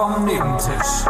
[0.00, 1.04] vom Nebentisch.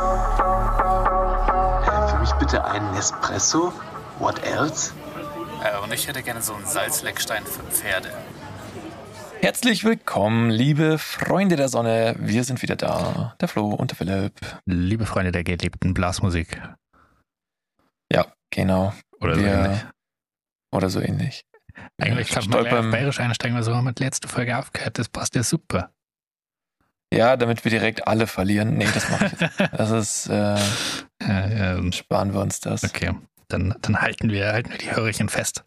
[1.86, 3.72] Äh, für mich bitte einen Espresso.
[4.18, 4.92] What else?
[5.62, 8.10] Äh, und ich hätte gerne so einen Salzleckstein für Pferde.
[9.40, 12.16] Herzlich willkommen, liebe Freunde der Sonne.
[12.18, 13.36] Wir sind wieder da.
[13.40, 14.32] Der Flo und der Philipp.
[14.66, 16.60] Liebe Freunde der geliebten Blasmusik.
[18.12, 18.92] Ja, genau.
[19.20, 19.86] Oder so Wir- ähnlich.
[20.72, 21.44] Oder so ähnlich.
[22.02, 24.98] Eigentlich kann man auf Bayerisch einsteigen, weil so haben wir die letzte Folge aufgehört.
[24.98, 25.92] Das passt ja super.
[27.12, 28.76] Ja, damit wir direkt alle verlieren.
[28.76, 29.60] Nee, das mache ich jetzt.
[29.72, 30.56] Das ist, äh,
[31.22, 32.82] Äh, ähm, sparen wir uns das.
[32.82, 33.14] okay,
[33.48, 35.64] dann, dann halten, wir, halten wir die Hörerchen fest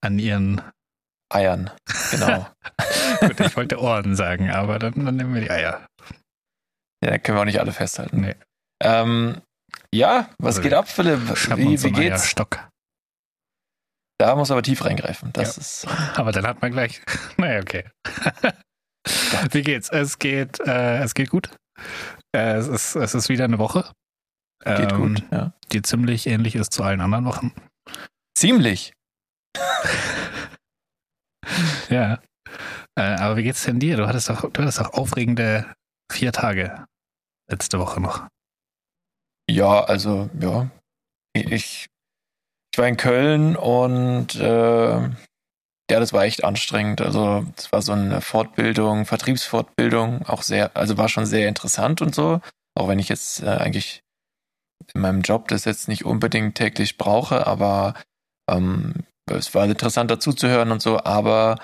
[0.00, 0.60] an ihren,
[1.32, 1.70] Eiern.
[2.10, 2.46] Genau.
[3.20, 5.86] gut, ich wollte Ohren sagen, aber dann, dann nehmen wir die Eier.
[7.04, 8.20] Ja, können wir auch nicht alle festhalten.
[8.20, 8.36] Nee.
[8.82, 9.40] Ähm,
[9.92, 11.20] ja, was Also geht ab, Philipp?
[11.56, 12.22] Wie, wie geht's?
[12.22, 12.68] Eierstock.
[14.18, 15.32] Da muss aber tief reingreifen.
[15.32, 15.86] Das ist.
[16.16, 17.02] Aber dann hat man gleich,
[17.36, 17.84] naja, okay.
[19.50, 19.88] Wie geht's?
[19.90, 21.50] Es geht, äh, es geht gut.
[22.34, 23.92] Äh, es, ist, es ist wieder eine Woche.
[24.64, 25.52] Geht ähm, gut, ja.
[25.72, 27.52] Die ziemlich ähnlich ist zu allen anderen Wochen.
[28.36, 28.92] Ziemlich.
[31.88, 32.20] Ja.
[32.98, 33.96] Äh, aber wie geht's denn dir?
[33.96, 35.72] Du hattest doch, du hattest doch aufregende
[36.10, 36.86] vier Tage
[37.48, 38.26] letzte Woche noch.
[39.48, 40.70] Ja, also, ja.
[41.34, 45.10] Ich, ich war in Köln und äh,
[45.90, 47.00] ja, das war echt anstrengend.
[47.00, 52.14] Also, es war so eine Fortbildung, Vertriebsfortbildung, auch sehr, also war schon sehr interessant und
[52.14, 52.40] so.
[52.74, 54.02] Auch wenn ich jetzt äh, eigentlich
[54.94, 57.94] in meinem Job das jetzt nicht unbedingt täglich brauche, aber
[58.50, 58.94] ähm,
[59.30, 61.58] es war interessant dazu zu hören und so, aber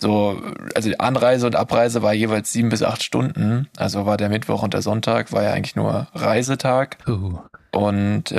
[0.00, 0.42] so,
[0.74, 3.68] also die Anreise und Abreise war jeweils sieben bis acht Stunden.
[3.76, 6.98] Also war der Mittwoch und der Sonntag war ja eigentlich nur Reisetag.
[7.08, 7.38] Uh,
[7.72, 8.36] Und äh,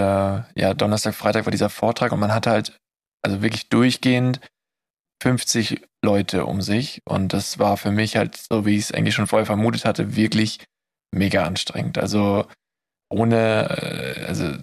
[0.56, 2.78] ja, Donnerstag, Freitag war dieser Vortrag und man hatte halt
[3.24, 4.40] also wirklich durchgehend
[5.22, 7.02] 50 Leute um sich.
[7.06, 10.16] Und das war für mich halt, so wie ich es eigentlich schon vorher vermutet hatte,
[10.16, 10.60] wirklich
[11.14, 11.98] mega anstrengend.
[11.98, 12.46] Also
[13.10, 14.54] ohne, äh, also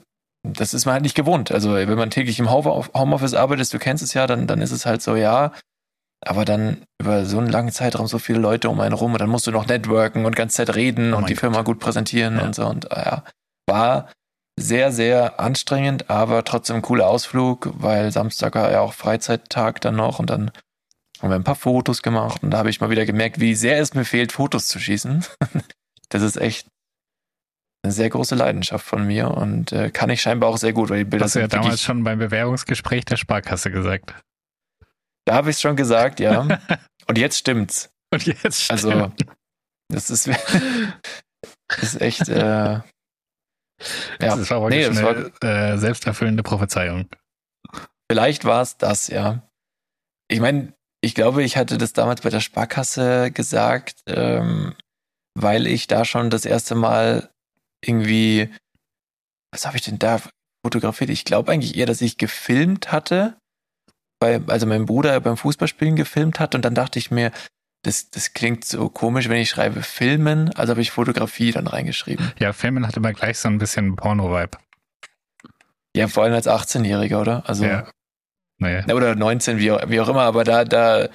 [0.47, 1.51] das ist man halt nicht gewohnt.
[1.53, 4.73] Also wenn man täglich im Home- Homeoffice arbeitet, du kennst es ja, dann, dann ist
[4.73, 5.53] es halt so, ja.
[6.27, 9.29] Aber dann über so einen langen Zeitraum so viele Leute um einen rum und dann
[9.29, 11.41] musst du noch networken und ganze Zeit reden Oh und die Gott.
[11.41, 12.45] Firma gut präsentieren Ja.
[12.45, 12.67] und so.
[12.67, 13.25] Und äh, ja,
[13.69, 14.11] war
[14.59, 19.97] sehr, sehr anstrengend, aber trotzdem ein cooler Ausflug, weil Samstag war ja auch Freizeittag dann
[19.97, 20.51] noch und dann
[21.21, 23.81] haben wir ein paar Fotos gemacht und da habe ich mal wieder gemerkt, wie sehr
[23.81, 25.25] es mir fehlt, Fotos zu schießen.
[26.11, 26.69] Das ist echt
[27.83, 30.99] eine sehr große Leidenschaft von mir und äh, kann ich scheinbar auch sehr gut, weil
[30.99, 34.15] die Bilder hast du ja damals schon beim Bewerbungsgespräch der Sparkasse gesagt.
[35.25, 36.47] da habe ich es schon gesagt, ja.
[37.09, 37.91] Und jetzt stimmt's.
[38.13, 39.27] Und jetzt Also, stimmt.
[39.89, 40.29] das ist,
[41.69, 42.81] das ist echt, äh,
[44.21, 44.37] ja.
[44.37, 47.09] das war Nee, wirklich das eine äh, selbsterfüllende Prophezeiung.
[48.11, 49.43] Vielleicht war es das, ja.
[50.29, 54.75] Ich meine, ich glaube, ich hatte das damals bei der Sparkasse gesagt, ähm,
[55.39, 57.31] weil ich da schon das erste Mal
[57.85, 58.49] irgendwie,
[59.53, 60.21] was habe ich denn da
[60.65, 61.11] fotografiert?
[61.11, 63.37] Ich glaube eigentlich eher, dass ich gefilmt hatte,
[64.19, 67.33] bei, also mein Bruder beim Fußballspielen gefilmt hat und dann dachte ich mir,
[67.85, 72.33] das, das klingt so komisch, wenn ich schreibe Filmen, also habe ich Fotografie dann reingeschrieben.
[72.39, 74.59] Ja, Filmen hat immer gleich so ein bisschen Porno-Vibe.
[75.97, 77.43] Ja, vor allem als 18-Jähriger, oder?
[77.47, 77.89] Also Ja.
[78.59, 78.85] Naja.
[78.87, 81.09] Ja, oder 19, wie, auch- wie auch immer, aber da, da,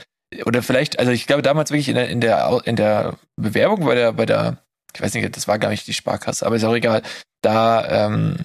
[0.45, 3.95] oder vielleicht, also ich glaube damals wirklich in der, in der, in der Bewerbung bei
[3.95, 4.57] der, bei der,
[4.93, 7.01] ich weiß nicht, das war gar nicht die Sparkasse, aber ist auch egal,
[7.41, 8.37] da ähm,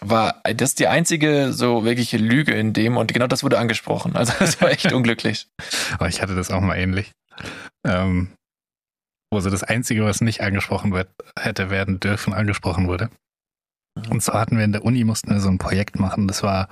[0.00, 4.16] war das die einzige so wirkliche Lüge in dem und genau das wurde angesprochen.
[4.16, 5.46] Also das war echt unglücklich.
[5.94, 7.10] Aber ich hatte das auch mal ähnlich.
[7.84, 8.32] Ähm,
[9.32, 13.10] wo so das Einzige, was nicht angesprochen wird, hätte werden dürfen, angesprochen wurde.
[14.10, 16.28] Und zwar hatten wir in der Uni, mussten wir so ein Projekt machen.
[16.28, 16.68] Das war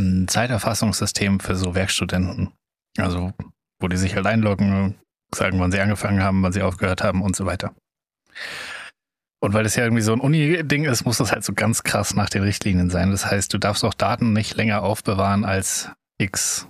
[0.00, 2.52] ein Zeiterfassungssystem für so Werkstudenten.
[2.96, 3.32] Also,
[3.80, 4.98] wo die sich halt einloggen,
[5.34, 7.74] sagen, wann sie angefangen haben, wann sie aufgehört haben und so weiter.
[9.40, 12.14] Und weil das ja irgendwie so ein Uni-Ding ist, muss das halt so ganz krass
[12.14, 13.10] nach den Richtlinien sein.
[13.10, 16.66] Das heißt, du darfst auch Daten nicht länger aufbewahren als x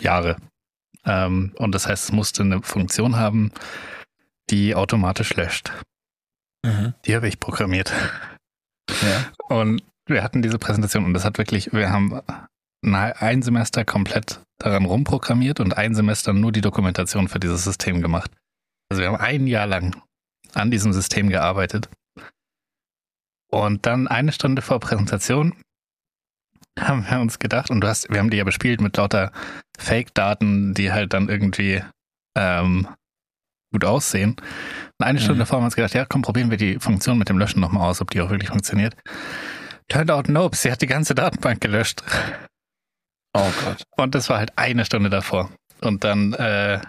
[0.00, 0.36] Jahre.
[1.06, 3.52] Ähm, und das heißt, es musste eine Funktion haben,
[4.50, 5.72] die automatisch löscht.
[6.64, 6.94] Mhm.
[7.04, 7.92] Die habe ich programmiert.
[8.88, 9.32] Ja.
[9.48, 12.20] Und wir hatten diese Präsentation und das hat wirklich, wir haben
[12.82, 18.30] ein Semester komplett daran rumprogrammiert und ein Semester nur die Dokumentation für dieses System gemacht.
[18.90, 20.02] Also wir haben ein Jahr lang
[20.52, 21.88] an diesem System gearbeitet.
[23.50, 25.54] Und dann eine Stunde vor Präsentation
[26.80, 29.32] haben wir uns gedacht, und du hast, wir haben die ja bespielt mit lauter
[29.78, 31.82] Fake-Daten, die halt dann irgendwie
[32.36, 32.88] ähm,
[33.72, 34.36] gut aussehen.
[34.98, 35.46] Und eine Stunde Mhm.
[35.46, 37.88] vor haben wir uns gedacht, ja, komm, probieren wir die Funktion mit dem Löschen nochmal
[37.88, 38.96] aus, ob die auch wirklich funktioniert.
[39.88, 42.02] Turned out nope, sie hat die ganze Datenbank gelöscht.
[43.36, 43.82] Oh Gott.
[43.96, 45.50] Und das war halt eine Stunde davor.
[45.80, 46.80] Und dann äh,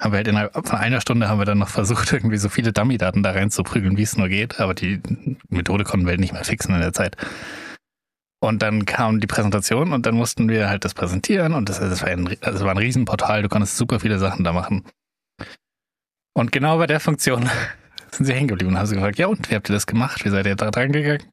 [0.00, 2.72] haben wir halt innerhalb von einer Stunde haben wir dann noch versucht, irgendwie so viele
[2.72, 5.00] Dummy-Daten da reinzuprügeln, wie es nur geht, aber die
[5.48, 7.16] Methode konnten wir halt nicht mehr fixen in der Zeit.
[8.40, 12.02] Und dann kam die Präsentation und dann mussten wir halt das präsentieren und das, das,
[12.02, 14.84] war, ein, das war ein Riesenportal, du konntest super viele Sachen da machen.
[16.34, 17.50] Und genau bei der Funktion
[18.12, 20.24] sind sie hängen geblieben und haben sie gefragt, ja und, wie habt ihr das gemacht?
[20.24, 21.24] Wie seid ihr da dran gegangen?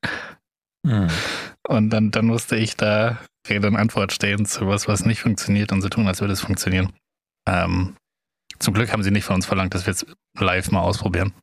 [0.87, 1.07] Hm.
[1.67, 5.71] Und dann, dann musste ich da Rede und Antwort stehen zu was, was nicht funktioniert
[5.71, 6.91] und so tun, als würde es funktionieren.
[7.47, 7.95] Ähm,
[8.57, 10.07] zum Glück haben sie nicht von uns verlangt, dass wir jetzt
[10.39, 11.33] live mal ausprobieren.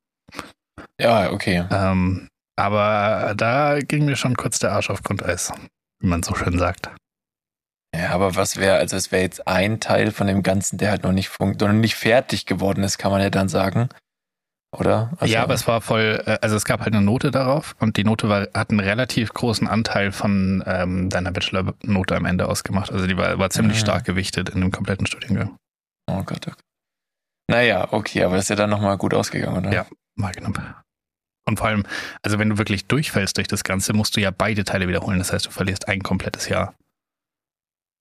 [0.99, 1.65] Ja, okay.
[1.71, 5.53] Ähm, aber da ging mir schon kurz der Arsch auf Grundeis,
[6.01, 6.91] wie man so schön sagt.
[7.95, 11.03] Ja, aber was wäre, also es wäre jetzt ein Teil von dem Ganzen, der halt
[11.03, 13.91] noch nicht funkt, noch nicht fertig geworden ist, kann man ja dann sagen.
[14.75, 15.13] Oder?
[15.19, 17.99] Also, ja, aber es war voll, äh, also es gab halt eine Note darauf und
[17.99, 22.91] die Note war, hat einen relativ großen Anteil von ähm, deiner Bachelor-Note am Ende ausgemacht.
[22.91, 23.83] Also die war, war ziemlich mhm.
[23.83, 25.57] stark gewichtet in dem kompletten Studiengang.
[26.11, 26.61] Oh Gott, oh Gott.
[27.51, 29.73] Naja, okay, aber ist ja dann nochmal gut ausgegangen, oder?
[29.73, 30.82] Ja, mal knapp.
[31.45, 31.85] Und vor allem,
[32.23, 35.19] also wenn du wirklich durchfällst durch das Ganze, musst du ja beide Teile wiederholen.
[35.19, 36.75] Das heißt, du verlierst ein komplettes Jahr.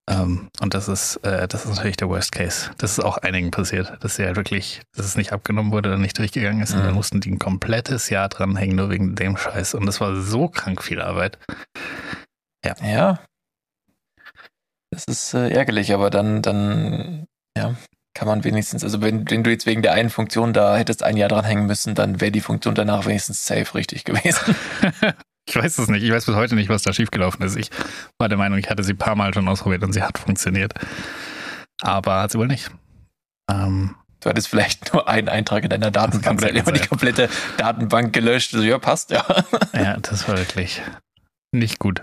[0.09, 2.71] Ähm, und das ist, äh, das ist natürlich der Worst Case.
[2.77, 5.97] Das ist auch einigen passiert, dass sie halt wirklich, dass es nicht abgenommen wurde oder
[5.97, 6.73] nicht durchgegangen ist.
[6.73, 6.79] Mhm.
[6.79, 9.73] Und dann mussten die ein komplettes Jahr dranhängen, nur wegen dem Scheiß.
[9.75, 11.38] Und das war so krank viel Arbeit.
[12.65, 12.75] Ja.
[12.83, 13.19] Ja.
[14.91, 17.27] Das ist äh, ärgerlich, aber dann, dann,
[17.57, 17.75] ja,
[18.13, 21.17] kann man wenigstens, also wenn, wenn, du jetzt wegen der einen Funktion da hättest ein
[21.17, 24.55] Jahr dranhängen müssen, dann wäre die Funktion danach wenigstens safe richtig gewesen.
[25.47, 26.03] ich weiß es nicht.
[26.03, 27.55] Ich weiß bis heute nicht, was da schiefgelaufen ist.
[27.55, 27.69] Ich
[28.17, 30.73] war der Meinung, ich hatte sie ein paar Mal schon ausprobiert und sie hat funktioniert.
[31.81, 32.69] Aber hat sie wohl nicht.
[33.49, 38.13] Ähm, du hattest vielleicht nur einen Eintrag in deiner Datenbank, dann immer die komplette Datenbank
[38.13, 38.53] gelöscht.
[38.53, 39.25] Also, ja, passt, ja.
[39.73, 40.81] Ja, das war wirklich
[41.51, 42.01] nicht gut.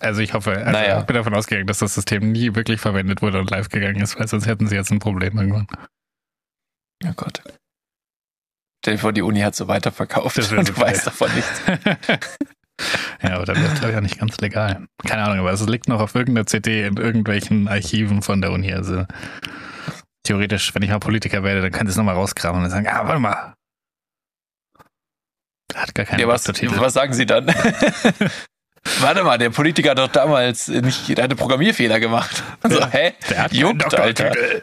[0.00, 1.00] Also ich hoffe, also naja.
[1.00, 4.18] ich bin davon ausgegangen, dass das System nie wirklich verwendet wurde und live gegangen ist,
[4.18, 5.66] weil sonst hätten sie jetzt ein Problem irgendwann.
[7.04, 7.42] Oh Gott.
[8.82, 11.62] Stell dir vor, die Uni hat so weiterverkauft das und du weißt davon nichts.
[13.22, 14.86] ja, aber dann es, glaube ich, auch nicht ganz legal.
[15.06, 18.72] Keine Ahnung, aber es liegt noch auf irgendeiner CD in irgendwelchen Archiven von der Uni.
[18.72, 19.04] Also
[20.22, 23.20] theoretisch, wenn ich mal Politiker werde, dann könnte es nochmal rauskramen und sagen, ah, warte
[23.20, 23.54] mal.
[25.74, 27.46] Hat gar keine ja, was, was sagen Sie dann?
[29.00, 32.42] Warte mal, der Politiker hat doch damals nicht, der hatte Programmierfehler gemacht.
[32.68, 33.14] So, hä?
[33.28, 34.62] Der hat Juckt, Doktortitel.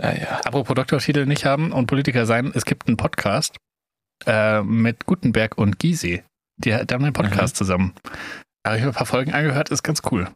[0.00, 0.40] Ja, ja.
[0.44, 3.56] Apropos Doktortitel nicht haben und Politiker sein, es gibt einen Podcast
[4.26, 6.22] äh, mit Gutenberg und Gysi.
[6.58, 7.58] Die, die haben einen Podcast mhm.
[7.58, 7.94] zusammen.
[8.66, 10.28] Habe ich mir ein paar Folgen angehört, ist ganz cool.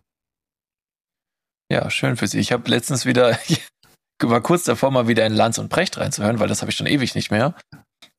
[1.70, 2.41] Ja, schön für Sie.
[2.41, 3.38] Ich habe letztens wieder,
[4.23, 6.87] war kurz davor, mal wieder in Lanz und Precht reinzuhören, weil das habe ich schon
[6.87, 7.55] ewig nicht mehr.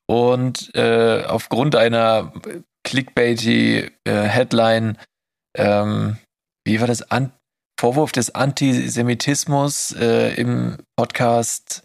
[0.07, 2.33] Und äh, aufgrund einer
[2.83, 4.97] clickbaity äh, Headline,
[5.57, 6.17] ähm,
[6.65, 7.09] wie war das?
[7.11, 7.31] An
[7.79, 11.83] Vorwurf des Antisemitismus äh, im Podcast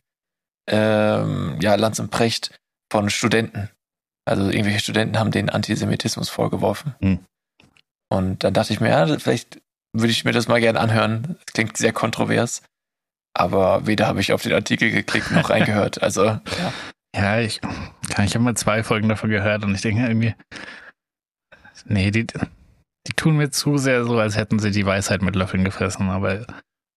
[0.68, 2.58] ähm, ja, Lanz und Precht
[2.92, 3.70] von Studenten.
[4.28, 6.94] Also irgendwelche Studenten haben den Antisemitismus vorgeworfen.
[7.00, 7.20] Hm.
[8.12, 9.60] Und dann dachte ich mir, ja, vielleicht
[9.92, 11.36] würde ich mir das mal gerne anhören.
[11.46, 12.62] Das klingt sehr kontrovers.
[13.34, 16.02] Aber weder habe ich auf den Artikel geklickt noch reingehört.
[16.02, 16.40] Also, ja.
[17.14, 17.60] Ja, ich,
[18.22, 20.34] ich habe mal zwei Folgen davon gehört und ich denke irgendwie,
[21.88, 25.64] Nee, die, die tun mir zu sehr so, als hätten sie die Weisheit mit Löffeln
[25.64, 26.46] gefressen, aber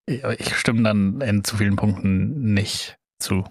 [0.08, 3.46] ich stimme dann in zu vielen Punkten nicht zu.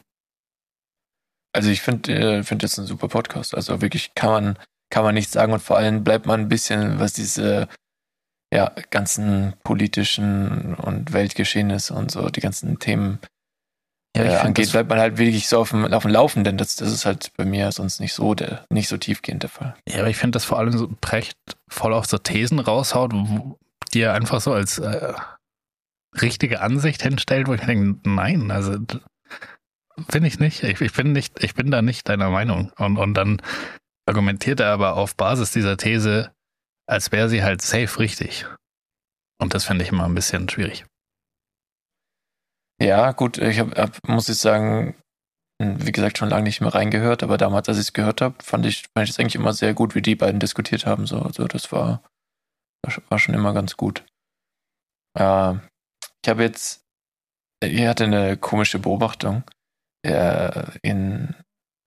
[1.55, 3.55] Also ich finde äh, find das ein super Podcast.
[3.55, 4.59] Also wirklich kann man,
[4.91, 7.69] kann man nichts sagen und vor allem bleibt man ein bisschen, was diese
[8.53, 13.19] ja, ganzen politischen und Weltgeschehnisse und so, die ganzen Themen
[14.27, 16.57] ja, äh, angeht, bleibt man halt wirklich so auf dem, auf dem Laufenden.
[16.57, 19.75] Das, das ist halt bei mir sonst nicht so der, nicht so tiefgehend der Fall.
[19.89, 21.37] Ja, aber ich finde das vor allem so Precht
[21.69, 23.13] voll auf so Thesen raushaut,
[23.93, 25.13] die er einfach so als äh,
[26.21, 28.79] richtige Ansicht hinstellt, wo ich denke, nein, also
[30.11, 30.63] finde ich nicht.
[30.63, 32.73] Ich, ich, bin nicht, ich bin da nicht deiner Meinung.
[32.79, 33.43] Und, und dann
[34.07, 36.33] argumentiert er aber auf Basis dieser These,
[36.87, 38.47] als wäre sie halt safe richtig.
[39.41, 40.85] Und das finde ich immer ein bisschen schwierig.
[42.81, 44.95] Ja, gut, ich hab, hab, muss ich sagen,
[45.61, 48.37] hm, wie gesagt, schon lange nicht mehr reingehört, aber damals, als ich es gehört habe,
[48.43, 51.07] fand ich, fand ich es eigentlich immer sehr gut, wie die beiden diskutiert haben.
[51.07, 52.03] So, also das war,
[53.09, 54.05] war schon immer ganz gut.
[55.19, 55.55] Äh,
[56.25, 56.83] ich habe jetzt,
[57.63, 59.43] ich hatte eine komische Beobachtung.
[60.07, 61.35] Äh, in,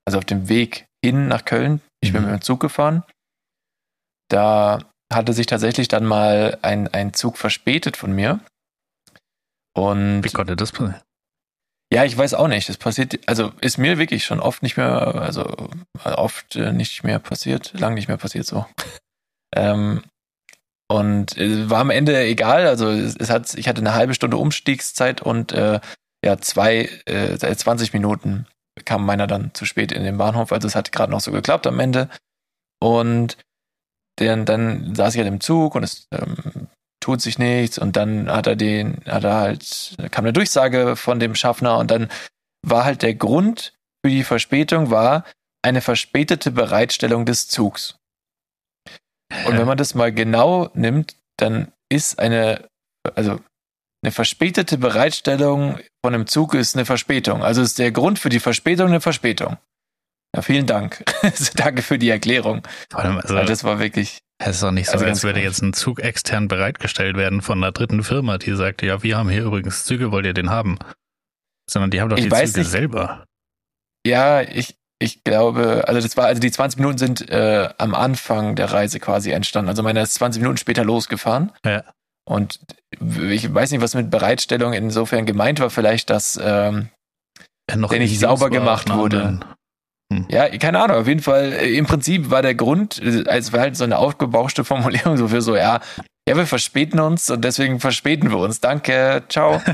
[0.06, 2.30] also auf dem Weg hin nach Köln, ich bin mhm.
[2.30, 3.04] mit dem Zug gefahren.
[4.28, 8.40] Da hatte sich tatsächlich dann mal ein, ein Zug verspätet von mir.
[9.74, 11.00] Und Wie konnte das passieren?
[11.92, 12.68] Ja, ich weiß auch nicht.
[12.68, 15.68] Das passiert, also ist mir wirklich schon oft nicht mehr, also
[16.04, 18.64] oft äh, nicht mehr passiert, lang nicht mehr passiert so.
[19.54, 20.02] ähm,
[20.90, 22.66] und war am Ende egal.
[22.66, 25.80] Also es, es, hat, ich hatte eine halbe Stunde Umstiegszeit und äh,
[26.24, 28.46] ja, zwei, äh, 20 Minuten
[28.84, 30.52] kam meiner dann zu spät in den Bahnhof.
[30.52, 32.08] Also es hat gerade noch so geklappt am Ende.
[32.80, 33.36] Und
[34.16, 36.68] dann, dann saß ich halt im Zug und es ähm,
[37.02, 37.78] tut sich nichts.
[37.78, 41.90] Und dann hat er den, hat er halt, kam eine Durchsage von dem Schaffner und
[41.90, 42.08] dann
[42.62, 45.24] war halt der Grund für die Verspätung war
[45.62, 47.96] eine verspätete Bereitstellung des Zugs.
[49.46, 52.68] Und wenn man das mal genau nimmt, dann ist eine,
[53.14, 53.38] also
[54.02, 57.42] eine verspätete Bereitstellung von einem Zug ist eine Verspätung.
[57.42, 59.56] Also ist der Grund für die Verspätung eine Verspätung.
[60.34, 61.04] Ja, vielen Dank.
[61.54, 62.62] Danke für die Erklärung.
[63.38, 64.18] Also, das war wirklich.
[64.44, 67.58] Es ist doch nicht so, Also als würde jetzt ein Zug extern bereitgestellt werden von
[67.62, 70.78] einer dritten Firma, die sagt, ja, wir haben hier übrigens Züge, wollt ihr den haben?
[71.70, 72.70] Sondern die haben doch Ich die Züge nicht.
[72.70, 73.24] selber.
[74.06, 78.56] Ja, ich, ich glaube, also das war, also die 20 Minuten sind äh, am Anfang
[78.56, 79.68] der Reise quasi entstanden.
[79.68, 81.52] Also meiner ist 20 Minuten später losgefahren.
[81.64, 81.84] Ja.
[82.24, 82.60] Und
[83.00, 85.70] ich weiß nicht, was mit Bereitstellung insofern gemeint war.
[85.70, 86.88] Vielleicht, dass ähm,
[87.68, 89.22] Der nicht sauber war gemacht wurde.
[89.24, 89.44] anderen-
[90.28, 90.96] Ja, keine Ahnung.
[90.96, 93.98] Auf jeden Fall, äh, im Prinzip war der Grund, äh, es war halt so eine
[93.98, 95.80] aufgebauschte Formulierung so für so, ja,
[96.28, 98.60] ja, wir verspäten uns und deswegen verspäten wir uns.
[98.60, 99.60] Danke, ciao.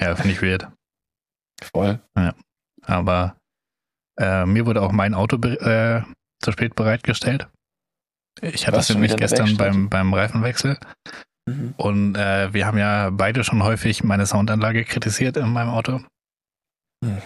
[0.00, 0.66] Ja, finde ich weird.
[1.62, 2.00] Voll.
[2.86, 3.36] Aber
[4.18, 6.02] äh, mir wurde auch mein Auto äh,
[6.42, 7.46] zu spät bereitgestellt.
[8.40, 10.78] Ich hatte es nämlich gestern beim, beim Reifenwechsel
[11.48, 11.74] Mhm.
[11.76, 16.00] und äh, wir haben ja beide schon häufig meine Soundanlage kritisiert in meinem Auto.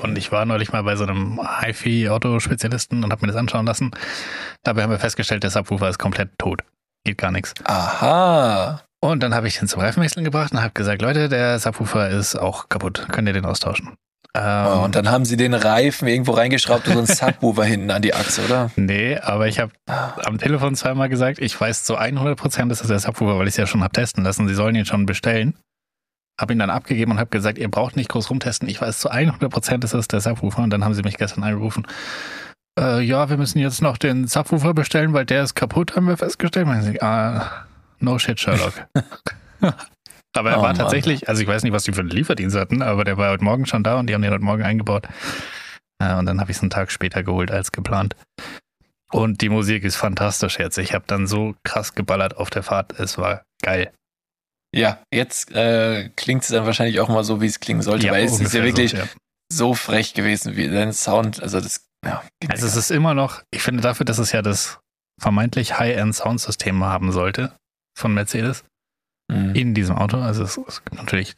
[0.02, 3.90] Und ich war neulich mal bei so einem HiFi-Auto-Spezialisten und habe mir das anschauen lassen.
[4.62, 6.62] Dabei haben wir festgestellt, der Subwoofer ist komplett tot.
[7.04, 7.54] Geht gar nichts.
[7.64, 8.83] Aha.
[9.00, 12.37] Und dann habe ich den zum Reifenwechseln gebracht und habe gesagt, Leute, der Subwoofer ist
[12.37, 13.07] auch kaputt.
[13.11, 13.95] Könnt ihr den austauschen?
[14.37, 17.90] Ähm, Oh, und dann haben sie den Reifen irgendwo reingeschraubt und so einen Subwoofer hinten
[17.90, 18.71] an die Achse, oder?
[18.76, 22.81] nee, aber ich habe Ah, am Telefon zweimal gesagt, ich weiß zu 100 Prozent, das
[22.81, 24.49] ist der Subwoofer, weil ich es ja schon habe testen lassen.
[24.49, 25.54] Sie sollen ihn schon bestellen.
[26.41, 28.69] Habe ihn dann abgegeben und habe gesagt, ihr braucht nicht groß rumtesten.
[28.69, 30.62] Ich weiß zu 100 Prozent, das ist der Subwoofer.
[30.62, 31.87] Und dann haben sie mich gestern angerufen.
[32.79, 36.17] Äh, ja, wir müssen jetzt noch den Subwoofer bestellen, weil der ist kaputt, haben wir
[36.17, 36.67] festgestellt.
[36.67, 37.67] Meinen sie, ah,
[38.00, 38.73] no shit, Sherlock.
[39.61, 40.76] aber er Oh, war Mann.
[40.76, 43.45] tatsächlich, also ich weiß nicht, was die für einen Lieferdienst hatten, aber der war heute
[43.45, 45.07] Morgen schon da und die haben den heute Morgen eingebaut.
[46.00, 48.17] Äh, und dann habe ich es einen Tag später geholt als geplant.
[49.12, 50.76] Und die Musik ist fantastisch jetzt.
[50.79, 52.99] Ich habe dann so krass geballert auf der Fahrt.
[52.99, 53.93] Es war geil.
[54.75, 58.25] Ja, jetzt äh, klingt es dann wahrscheinlich auch mal so, wie es klingen sollte, weil
[58.25, 59.04] es ist ja wirklich So, ja.
[59.52, 62.23] so frech gewesen, wie dein Sound, also das, ja.
[62.49, 64.81] Also es ist immer noch, ich finde dafür, dass es ja das
[65.21, 67.57] vermeintlich High-End-Soundsystem haben sollte
[67.99, 68.64] von Mercedes
[69.33, 69.54] Mhm.
[69.54, 70.19] in diesem Auto.
[70.19, 71.35] Also es ist natürlich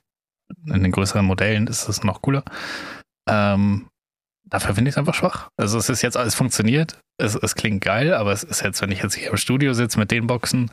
[0.66, 2.43] in den größeren Modellen ist es noch cooler.
[3.28, 3.87] Ähm,
[4.49, 5.49] dafür finde ich es einfach schwach.
[5.57, 8.90] Also es ist jetzt alles funktioniert, es, es klingt geil, aber es ist jetzt, wenn
[8.90, 10.71] ich jetzt hier im Studio sitze mit den Boxen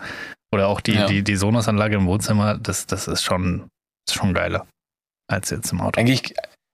[0.54, 1.08] oder auch die, Ja.
[1.08, 3.68] die, die Sonos-Anlage im Wohnzimmer, das, das ist schon,
[4.08, 4.66] ist schon geiler
[5.32, 6.00] als jetzt im Auto.
[6.00, 6.34] Eigentlich,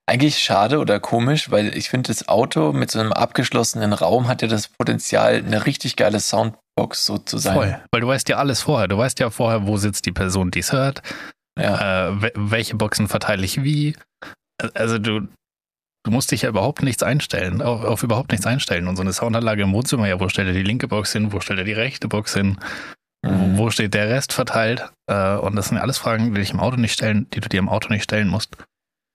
[0.09, 4.41] eigentlich schade oder komisch, weil ich finde, das Auto mit so einem abgeschlossenen Raum hat
[4.41, 7.53] ja das Potenzial, eine richtig geile Soundbox so zu sein.
[7.55, 7.79] Voll.
[7.91, 8.87] Weil du weißt ja alles vorher.
[8.87, 11.01] Du weißt ja vorher, wo sitzt die Person, die es hört,
[11.59, 12.09] Ja.
[12.09, 13.95] äh, we- welche Boxen verteile ich wie.
[14.73, 15.21] Also du,
[16.03, 18.87] du musst dich ja überhaupt nichts einstellen, auf, auf überhaupt nichts einstellen.
[18.87, 21.39] Und so eine Soundanlage im Wohnzimmer, ja, wo stellt er die linke Box hin, wo
[21.39, 22.57] stellt er die rechte Box hin,
[23.21, 23.57] Mhm.
[23.57, 24.89] wo steht der Rest verteilt.
[25.07, 27.49] Äh, und das sind ja alles Fragen, die dich im Auto nicht stellen, die du
[27.49, 28.55] dir im Auto nicht stellen musst.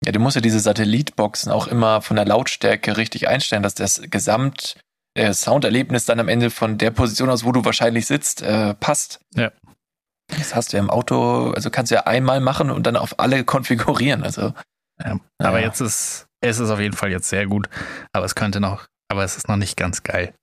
[0.04, 4.02] Ja, du musst ja diese Satellitboxen auch immer von der Lautstärke richtig einstellen, dass das
[4.10, 4.76] Gesamt
[5.16, 9.20] äh, Sounderlebnis dann am Ende von der Position aus, wo du wahrscheinlich sitzt, äh, passt.
[9.34, 9.50] Ja.
[10.28, 13.18] Das hast du ja im Auto, also kannst du ja einmal machen und dann auf
[13.18, 14.22] alle konfigurieren.
[14.22, 14.52] Also
[15.02, 15.18] Ja.
[15.38, 15.66] Aber Ja.
[15.66, 17.70] jetzt ist, es ist auf jeden Fall jetzt sehr gut.
[18.12, 20.34] Aber es könnte noch, aber es ist noch nicht ganz geil.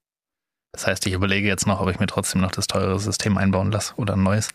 [0.74, 3.72] Das heißt, ich überlege jetzt noch, ob ich mir trotzdem noch das teure System einbauen
[3.72, 4.50] lasse oder ein neues.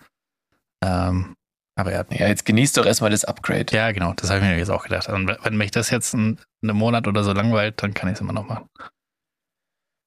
[0.85, 1.35] Ähm,
[1.79, 3.67] aber ja, ja, jetzt genießt doch erstmal das Upgrade.
[3.77, 5.09] ja, genau, das habe ich mir jetzt auch gedacht.
[5.09, 8.21] Und wenn mich das jetzt ein, einen Monat oder so langweilt, dann kann ich es
[8.21, 8.67] immer noch machen.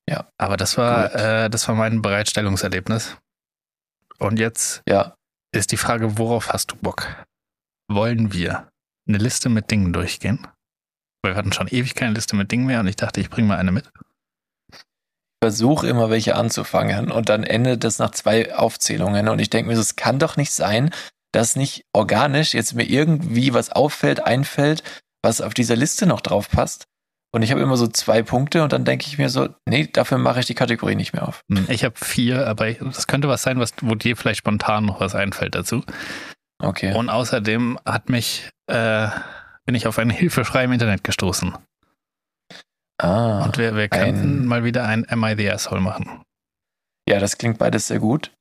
[0.10, 0.28] Ja.
[0.40, 3.18] Aber das war, äh, das war mein Bereitstellungserlebnis.
[4.18, 5.16] Und jetzt Ja.
[5.54, 7.08] ist die Frage, worauf hast du Bock?
[7.92, 8.70] Wollen wir
[9.08, 10.48] eine Liste mit Dingen durchgehen?
[11.22, 13.48] Weil wir hatten schon ewig keine Liste mit Dingen mehr und ich dachte, ich bringe
[13.50, 13.92] mal eine mit.
[15.42, 19.78] Versuche immer welche anzufangen und dann endet das nach zwei Aufzählungen und ich denke mir,
[19.78, 20.92] es kann doch nicht sein,
[21.32, 24.84] dass nicht organisch jetzt mir irgendwie was auffällt, einfällt,
[25.24, 26.86] was auf dieser Liste noch drauf passt.
[27.32, 30.18] Und ich habe immer so zwei Punkte und dann denke ich mir so, nee, dafür
[30.18, 31.44] mache ich die Kategorie nicht mehr auf.
[31.52, 35.00] Hm, Ich habe vier, aber das könnte was sein, was, wo dir vielleicht spontan noch
[35.00, 35.84] was einfällt dazu.
[36.62, 36.94] Okay.
[36.96, 39.10] Und außerdem hat mich, äh,
[39.66, 41.56] bin ich auf eine Hilfeschrei im Internet gestoßen.
[43.00, 46.22] Ah, Und wir, wir könnten ein- mal wieder ein Am I the Asshole machen.
[47.08, 48.32] ja, das klingt beides sehr gut.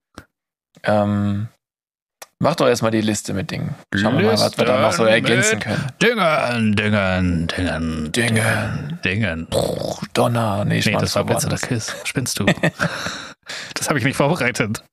[0.85, 1.49] Ähm,
[2.41, 3.75] Mach doch erstmal die Liste mit Dingen.
[3.93, 5.85] Schauen wir mal, was wir da noch so ergänzen können.
[6.01, 9.01] Dingen, Dingen, Dingen, Dingen.
[9.05, 9.47] Dingen.
[9.51, 10.65] Puh, Donner.
[10.65, 11.63] Nee, Nee, das war so Blitz oder woanders.
[11.63, 11.97] Kiss.
[12.05, 12.47] Spinnst du?
[13.75, 14.85] das habe ich nicht vorbereitet.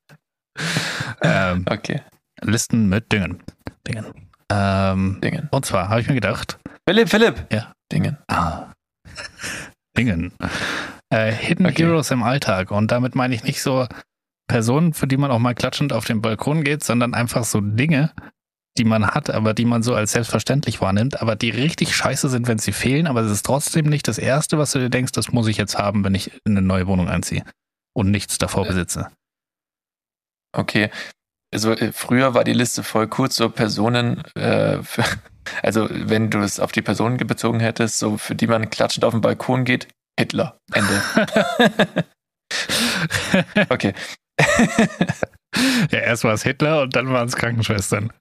[1.22, 2.02] ähm, Okay,
[2.42, 3.44] Listen mit Dingen.
[3.88, 4.06] Dingen.
[4.52, 5.48] Ähm, Dingen.
[5.52, 6.58] und zwar habe ich mir gedacht,
[6.90, 7.46] Philipp, Philipp.
[7.54, 7.74] Ja.
[7.92, 8.18] Dingen.
[8.28, 8.72] ah,
[9.98, 10.34] Dingen.
[11.10, 11.84] Äh, Hidden Okay.
[11.84, 12.72] Heroes im Alltag.
[12.72, 13.88] Und damit meine ich nicht so
[14.48, 18.12] Personen, für die man auch mal klatschend auf den Balkon geht, sondern einfach so Dinge,
[18.78, 22.48] die man hat, aber die man so als selbstverständlich wahrnimmt, aber die richtig scheiße sind,
[22.48, 25.32] wenn sie fehlen, aber es ist trotzdem nicht das Erste, was du dir denkst, das
[25.32, 27.44] muss ich jetzt haben, wenn ich in eine neue Wohnung einziehe
[27.94, 29.08] und nichts davor besitze.
[30.52, 30.90] Okay.
[31.54, 35.04] Also äh, früher war die Liste voll kurz, so Personen, äh, für,
[35.64, 39.14] also wenn du es auf die Personen bezogen hättest, so für die man klatschend auf
[39.14, 39.88] den Balkon geht,
[40.20, 40.58] Hitler.
[40.74, 41.02] Ende.
[43.70, 43.94] okay.
[45.92, 48.12] ja, erst war es Hitler und dann waren es Krankenschwestern.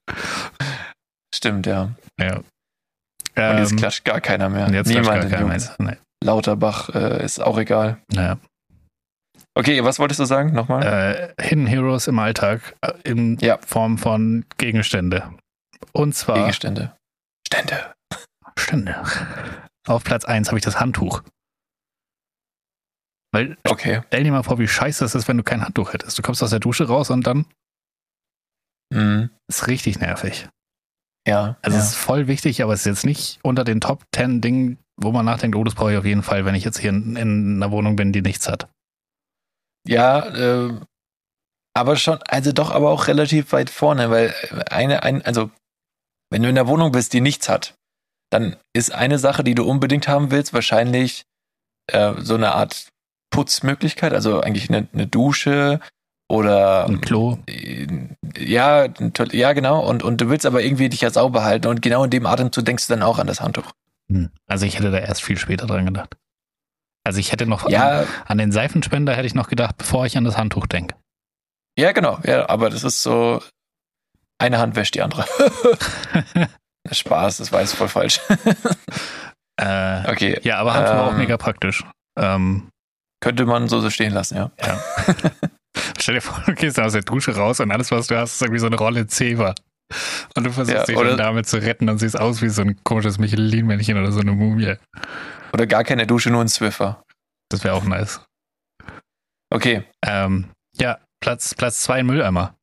[1.33, 1.91] Stimmt, ja.
[2.19, 2.37] Ja.
[2.37, 4.69] Und jetzt Ähm, klatscht gar keiner mehr.
[4.71, 5.57] jetzt klatscht Niemand gar in keiner mehr.
[5.57, 5.97] Jungs.
[6.23, 7.97] Lauterbach äh, ist auch egal.
[8.13, 8.37] Naja.
[9.57, 10.53] Okay, was wolltest du sagen?
[10.53, 11.33] Nochmal?
[11.37, 13.57] Äh, Hidden Heroes im Alltag äh, in Ja.
[13.65, 15.33] Form von Gegenstände.
[15.93, 16.93] Und zwar Gegenstände.
[17.55, 17.93] Stände.
[18.57, 19.03] Stände.
[19.87, 21.23] Auf Platz 1 habe ich das Handtuch.
[23.33, 24.01] Weil Okay.
[24.07, 26.17] stell dir mal vor, wie scheiße es ist, wenn du kein Handtuch hättest.
[26.17, 27.45] Du kommst aus der Dusche raus und dann
[28.93, 29.29] Mhm.
[29.49, 30.47] ist richtig nervig.
[31.27, 31.57] Ja.
[31.63, 31.83] Also ja.
[31.83, 35.11] es ist voll wichtig, aber es ist jetzt nicht unter den Top 10 Dingen, wo
[35.11, 37.55] man nachdenkt, oh, das brauche ich auf jeden Fall, wenn ich jetzt hier in, in
[37.55, 38.69] einer Wohnung bin, die nichts hat.
[39.87, 40.19] Ja,
[40.67, 40.79] äh,
[41.75, 44.33] aber schon, also doch aber auch relativ weit vorne, weil
[44.69, 45.49] eine, ein, also
[46.35, 47.75] wenn du in der Wohnung bist, die nichts hat,
[48.29, 51.23] dann ist eine Sache, die du unbedingt haben willst, wahrscheinlich
[51.89, 52.89] äh, so eine Art
[53.29, 55.79] Putzmöglichkeit, also eigentlich eine, eine Dusche
[56.27, 57.37] oder Ein Klo.
[57.47, 57.87] äh,
[58.37, 58.87] ja,
[59.31, 62.09] ja genau, und, und du willst aber irgendwie dich ja sauber halten und genau in
[62.09, 63.71] dem Atemzug denkst du dann auch an das Handtuch.
[64.11, 64.29] Hm.
[64.45, 66.17] Also ich hätte da erst viel später dran gedacht.
[67.05, 70.17] Also ich hätte noch Ja, an, an den Seifenspender hätte ich noch gedacht, bevor ich
[70.17, 70.95] an das Handtuch denke.
[71.79, 73.41] ja genau, ja, aber das ist so,
[74.45, 75.25] eine Hand wäscht die andere.
[76.91, 78.19] Spaß, das war jetzt voll falsch.
[79.61, 81.17] äh, Okay, ja, aber auch Ähm.
[81.17, 81.83] mega praktisch.
[82.17, 82.69] Ähm,
[83.21, 84.51] könnte man so, so stehen lassen, ja.
[85.99, 88.41] stell dir vor, du gehst aus der Dusche raus und alles, was du hast, ist
[88.41, 89.55] irgendwie so eine Rolle Zewa.
[90.35, 92.79] Und du versuchst Ja, dich dann damit zu retten und siehst aus wie so ein
[92.83, 94.75] komisches Michelin-Männchen oder so eine Mumie.
[95.53, 97.03] Oder gar keine Dusche, nur ein Swiffer.
[97.49, 98.21] Das wäre auch nice.
[99.53, 102.54] Okay, Ähm, ja, Platz, Platz zwei Mülleimer.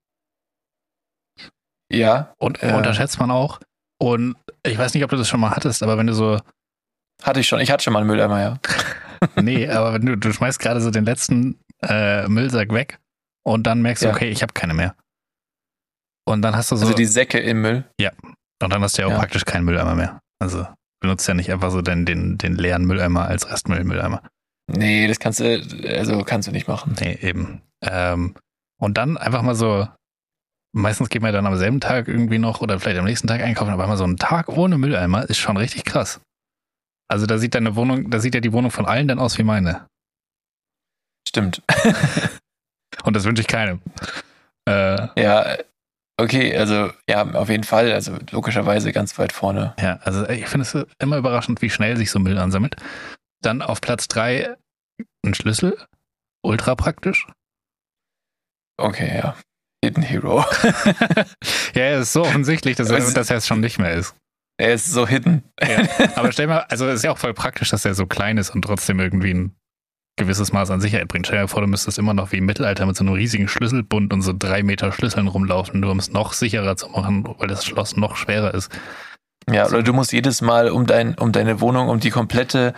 [1.92, 2.72] Ja, Und Äh.
[2.74, 3.60] unterschätzt man auch.
[4.00, 6.38] Und ich weiß nicht, ob du das schon mal hattest, aber wenn du so,
[7.22, 7.60] hatte ich schon.
[7.60, 8.58] Ich hatte schon mal einen Mülleimer, ja.
[9.40, 12.98] nee, aber wenn du, du schmeißt gerade so den letzten äh, Müllsack weg
[13.44, 14.14] und dann merkst du, Ja.
[14.14, 14.94] okay, ich habe keine mehr.
[16.26, 17.84] Und dann hast du so, Also die Säcke im Müll.
[18.62, 19.18] und dann hast du ja auch Ja.
[19.18, 20.20] praktisch keinen Mülleimer mehr.
[20.40, 20.66] Also
[21.00, 24.22] benutzt ja nicht einfach so den, den, den leeren Mülleimer als Restmüllmülleimer.
[24.68, 26.94] Nee, das kannst du, also kannst du nicht machen.
[27.00, 27.62] Nee, eben.
[27.82, 28.34] Ähm,
[28.80, 29.88] und dann einfach mal so,
[30.72, 33.40] meistens geht man ja dann am selben Tag irgendwie noch oder vielleicht am nächsten Tag
[33.40, 36.20] einkaufen, aber mal so einen Tag ohne Mülleimer ist schon richtig krass.
[37.08, 39.42] Also da sieht deine Wohnung, da sieht ja die Wohnung von allen dann aus wie
[39.42, 39.86] meine.
[41.28, 41.62] Stimmt.
[43.04, 43.80] Und das wünsche ich keinem.
[44.68, 45.56] Äh, Ja,
[46.18, 47.92] okay, also ja, auf jeden Fall.
[47.92, 49.74] Also logischerweise ganz weit vorne.
[49.80, 52.76] ja, also ich finde es immer überraschend, wie schnell sich so Müll ansammelt.
[53.42, 54.56] Dann auf Platz drei
[55.24, 55.76] ein Schlüssel.
[56.42, 57.26] Ultra praktisch.
[58.78, 59.36] Okay, ja.
[59.84, 60.44] Hidden Hero.
[61.74, 64.14] ja, es ist so offensichtlich, dass, er, es- dass er es schon nicht mehr ist.
[64.60, 65.42] er ist so hidden.
[65.60, 65.82] Ja,
[66.16, 68.50] aber stell mal, also es ist ja auch voll praktisch, dass er so klein ist
[68.50, 69.56] und trotzdem irgendwie ein
[70.16, 71.26] gewisses Maß an Sicherheit bringt.
[71.26, 74.12] Stell dir vor, du müsstest immer noch wie im Mittelalter mit so einem riesigen Schlüsselbund
[74.12, 77.64] und so drei Meter Schlüsseln rumlaufen, nur um es noch sicherer zu machen, weil das
[77.64, 78.70] Schloss noch schwerer ist.
[79.50, 82.74] Ja, oder du musst jedes Mal um, dein, um deine Wohnung, um die komplette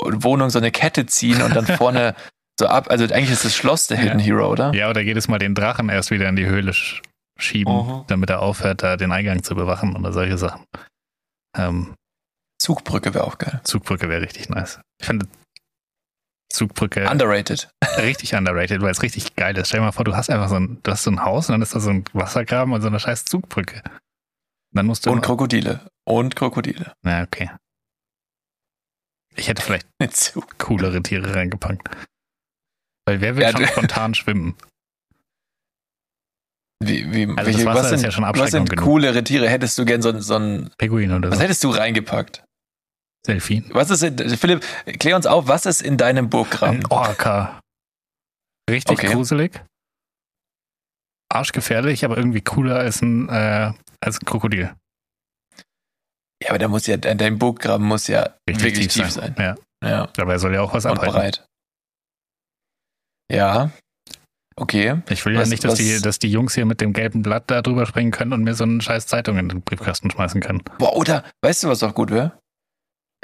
[0.00, 2.14] Wohnung so eine Kette ziehen und dann vorne
[2.58, 2.90] so ab.
[2.90, 4.02] Also eigentlich ist das Schloss der Ja.
[4.04, 4.72] Hidden Hero, oder?
[4.74, 7.02] Ja, oder jedes Mal den Drachen erst wieder in die Höhle sch
[7.38, 8.04] schieben, Mhm.
[8.06, 10.64] damit er aufhört, da den Eingang zu bewachen oder solche Sachen.
[11.56, 11.94] Ähm,
[12.60, 13.60] Zugbrücke wäre auch geil.
[13.64, 14.80] Zugbrücke wäre richtig nice.
[15.00, 15.26] Ich finde
[16.48, 17.68] Zugbrücke Underrated.
[17.98, 19.68] richtig underrated, weil es richtig geil ist.
[19.68, 21.54] Stell dir mal vor, du hast einfach so ein, du hast so ein Haus und
[21.54, 23.82] dann ist da so ein Wassergraben und so eine scheiß Zugbrücke.
[24.72, 25.10] Dann musst du.
[25.10, 25.80] Und Krokodile.
[26.06, 26.92] Und Krokodile.
[27.02, 27.50] Na, okay.
[29.34, 29.88] Ich hätte vielleicht
[30.58, 31.88] coolere Tiere reingepackt.
[33.06, 34.56] Weil wer will Ja, schon spontan schwimmen?
[36.82, 39.48] Wie, wie, Also welche, was ist sind, ja schon was sind coolere Tiere?
[39.48, 40.70] Hättest du gern so, ein- so ein.
[40.76, 41.44] Pinguin oder Was so.
[41.44, 42.44] hättest du reingepackt?
[43.26, 43.70] Delfin.
[43.72, 44.62] Was ist in, Philipp,
[44.98, 46.80] klär uns auf, was ist in deinem Burggraben?
[46.80, 47.60] Ein Orca.
[48.68, 49.12] Richtig Okay.
[49.14, 49.62] gruselig.
[51.32, 54.74] arschgefährlich, aber irgendwie cooler als ein, äh, als ein Krokodil.
[56.42, 59.34] Ja, aber da muss ja, dein Burggraben muss ja Richtig wirklich tief sein.
[59.38, 59.56] Ja.
[59.82, 60.06] Ja.
[60.14, 61.12] Dabei soll ja auch was Und abhalten.
[61.14, 61.46] breit.
[63.30, 63.70] Ja.
[64.56, 65.02] Okay.
[65.08, 67.22] Ich will ja Was- nicht, dass was- die, dass die Jungs hier mit dem gelben
[67.22, 70.40] Blatt da drüber springen können und mir so eine scheiß Zeitung in den Briefkasten schmeißen
[70.40, 70.62] können.
[70.78, 72.38] Boah, oder, weißt du, was auch gut wäre?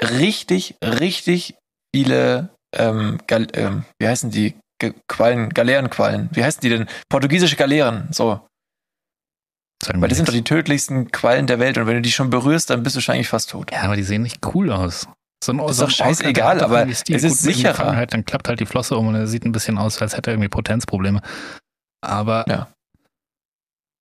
[0.01, 1.55] Richtig, richtig
[1.95, 4.55] viele, ähm, Gal ähm, wie heißen die?
[4.79, 6.29] Ge Quallen, Galeerenquallen.
[6.33, 6.87] Wie heißen die denn?
[7.07, 8.07] Portugiesische Galeeren.
[8.11, 8.41] So.
[9.93, 12.69] Weil das sind doch die tödlichsten Quallen der Welt und wenn du die schon berührst,
[12.71, 13.71] dann bist du wahrscheinlich fast tot.
[13.71, 15.07] Ja, aber die sehen nicht cool aus.
[15.43, 17.15] So ein, Ist so doch scheißegal, aber Stil.
[17.15, 17.95] es ist sicherer.
[17.95, 20.29] Halt, dann klappt halt die Flosse um und er sieht ein bisschen aus, als hätte
[20.29, 21.21] er irgendwie Potenzprobleme.
[22.03, 22.71] Aber Ja.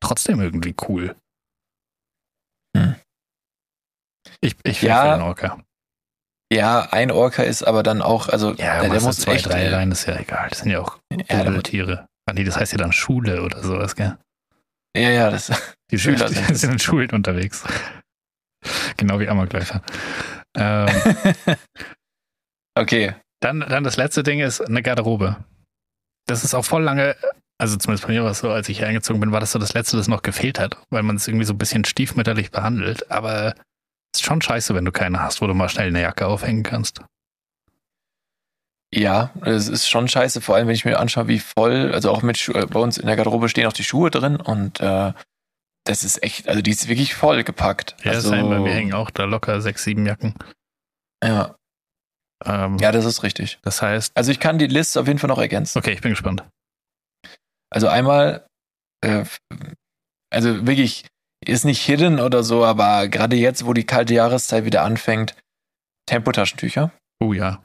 [0.03, 1.17] trotzdem irgendwie cool.
[2.77, 2.95] Hm.
[4.43, 5.03] Ich, ich Ja.
[5.13, 5.59] für den Orca.
[6.53, 9.47] Ja, ein Orca ist aber dann auch, also Ja, der, muss zwei, echt.
[9.47, 10.49] drei rein, ist ja egal.
[10.51, 10.99] Das sind ja auch
[11.29, 12.07] Ja, Tiere.
[12.29, 14.19] Ah, nee, das heißt ja dann Schule oder sowas, gell?
[14.97, 15.53] ja, ja, das.
[15.91, 17.65] Die Schüler die sind sind in Schulen unterwegs.
[18.97, 19.81] Genau wie Amokläufer.
[20.57, 20.89] Ähm,
[22.75, 23.15] okay.
[23.41, 25.37] Dann, dann das letzte Ding ist eine Garderobe.
[26.27, 27.17] Das ist auch voll lange,
[27.59, 29.59] also zumindest bei mir war es so, als ich hier eingezogen bin, war das so
[29.59, 33.11] das Letzte, das noch gefehlt hat, weil man es irgendwie so ein bisschen stiefmütterlich behandelt.
[33.11, 33.55] Aber
[34.13, 36.63] es ist schon scheiße, wenn du keine hast, wo du mal schnell eine Jacke aufhängen
[36.63, 37.03] kannst.
[38.93, 42.23] Ja, es ist schon scheiße, vor allem wenn ich mir anschaue, wie voll, also auch
[42.23, 45.13] mit Schu äh, bei uns in der Garderobe stehen auch die Schuhe drin und äh,
[45.85, 47.97] das ist echt, also die ist wirklich voll gepackt.
[48.05, 50.35] Ja, also, sein, bei mir hängen auch da locker sechs, sieben Jacken.
[51.25, 51.55] Ja,
[52.45, 53.59] Ähm, ja, das ist richtig.
[53.63, 55.79] Das heißt, Also ich kann die Liste auf jeden Fall noch ergänzen.
[55.79, 56.45] okay, ich bin gespannt.
[57.71, 58.47] Also einmal,
[59.05, 59.25] äh,
[60.33, 61.07] also wirklich,
[61.47, 65.35] ist nicht hidden oder so, aber gerade jetzt, wo die kalte Jahreszeit wieder anfängt,
[66.07, 66.93] Tempotaschentücher.
[67.23, 67.63] Oh ja.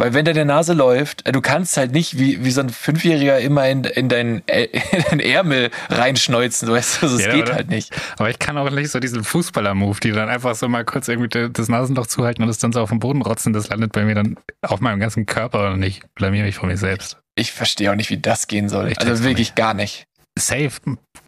[0.00, 3.40] Weil wenn der Nase läuft, äh, du kannst halt nicht wie, wie so ein Fünfjähriger
[3.40, 7.42] immer in, in, deinen, Ä- in deinen Ärmel reinschneuzen, du weißt, also es Ja, geht
[7.46, 7.54] oder?
[7.54, 7.92] halt nicht.
[8.16, 11.50] Aber ich kann auch nicht so diesen Fußballer-Move, die dann einfach so mal kurz irgendwie
[11.50, 13.52] das Nasenloch zuhalten und es dann so auf den Boden rotzen.
[13.52, 16.76] Das landet bei mir dann auf meinem ganzen Körper und ich blamier mich vor mir
[16.76, 17.18] selbst.
[17.34, 18.92] Ich verstehe auch nicht, wie das gehen soll.
[18.92, 19.56] Ich also wirklich nicht.
[19.56, 20.04] gar nicht.
[20.38, 20.70] Safe,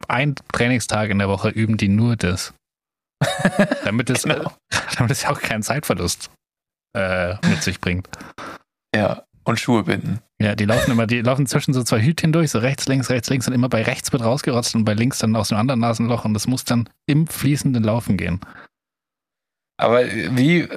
[0.07, 2.55] ein Trainingstag in der Woche üben die nur das.
[3.85, 4.53] Damit es, Genau.
[4.97, 6.31] damit es ja auch keinen Zeitverlust
[6.97, 8.09] äh, mit sich bringt.
[8.95, 10.21] Ja, und Schuhe binden.
[10.41, 13.29] Ja, die laufen immer, die laufen zwischen so zwei Hütchen durch, so rechts, links, rechts,
[13.31, 16.25] links und immer bei rechts wird rausgerotzt und bei links dann aus dem anderen Nasenloch
[16.25, 18.41] und das muss dann im fließenden Laufen gehen.
[19.77, 20.69] Aber wie,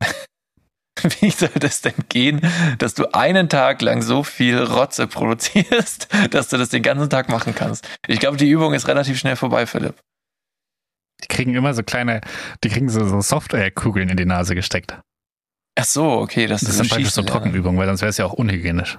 [1.20, 2.40] wie soll das denn gehen,
[2.78, 7.28] dass du einen Tag lang so viel Rotze produzierst, dass du das den ganzen Tag
[7.28, 7.88] machen kannst?
[8.06, 9.96] Ich glaube, die Übung ist relativ schnell vorbei, Philipp.
[11.22, 12.20] Die kriegen immer so kleine,
[12.62, 14.98] die kriegen so, so Softwarekugeln in die Nase gesteckt.
[15.80, 17.32] Ach so, okay, das, Das ist sind praktisch so lernen.
[17.32, 18.98] Trockenübungen, weil sonst wäre es ja auch unhygienisch.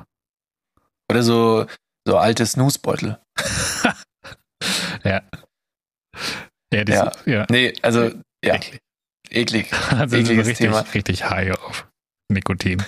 [1.12, 1.66] Oder so,
[2.08, 3.20] so alte Snooze-Beutel.
[5.06, 5.22] Ja.
[6.74, 7.12] Ja, die Ja.
[7.26, 7.46] Ja.
[7.50, 8.12] Nee, also,
[8.44, 8.80] ja, Eklig.
[9.30, 9.72] eklig.
[9.92, 10.80] Also ekliges richtig, Thema.
[10.94, 11.88] richtig high auf
[12.30, 12.84] Nikotin.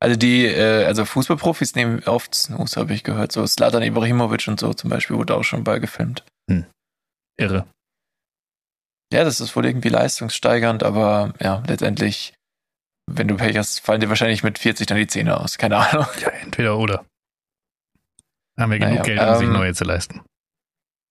[0.00, 3.32] Also die, äh, also Fußballprofis nehmen oft Snooze, habe ich gehört.
[3.32, 6.24] So Slatan Ibrahimovic und so zum Beispiel wurde auch schon bei gefilmt.
[7.38, 7.66] Irre.
[9.12, 12.32] Ja, das ist wohl irgendwie leistungssteigernd, aber ja, letztendlich,
[13.06, 15.58] wenn du Pech hast, fallen dir wahrscheinlich mit 40 dann die Zähne aus.
[15.58, 16.06] Keine Ahnung.
[16.20, 17.04] Ja, entweder oder.
[18.58, 20.22] Haben wir Naja, genug Geld, um sich ähm, neue zu leisten.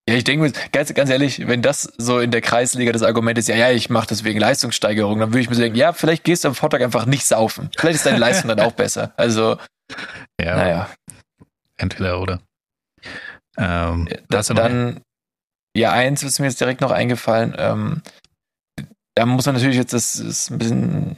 [0.08, 3.38] Ja, ich denke mir, ganz, ganz ehrlich, wenn das so in der Kreisliga das Argument
[3.40, 6.24] ist, ja, ja, ich mache das wegen Leistungssteigerung, dann würde ich mir denken, ja, vielleicht
[6.24, 7.70] gehst du am Vortag einfach nicht saufen.
[7.78, 9.14] Vielleicht ist deine Leistung dann auch besser.
[9.18, 9.58] Also,
[10.40, 10.90] Ja, naja.
[11.78, 12.40] entweder oder.
[13.58, 15.02] Ähm, Da, dann,
[15.76, 17.56] ja, eins ist mir jetzt direkt noch eingefallen.
[17.58, 18.02] Ähm,
[19.16, 21.16] da muss man natürlich jetzt, das ist ein bisschen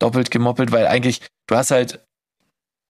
[0.00, 2.04] doppelt gemoppelt, weil eigentlich, du hast halt,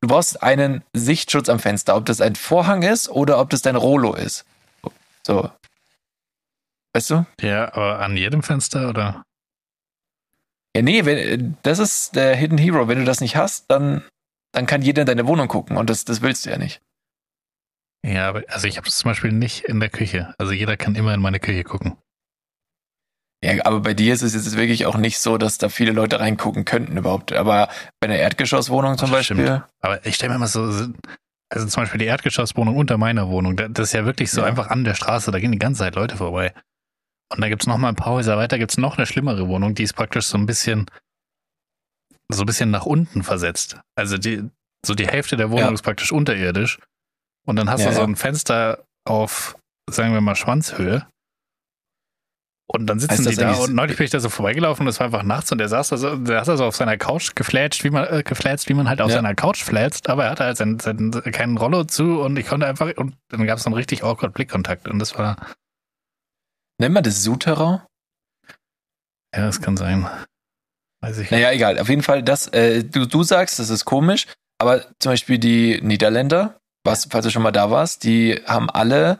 [0.01, 3.77] du brauchst einen Sichtschutz am Fenster, ob das ein Vorhang ist oder ob das dein
[3.77, 4.45] Rollo ist.
[5.27, 5.51] So.
[6.95, 7.27] Weißt du?
[7.41, 9.23] Ja, aber an jedem Fenster oder?
[10.75, 12.89] Ja, nee, wenn, das ist der Hidden Hero.
[12.89, 14.05] Wenn du das nicht hast, dann,
[14.53, 16.81] dann kann jeder in deine Wohnung gucken und das, das willst du ja nicht.
[18.05, 20.35] Ja, aber also ich habe das zum Beispiel nicht in der Küche.
[20.39, 21.97] Also jeder kann immer in meine Küche gucken.
[23.43, 26.21] Ja, aber bei dir ist es jetzt wirklich auch nicht so, dass da viele Leute
[26.21, 27.33] reingucken könnten überhaupt.
[27.33, 29.37] Aber bei einer Erdgeschosswohnung zum Beispiel.
[29.45, 29.65] stimmt.
[29.81, 33.69] Aber ich stelle mir immer so, also zum Beispiel die Erdgeschosswohnung unter meiner Wohnung, da-
[33.69, 34.47] das ist ja wirklich so Ja.
[34.47, 36.53] einfach an der Straße, da gehen die ganze Zeit Leute vorbei.
[37.33, 39.85] Und da gibt's noch mal ein paar Häuser weiter, gibt's noch eine schlimmere Wohnung, die
[39.85, 40.87] ist praktisch so ein bisschen,
[42.29, 43.79] so ein bisschen nach unten versetzt.
[43.97, 44.51] Also die,
[44.85, 45.73] so die Hälfte der Wohnung Ja.
[45.73, 46.79] ist praktisch unterirdisch.
[47.47, 49.57] Und dann hast Ja, du so ein Fenster auf,
[49.89, 51.07] sagen wir mal, Schwanzhöhe.
[52.73, 55.07] Und dann sitzen die da und neulich bin ich da so vorbeigelaufen und es war
[55.07, 57.83] einfach nachts und der saß da so, der saß da so auf seiner Couch geflätscht,
[57.83, 59.17] wie man, äh, geflätzt, wie man halt auf Ja.
[59.17, 62.69] seiner Couch flätzt, aber er hatte halt sein, sein, keinen Rollo zu und ich konnte
[62.69, 65.37] einfach, und dann gab es so einen richtig awkward Blickkontakt und das war,
[66.79, 67.81] Nennt man das Souterrain?
[69.35, 70.09] ja, das kann sein.
[71.03, 71.79] Weiß ich Naja, egal.
[71.79, 74.27] Auf jeden Fall, das, äh, du, du sagst, das ist komisch,
[74.59, 79.19] aber zum Beispiel die Niederländer, was, falls du schon mal da warst, die haben alle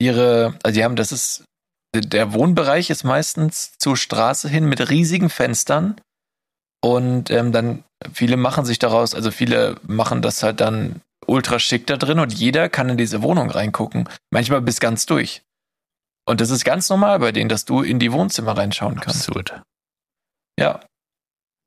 [0.00, 1.44] ihre, also die haben, das ist,
[1.94, 6.00] der Wohnbereich ist meistens zur Straße hin mit riesigen Fenstern
[6.82, 11.86] und ähm, dann viele machen sich daraus, also viele machen das halt dann ultra schick
[11.86, 14.08] da drin und jeder kann in diese Wohnung reingucken.
[14.30, 15.42] Manchmal bis ganz durch.
[16.26, 19.28] Und das ist ganz normal bei denen, dass du in die Wohnzimmer reinschauen kannst.
[19.28, 19.62] Absurd.
[20.58, 20.80] Ja,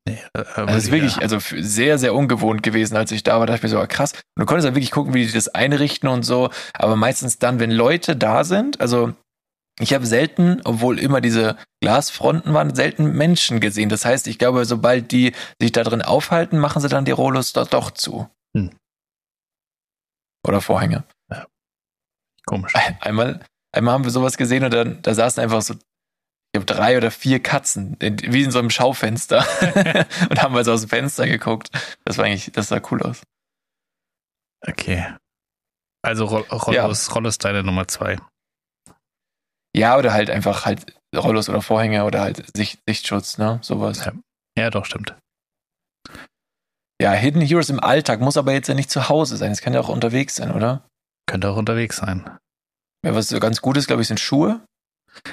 [0.04, 3.46] Nee, äh, also das ist wirklich, also sehr, sehr ungewohnt gewesen, als ich da war.
[3.46, 4.12] Da dachte ich mir so, ah, krass.
[4.12, 6.50] Und du konntest dann wirklich gucken, wie die das einrichten und so.
[6.74, 9.14] Aber meistens dann, wenn Leute da sind, also
[9.80, 13.88] ich habe selten, obwohl immer diese Glasfronten waren, selten Menschen gesehen.
[13.88, 17.52] Das heißt, ich glaube, sobald die sich da drin aufhalten, machen sie dann die Rollos
[17.52, 18.28] dort doch zu.
[18.56, 18.70] Hm.
[20.46, 21.04] Oder Vorhänge.
[22.46, 22.74] komisch.
[23.00, 25.80] Einmal, einmal haben wir sowas gesehen und dann, da saßen einfach so, ich
[26.52, 29.38] glaube, drei oder vier Katzen, in- wie in so einem Schaufenster.
[30.28, 31.70] und haben wir so aus dem Fenster geguckt.
[32.04, 33.22] Das war eigentlich, das sah cool aus.
[34.66, 35.14] Okay.
[36.04, 38.18] Also Roll- Rollos, Rollos Teile Nummer zwei.
[39.74, 43.58] Ja, oder halt einfach halt Rollos oder Vorhänge oder halt Sicht, Sichtschutz, ne?
[43.62, 44.04] Sowas.
[44.04, 44.12] Ja.
[44.56, 45.16] Ja, doch, stimmt.
[47.00, 49.50] Ja, Hidden Heroes im Alltag muss aber jetzt ja nicht zu Hause sein.
[49.50, 50.86] Es kann ja auch unterwegs sein, oder?
[51.26, 52.38] Könnte auch unterwegs sein.
[53.04, 54.64] Ja, was so ganz gut ist, glaube ich, sind Schuhe.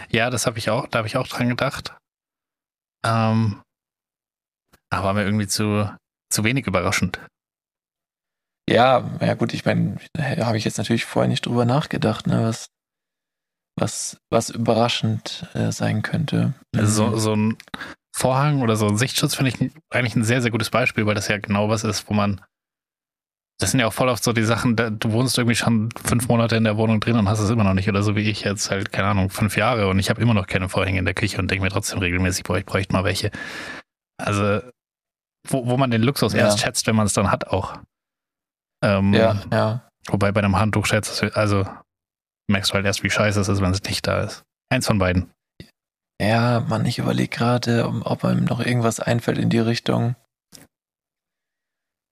[0.10, 1.95] Ja, das habe ich auch, da habe ich auch dran gedacht.
[3.06, 3.62] Ähm,
[4.89, 5.95] aber war mir irgendwie zu,
[6.32, 7.19] zu wenig überraschend.
[8.69, 12.43] Ja, ja gut, ich meine, da habe ich jetzt natürlich vorher nicht drüber nachgedacht, ne,
[12.43, 12.67] was,
[13.79, 16.53] was, was überraschend äh, sein könnte.
[16.75, 17.11] Also Mhm.
[17.11, 17.57] so, so ein
[18.15, 21.27] Vorhang oder so ein Sichtschutz finde ich eigentlich ein sehr, sehr gutes Beispiel, weil das
[21.27, 22.41] ja genau was ist, wo man.
[23.61, 26.29] Das sind ja auch voll oft so die Sachen, da, du wohnst irgendwie schon fünf
[26.29, 27.89] Monate in der Wohnung drin und hast es immer noch nicht.
[27.89, 30.47] Oder so wie ich jetzt halt, keine Ahnung, fünf Jahre und ich habe immer noch
[30.47, 33.31] keine Vorhänge in der Küche und denke mir trotzdem regelmäßig, boah, ich bräuchte mal welche.
[34.17, 34.61] Also,
[35.47, 36.39] wo, wo man den Luxus Ja.
[36.45, 37.77] erst schätzt, wenn man es dann hat auch.
[38.81, 39.89] Ähm, ja, ja.
[40.07, 41.67] Wobei bei einem Handtuch schätzt, also
[42.49, 44.43] merkst du halt erst, wie scheiße es ist, wenn es nicht da ist.
[44.71, 45.31] Eins von beiden.
[46.21, 50.15] Ja, Mann, ich überlege gerade, ob, einem noch irgendwas einfällt in die Richtung.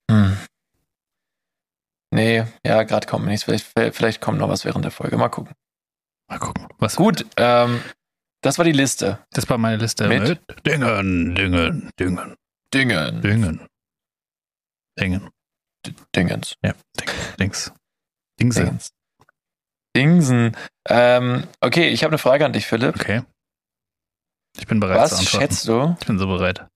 [0.09, 0.37] Hm.
[2.13, 3.43] Nee, ja, gerade kommt nichts.
[3.43, 5.17] Vielleicht, vielleicht kommt noch was während der Folge.
[5.17, 5.53] Mal gucken.
[6.29, 6.67] Mal gucken.
[6.79, 7.81] Was Gut, ähm,
[8.41, 9.25] das war die Liste.
[9.31, 10.23] Das war meine Liste Mit?
[10.47, 12.35] mit, Dingen, Dingen, Dingen,
[12.73, 13.21] Dingen.
[13.21, 13.67] Dingen.
[14.99, 15.29] Dingen.
[15.85, 16.55] D- Dingens.
[16.63, 17.73] Ja, Ding, Dings.
[18.39, 18.63] Dingse.
[18.63, 18.89] Dingens.
[19.97, 20.55] Dingsen.
[20.87, 22.95] Ähm, okay, ich habe eine Frage an dich, Philipp.
[22.95, 23.23] Okay.
[24.59, 26.67] Ich bin bereit Was schätzt du, Ich bin so bereit.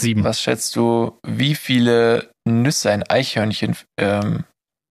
[0.00, 0.22] Sieben.
[0.22, 4.44] was schätzt du, wie viele Nüsse ein Eichhörnchen ähm,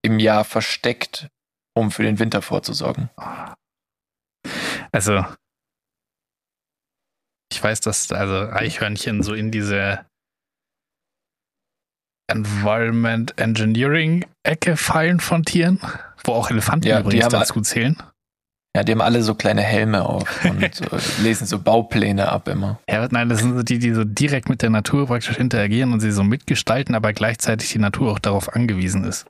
[0.04, 1.30] im Jahr versteckt,
[1.76, 3.10] um für den Winter vorzusorgen?
[4.92, 5.24] Also,
[7.52, 10.06] ich weiß, dass also Eichhörnchen so in diese
[12.30, 15.80] Environment Engineering Ecke fallen von Tieren,
[16.28, 17.96] wo auch Elefanten Ja, übrigens dazu zählen.
[18.76, 20.86] Ja, die haben alle so kleine Helme auf und so,
[21.24, 22.80] lesen so Baupläne ab immer.
[22.88, 26.00] Ja, nein, das sind so die, die so direkt mit der Natur praktisch interagieren und
[26.00, 29.26] sie so mitgestalten, aber gleichzeitig die Natur auch darauf angewiesen ist.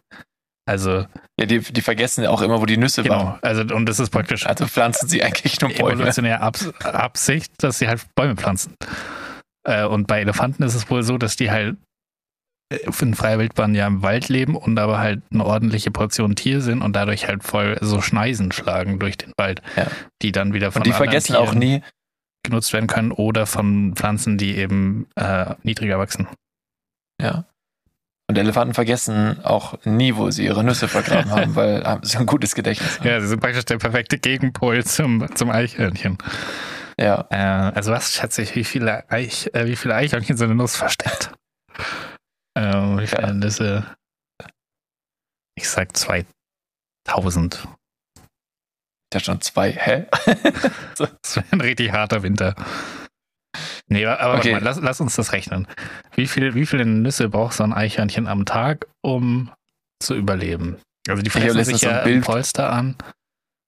[0.68, 1.06] Also,
[1.40, 3.16] Ja, die, die vergessen auch immer, wo die Nüsse genau.
[3.16, 3.40] waren.
[3.42, 5.94] Also, und das ist praktisch Also pflanzen sie eigentlich nur Bäume.
[5.94, 8.76] evolutionäre Abs Absicht, dass sie halt Bäume pflanzen.
[9.66, 11.78] Äh, und bei Elefanten ist es wohl so, dass die halt äh,
[12.70, 16.82] in freier Wildbahn ja im Wald leben und aber halt eine ordentliche Portion Tier sind
[16.82, 19.88] und dadurch halt voll so Schneisen schlagen durch den Wald, Ja.
[20.22, 21.82] die dann wieder von Und die vergessen auch Tieren nie,
[22.44, 26.28] genutzt werden können oder von Pflanzen, die eben äh, niedriger wachsen.
[27.22, 27.46] ja.
[28.30, 32.26] Und Elefanten vergessen auch nie, wo sie ihre Nüsse vergraben haben, weil haben sie ein
[32.26, 33.00] gutes Gedächtnis.
[33.00, 33.08] haben.
[33.08, 36.18] Ja, sie sind praktisch der perfekte Gegenpol zum, zum Eichhörnchen.
[37.00, 37.26] Ja.
[37.30, 37.38] Äh,
[37.74, 41.32] also was schätze ich, wie viele, Eich, äh, wie viele Eichhörnchen so eine Nuss versteckt?
[42.58, 43.34] äh, wie viele Ja.
[43.34, 43.96] Nüsse?
[45.56, 47.68] Ich sag 2000.
[49.10, 49.72] Da schon zwei.
[49.72, 50.06] Hä?
[50.98, 52.56] Das wäre ein richtig harter Winter.
[53.88, 54.52] Nee, aber Okay.
[54.52, 55.68] warte mal, lass, lass uns das rechnen.
[56.16, 59.52] Wie, viel, wie viele Nüsse braucht so ein Eichhörnchen am Tag, um
[60.04, 60.78] zu überleben?
[61.08, 62.96] Also die fressen sich so ein ja Bild- Polster an.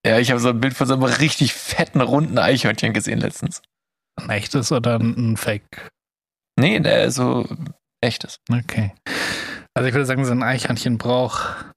[0.05, 3.61] Ja, ich habe so ein Bild von so einem richtig fetten, runden Eichhörnchen gesehen letztens.
[4.17, 5.89] Ein echtes oder ein Fake?
[6.57, 7.47] Nee, der ist so
[8.01, 8.39] echtes.
[8.51, 8.93] Okay.
[9.73, 11.73] Also ich würde sagen, so ein Eichhörnchen braucht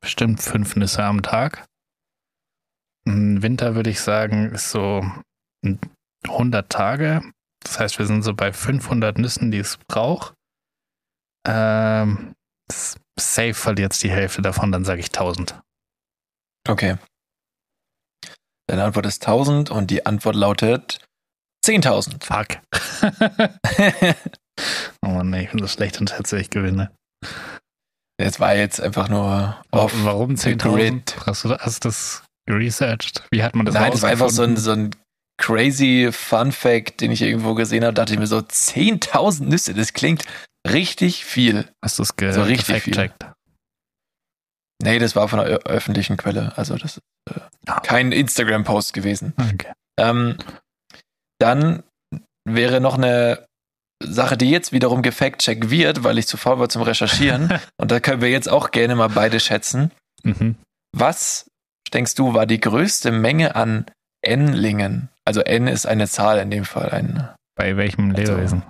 [0.00, 1.66] bestimmt fünf Nüsse am Tag.
[3.06, 5.04] Ein Winter würde ich sagen, ist so
[6.24, 7.22] 100 Tage.
[7.62, 10.34] Das heißt, wir sind so bei 500 Nüssen, die es braucht.
[11.46, 12.34] Ähm,
[13.18, 15.60] safe verliert es die Hälfte davon, dann sage ich 1000.
[16.68, 16.98] Okay.
[18.68, 21.05] Deine Antwort ist 1000 und die Antwort lautet
[21.66, 22.24] 10.000.
[22.24, 22.58] Fuck.
[25.02, 26.90] oh Mann, ich bin so schlecht und schätze, ich gewinne.
[28.18, 30.56] Das war jetzt einfach nur auf Warum the 10.000?
[30.74, 31.16] grid.
[31.26, 33.24] Hast du hast du das geresearched?
[33.30, 34.90] Wie hat man das Nein, das war einfach so ein, so ein
[35.38, 37.92] crazy Fun Fact, den ich irgendwo gesehen habe.
[37.94, 40.24] Dachte ich mir so, 10.000 Nüsse, das klingt
[40.66, 41.68] richtig viel.
[41.84, 42.92] Hast du es ge so richtig viel.
[42.94, 43.32] gefact-checkt?
[44.82, 46.56] Nee, das war von einer öffentlichen Quelle.
[46.56, 47.80] Also das ist äh, Ah.
[47.80, 49.34] kein Instagram-Post gewesen.
[49.38, 49.72] Okay.
[49.98, 50.36] Ähm,
[51.38, 51.82] dann
[52.48, 53.44] wäre noch eine
[54.02, 57.58] Sache, die jetzt wiederum gefact-checkt wird, weil ich zu faul war zum Recherchieren.
[57.80, 59.90] Und da können wir jetzt auch gerne mal beide schätzen.
[60.22, 60.56] Mhm.
[60.94, 61.46] Was,
[61.92, 63.86] denkst du, war die größte Menge an
[64.22, 65.08] N-Lingen?
[65.24, 68.62] Also N ist eine Zahl in dem Fall, ein Bei welchem Also, Lebewesen?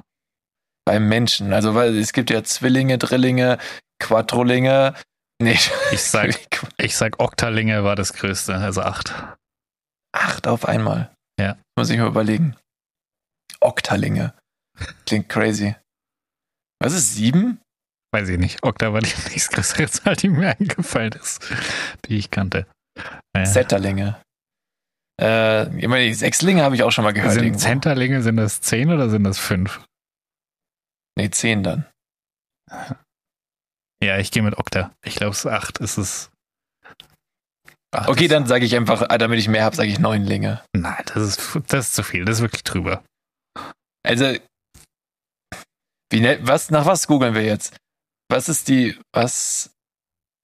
[0.84, 1.52] beim Menschen.
[1.52, 3.58] Also weil es gibt ja Zwillinge, Drillinge,
[4.00, 4.94] Quadrolinge.
[5.42, 5.58] Nee,
[5.90, 6.38] Ich sag,
[6.78, 9.12] ich sag Oktalinge war das größte, also acht.
[10.12, 11.10] acht auf einmal.
[11.38, 11.58] Ja.
[11.76, 12.56] Muss ich mal überlegen.
[13.60, 14.34] Oktalinge.
[15.06, 15.74] Klingt crazy.
[16.80, 17.60] Was ist sieben?
[18.12, 18.62] Weiß ich nicht.
[18.62, 21.42] Okta war die nächstgrößere Zahl, die mir eingefallen ist,
[22.06, 22.66] die ich kannte.
[23.34, 24.20] Äh, Zetterlinge.
[25.20, 27.32] Äh, ich meine, die Sechslinge habe ich auch schon mal gehört.
[27.32, 27.60] sind irgendwo.
[27.60, 29.84] Zenterlinge, sind das zehn oder sind das fünf?
[31.18, 31.86] Nee, zehn dann.
[34.02, 34.94] Ja, ich gehe mit Okta.
[35.04, 35.80] Ich glaube, es ist acht.
[35.80, 36.30] Es ist.
[37.92, 40.62] Acht Okay, dann sage ich einfach, ah, damit ich mehr habe, sage ich Neunlinge.
[40.74, 42.24] Nein, das ist, das ist zu viel.
[42.24, 43.04] Das ist wirklich drüber.
[44.02, 44.36] Also,
[46.10, 47.76] wie ne, was, nach was googeln wir jetzt?
[48.28, 49.70] Was ist die, was,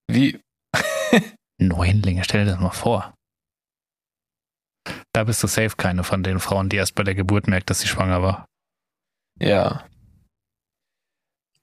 [0.09, 0.40] wie,
[1.59, 3.14] Neunlinge, stell dir das mal vor.
[5.12, 7.81] Da bist du safe keine von den Frauen, die erst bei der Geburt merkt, dass
[7.81, 8.46] sie schwanger war.
[9.38, 9.85] ja.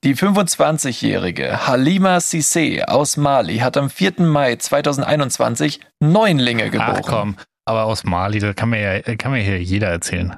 [0.03, 4.21] Die 25-jährige Halima Sissé aus Mali hat am 4.
[4.21, 6.95] Mai 2021 Neunlinge geboren.
[6.97, 10.37] Ach komm, aber aus Mali, da kann mir ja, kann mir hier jeder erzählen.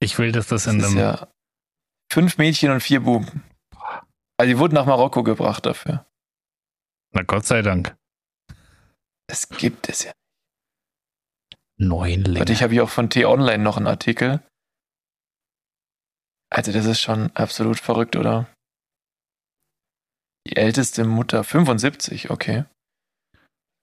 [0.00, 0.98] Ich will, dass das Das in ist einem.
[0.98, 1.28] ja
[2.10, 3.44] fünf Mädchen und vier Buben.
[4.38, 6.06] Also die wurden nach Marokko gebracht dafür.
[7.12, 7.96] Na Gott sei Dank.
[9.26, 10.12] Das gibt es ja.
[11.76, 12.38] Neunlinge.
[12.38, 14.40] Warte, ich habe hier auch von T-Online noch einen Artikel.
[16.50, 18.46] Also, das ist schon absolut verrückt, oder?
[20.46, 22.64] Die älteste Mutter, 75, okay.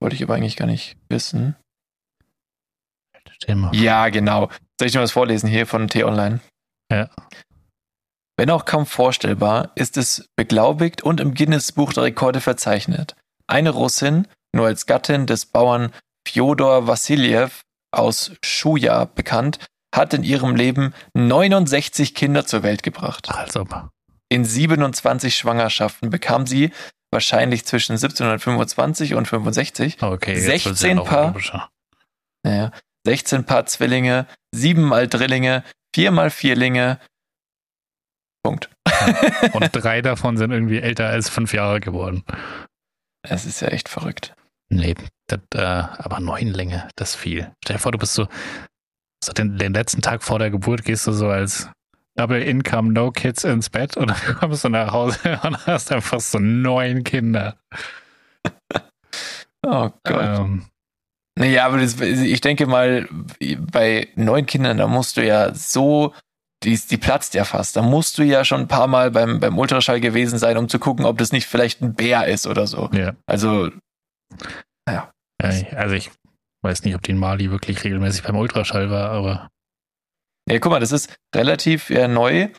[0.02, 1.56] Wollte ich aber eigentlich gar nicht wissen.
[3.74, 4.50] Ja, genau.
[4.80, 6.40] Soll ich noch was vorlesen hier von T-Online?
[6.92, 7.10] Ja.
[8.38, 13.16] Wenn auch kaum vorstellbar, ist es beglaubigt und im Guinness-Buch der Rekorde verzeichnet.
[13.48, 15.92] Eine Russin, nur als Gattin des Bauern
[16.28, 17.50] Fjodor Wassiljew
[17.92, 19.60] aus Schuja bekannt,
[19.96, 23.30] hat in ihrem Leben 69 Kinder zur Welt gebracht.
[23.30, 23.90] Als ob.
[24.30, 26.72] In 27 Schwangerschaften bekam sie
[27.12, 30.34] wahrscheinlich zwischen 1725 und 65 Okay.
[30.34, 31.70] jetzt wird's 16 noch Paar.
[32.44, 32.72] naja,
[33.06, 35.64] 16 Paar Zwillinge, 7 mal Drillinge,
[35.96, 37.00] 4 mal Vierlinge.
[38.44, 38.70] Punkt.
[39.54, 42.24] Und drei davon sind irgendwie älter als fünf Jahre geworden.
[43.24, 44.36] Es ist ja echt verrückt.
[44.70, 44.96] Nee,
[45.28, 47.52] das, äh, aber Neunlinge, das ist viel.
[47.64, 48.28] Stell dir vor, du bist so,
[49.26, 51.70] so den, den letzten Tag vor der Geburt gehst du so als
[52.16, 56.20] Double Income, No Kids ins Bett und dann kommst du nach Hause und hast einfach
[56.20, 57.58] so neun Kinder.
[59.68, 60.22] Oh Gott.
[60.22, 60.66] Ähm,
[61.40, 63.10] Naja, aber das, ich denke mal,
[63.72, 66.14] bei neun Kindern, da musst du ja so,
[66.62, 67.76] die, die platzt ja fast.
[67.76, 70.78] Da musst du ja schon ein paar Mal beim, beim Ultraschall gewesen sein, um zu
[70.78, 72.92] gucken, ob das nicht vielleicht ein Bär ist oder so.
[72.94, 73.16] ja.
[73.26, 73.72] Also,
[74.88, 75.12] ja,
[75.76, 76.12] also ich
[76.66, 79.50] weiß nicht, ob die in Mali wirklich regelmäßig beim Ultraschall war, aber
[80.50, 82.50] ja, guck mal, das ist relativ äh, neu.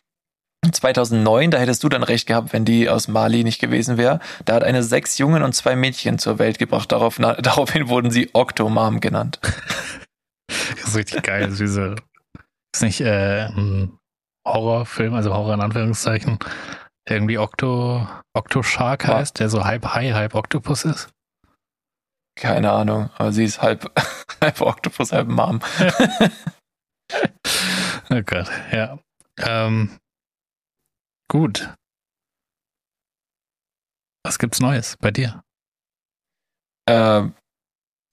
[0.73, 4.19] 2009, da hättest du dann recht gehabt, wenn die aus Mali nicht gewesen wäre.
[4.45, 6.90] Da hat eine sechs Jungen und zwei Mädchen zur Welt gebracht.
[6.90, 9.38] Darauf, na, daraufhin wurden sie Octomam genannt.
[10.49, 11.49] das ist richtig geil.
[11.49, 11.95] Das ist, so,
[12.75, 13.98] ist nicht äh, ein
[14.46, 16.38] Horrorfilm, also Horror in Anführungszeichen,
[17.09, 19.19] der irgendwie Octo, Octo Shark Ja.
[19.19, 21.11] heißt, der so halb Hai, halb Oktopus ist.
[22.37, 23.90] Keine Ahnung, aber sie ist halb,
[24.40, 25.60] halb Oktopus, halb Mom.
[28.08, 28.98] Oh Gott, ja.
[29.38, 29.98] Ähm,
[31.28, 31.74] gut.
[34.24, 35.42] Was gibt's Neues bei dir?
[36.88, 37.28] Äh,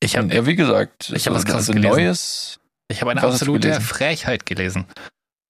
[0.03, 1.91] Ich habe ja, wie gesagt, ich hab was Krasses also gelesen.
[1.95, 2.59] Neues.
[2.87, 3.79] ich hab eine absolute?
[3.81, 4.87] Frechheit gelesen.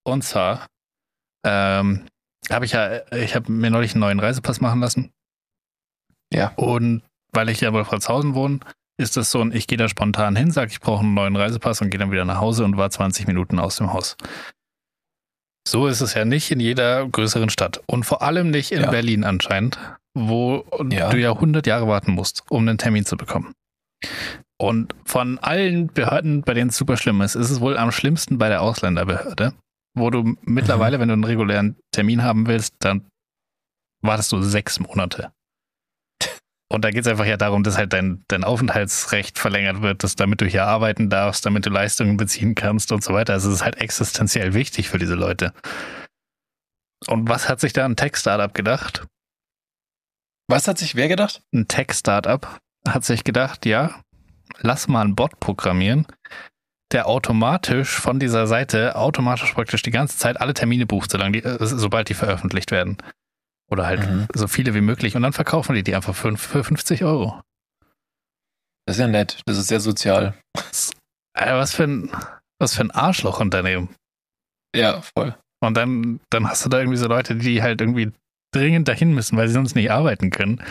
[0.06, 0.68] Und zwar
[1.46, 2.06] ähm,
[2.50, 5.12] habe ich ja, ich habe mir neulich einen neuen Reisepass machen lassen.
[6.34, 6.50] Ja.
[6.56, 7.02] Und
[7.34, 8.60] weil ich ja bei Pforzhausen wohne,
[9.00, 11.82] ist das so ein, ich gehe da spontan hin, sage, ich brauche einen neuen Reisepass
[11.82, 14.16] und gehe dann wieder nach Hause und war 20 Minuten aus dem Haus.
[15.68, 18.90] So ist es ja nicht in jeder größeren Stadt und vor allem nicht in Ja.
[18.92, 19.80] Berlin anscheinend,
[20.14, 21.10] wo Ja.
[21.10, 23.54] du ja 100 Jahre warten musst, um einen Termin zu bekommen.
[24.60, 28.38] Und von allen Behörden, bei denen es super schlimm ist, ist es wohl am schlimmsten
[28.38, 29.54] bei der Ausländerbehörde,
[29.98, 33.08] wo du mittlerweile, wenn du einen regulären Termin haben willst, dann
[34.04, 35.32] wartest du sechs Monate.
[36.74, 40.16] Und da geht es einfach ja darum, dass halt dein, dein Aufenthaltsrecht verlängert wird, dass
[40.16, 43.34] damit du hier arbeiten darfst, damit du Leistungen beziehen kannst und so weiter.
[43.34, 45.54] Also es ist halt existenziell wichtig für diese Leute.
[47.06, 49.06] Und was hat sich da ein Tech-Startup gedacht?
[50.48, 51.44] Was hat sich wer gedacht?
[51.54, 54.02] Ein Tech-Startup hat sich gedacht, ja,
[54.58, 56.08] lass mal einen Bot programmieren,
[56.92, 61.48] der automatisch von dieser Seite automatisch praktisch die ganze Zeit alle Termine bucht, solange die,
[61.48, 62.98] äh, sobald die veröffentlicht werden.
[63.72, 64.28] Oder halt Mhm.
[64.34, 65.16] so viele wie möglich.
[65.16, 67.42] Und dann verkaufen die die einfach für, für 50 Euro.
[68.86, 69.42] Das ist ja nett.
[69.46, 70.34] Das ist sehr sozial.
[71.36, 72.12] Alter, was für ein,
[72.60, 73.90] was für ein Arschlochunternehmen.
[74.76, 75.36] Ja, voll.
[75.64, 78.12] Und dann, dann hast du da irgendwie so Leute, die halt irgendwie
[78.54, 80.62] dringend dahin müssen, weil sie sonst nicht arbeiten können.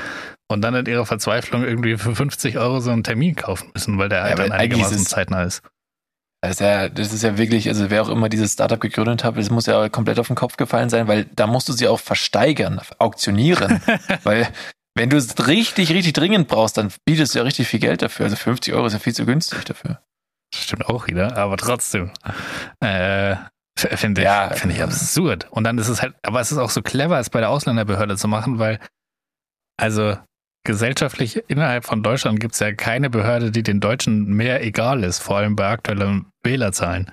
[0.51, 4.11] Und dann in ihrer Verzweiflung irgendwie für 50 Euro so einen Termin kaufen müssen, weil
[4.11, 5.63] der halt dann einigermaßen zeitnah ist.
[6.43, 9.37] Das ist, ja, das ist ja wirklich, also wer auch immer dieses Startup gegründet hat,
[9.37, 12.01] das muss ja komplett auf den Kopf gefallen sein, weil da musst du sie auch
[12.01, 13.81] versteigern, auktionieren.
[14.25, 14.49] weil
[14.97, 18.25] wenn du es richtig, richtig dringend brauchst, dann bietest du ja richtig viel Geld dafür.
[18.25, 20.01] Also 50 Euro ist ja viel zu günstig dafür.
[20.53, 22.11] Stimmt auch wieder, aber trotzdem.
[22.81, 23.37] Äh,
[23.77, 25.47] Finde ich, Ja, finde ich absurd.
[25.51, 28.17] Und dann ist es halt, aber es ist auch so clever, es bei der Ausländerbehörde
[28.17, 28.81] zu machen, weil,
[29.79, 30.17] also
[30.65, 35.19] gesellschaftlich innerhalb von Deutschland gibt es ja keine Behörde, die den Deutschen mehr egal ist,
[35.19, 37.11] vor allem bei aktuellen Wählerzahlen.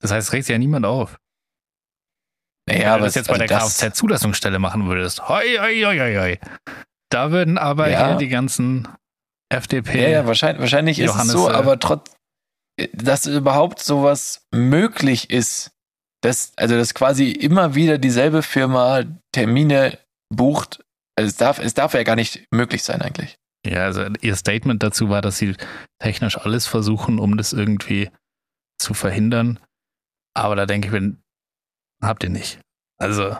[0.00, 1.18] Das heißt, es regt ja niemand auf.
[2.68, 6.16] Naja, Wenn du aber das jetzt bei also der Kfz-Zulassungsstelle machen würdest, hoi, hoi, hoi,
[6.16, 6.38] hoi,
[7.10, 8.14] da würden aber Ja.
[8.16, 8.88] die ganzen
[9.52, 10.02] FDP.
[10.02, 12.14] Ja, ja, wahrscheinlich, wahrscheinlich ist es so, äh, aber trotz,
[12.92, 15.72] dass überhaupt sowas möglich ist,
[16.22, 19.98] dass, also dass quasi immer wieder dieselbe Firma Termine
[20.34, 20.83] bucht,
[21.16, 23.36] also es darf, es darf ja gar nicht möglich sein eigentlich.
[23.66, 25.56] Ja, also ihr Statement dazu war, dass sie
[25.98, 28.10] technisch alles versuchen, um das irgendwie
[28.78, 29.58] zu verhindern.
[30.34, 31.16] Aber da denke ich mir,
[32.02, 32.60] habt ihr nicht.
[32.98, 33.36] Also,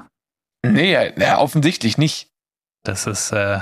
[0.64, 2.28] Nee, ja, offensichtlich nicht.
[2.84, 3.60] das ist, äh,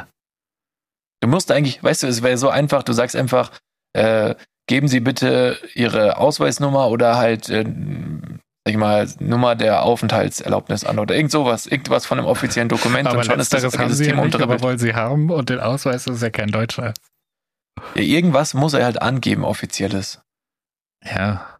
[1.20, 3.52] Du musst eigentlich, weißt du, es wäre so einfach, du sagst einfach,
[3.92, 4.34] äh,
[4.68, 7.64] geben Sie bitte Ihre Ausweisnummer oder halt, äh,
[8.64, 13.18] ich mal, Nummer der Aufenthaltserlaubnis an oder irgend sowas, irgendwas von einem offiziellen Dokument aber
[13.18, 14.94] und schon ist das, geht haben das sie ja Thema nicht, untere aber wollen sie
[14.94, 16.94] haben und den Ausweis ist ja kein Deutscher.
[17.94, 20.20] Ja, irgendwas muss er halt angeben, offizielles.
[21.04, 21.58] Ja.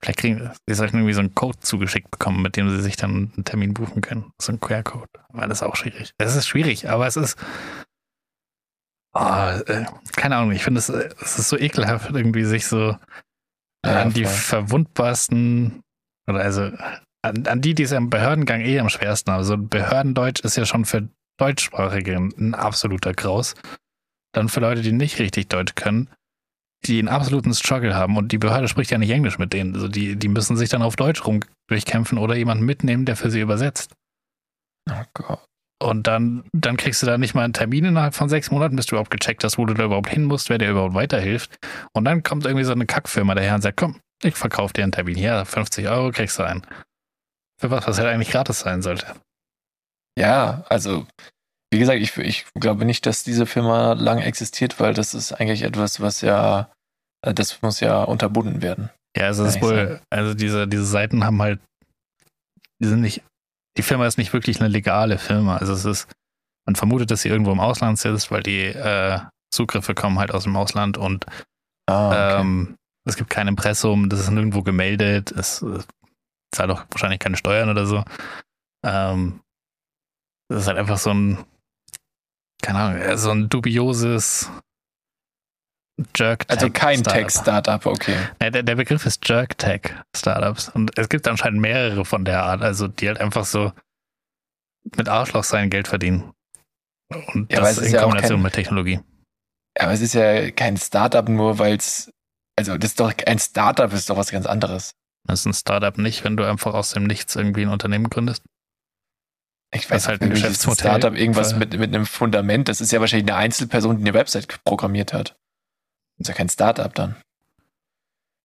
[0.00, 3.32] Vielleicht kriegen sie sollten irgendwie so einen Code zugeschickt bekommen, mit dem sie sich dann
[3.34, 4.32] einen Termin buchen können.
[4.40, 5.08] So ein QR-Code.
[5.30, 6.12] Weil das ist auch schwierig.
[6.18, 7.38] Es ist schwierig, aber es ist.
[9.14, 12.96] Oh, äh, keine Ahnung, ich finde es, äh, es ist so ekelhaft, irgendwie sich so
[13.84, 15.83] Ja, an die verwundbarsten
[16.28, 16.70] oder also
[17.22, 19.38] an, an die, die es am Behördengang eh am schwersten haben.
[19.38, 21.08] Also Behördendeutsch ist ja schon für
[21.38, 23.54] Deutschsprachige ein absoluter Graus.
[24.32, 26.10] Dann für Leute, die nicht richtig Deutsch können,
[26.86, 29.74] die einen absoluten Struggle haben und die Behörde spricht ja nicht Englisch mit denen.
[29.74, 33.30] Also die, die müssen sich dann auf Deutsch rum durchkämpfen oder jemanden mitnehmen, der für
[33.30, 33.94] sie übersetzt.
[34.90, 35.44] Oh Gott.
[35.82, 38.86] Und dann, dann kriegst du da nicht mal einen Termin innerhalb von sechs Monaten, bis
[38.86, 41.56] du überhaupt gecheckt hast, wo du da überhaupt hin musst, wer dir überhaupt weiterhilft.
[41.92, 44.92] Und dann kommt irgendwie so eine Kackfirma daher und sagt, komm, ich verkaufe dir einen
[44.92, 46.66] Termin hier, 50 Euro kriegst du einen.
[47.60, 49.14] Für was, was halt eigentlich gratis sein sollte.
[50.18, 51.06] Ja, also,
[51.72, 55.62] wie gesagt, ich, ich glaube nicht, dass diese Firma lang existiert, weil das ist eigentlich
[55.62, 56.70] etwas, was ja,
[57.22, 58.90] äh, das muss ja unterbunden werden.
[59.16, 61.60] Ja, also es ist wohl, also diese, diese Seiten haben halt,
[62.80, 63.22] die sind nicht,
[63.76, 65.56] die Firma ist nicht wirklich eine legale Firma.
[65.58, 66.08] Also es ist,
[66.66, 69.20] man vermutet, dass sie irgendwo im Ausland sitzt, weil die äh,
[69.52, 71.26] Zugriffe kommen halt aus dem Ausland und
[71.86, 72.40] Ah, okay.
[72.40, 75.80] Ähm, es gibt kein Impressum, das ist nirgendwo gemeldet, es äh,
[76.54, 78.04] zahlt auch wahrscheinlich keine Steuern oder so.
[78.84, 79.40] Ähm,
[80.48, 81.44] das ist halt einfach so ein,
[82.62, 84.50] keine Ahnung, äh, so ein dubioses
[86.16, 88.16] jerk also kein Tech-Startup, okay.
[88.42, 90.70] Ja, der, der Begriff ist Jerk-Tech-Startups.
[90.70, 93.72] Und es gibt anscheinend mehrere von der Art, also die halt einfach so
[94.96, 96.32] mit Arschloch sein Geld verdienen.
[97.32, 99.00] Und Ja, das in ist ja auch Kombination kein- mit Technologie.
[99.78, 102.12] Aber es ist ja kein Startup nur, weil es,
[102.56, 104.94] also das ist doch, ein Startup ist doch was ganz anderes.
[105.26, 108.42] Das ist ein Startup nicht, wenn du einfach aus dem Nichts irgendwie ein Unternehmen gründest.
[109.72, 110.86] Ich weiß halt nicht, ein Geschäftsmodell.
[110.86, 114.62] Startup irgendwas mit, mit einem Fundament, das ist ja wahrscheinlich eine Einzelperson, die eine Website
[114.64, 115.36] programmiert hat.
[116.18, 117.16] Das ist ja kein Startup dann.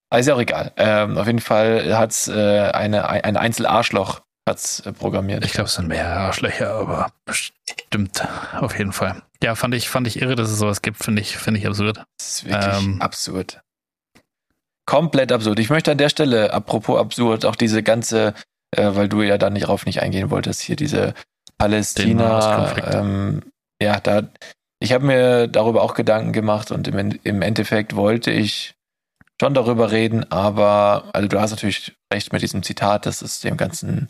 [0.09, 0.73] Aber ist ja auch egal.
[0.77, 5.45] Ähm, auf jeden Fall hat's äh, eine, ein Einzelarschloch hat's äh, programmiert.
[5.45, 9.21] Ich glaube, es sind mehrere Arschlöcher, aber bestimmt auf jeden Fall.
[9.43, 12.03] Ja, fand ich, fand ich irre, dass es sowas gibt, finde ich, finde ich absurd.
[12.17, 13.61] Das ist wirklich ähm, absurd.
[14.89, 15.59] Komplett absurd.
[15.59, 18.33] Ich möchte an der Stelle, apropos absurd, auch diese ganze,
[18.75, 21.13] äh, weil du ja da nicht drauf nicht eingehen wolltest, hier diese
[21.59, 23.43] Palästina, ähm,
[23.79, 24.23] ja, da,
[24.81, 28.73] ich habe mir darüber auch Gedanken gemacht und im, im Endeffekt wollte ich
[29.39, 33.57] schon darüber reden, aber, also du hast natürlich recht mit diesem Zitat, dass es dem
[33.57, 34.07] Ganzen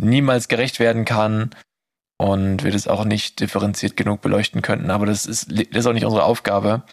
[0.00, 1.50] niemals gerecht werden kann
[2.18, 4.90] und wir das auch nicht differenziert genug beleuchten könnten.
[4.90, 6.84] Aber das ist, das ist auch nicht unsere Aufgabe.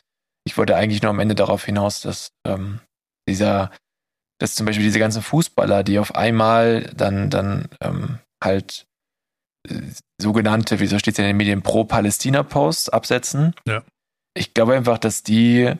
[0.45, 2.81] Ich wollte eigentlich nur am Ende darauf hinaus, dass ähm,
[3.29, 3.71] dieser,
[4.39, 8.85] dass zum Beispiel diese ganzen Fußballer, die auf einmal dann, dann ähm, halt
[9.67, 9.81] äh,
[10.21, 13.53] sogenannte, wieso steht es in den Medien, Pro-Palästina-Posts absetzen.
[13.67, 13.83] Ja.
[14.35, 15.73] Ich glaube einfach, dass die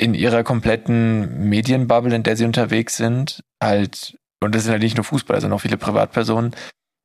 [0.00, 4.96] in ihrer kompletten Medienbubble, in der sie unterwegs sind, halt, und das sind halt nicht
[4.96, 6.54] nur Fußballer, sondern auch viele Privatpersonen,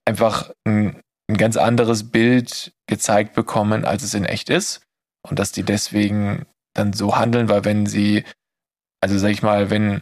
[0.06, 4.82] einfach ein ein ganz anderes Bild gezeigt bekommen, als es in echt ist.
[5.28, 8.24] Und dass die deswegen dann so handeln, weil wenn sie,
[9.04, 10.02] also sag ich mal, wenn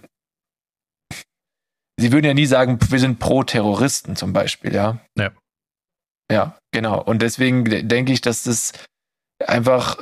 [1.99, 4.99] sie würden ja nie sagen, wir sind pro Terroristen zum Beispiel, ja.
[5.17, 5.31] Ja.
[6.31, 7.01] Ja, genau.
[7.01, 8.73] Und deswegen denke ich, dass das
[9.43, 9.97] einfach,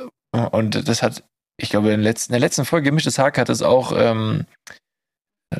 [0.52, 1.24] und das hat,
[1.56, 4.44] ich glaube, in der letzten, in der letzten Folge Gemischtes Hack hat es auch ähm,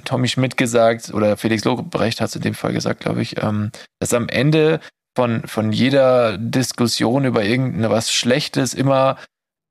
[0.05, 3.73] Tommy Schmidt gesagt, oder Felix Lobrecht hat es in dem Fall gesagt, glaube ich, ähm,
[4.01, 4.81] dass am Ende
[5.17, 9.17] von, von jeder Diskussion über irgendwas Schlechtes immer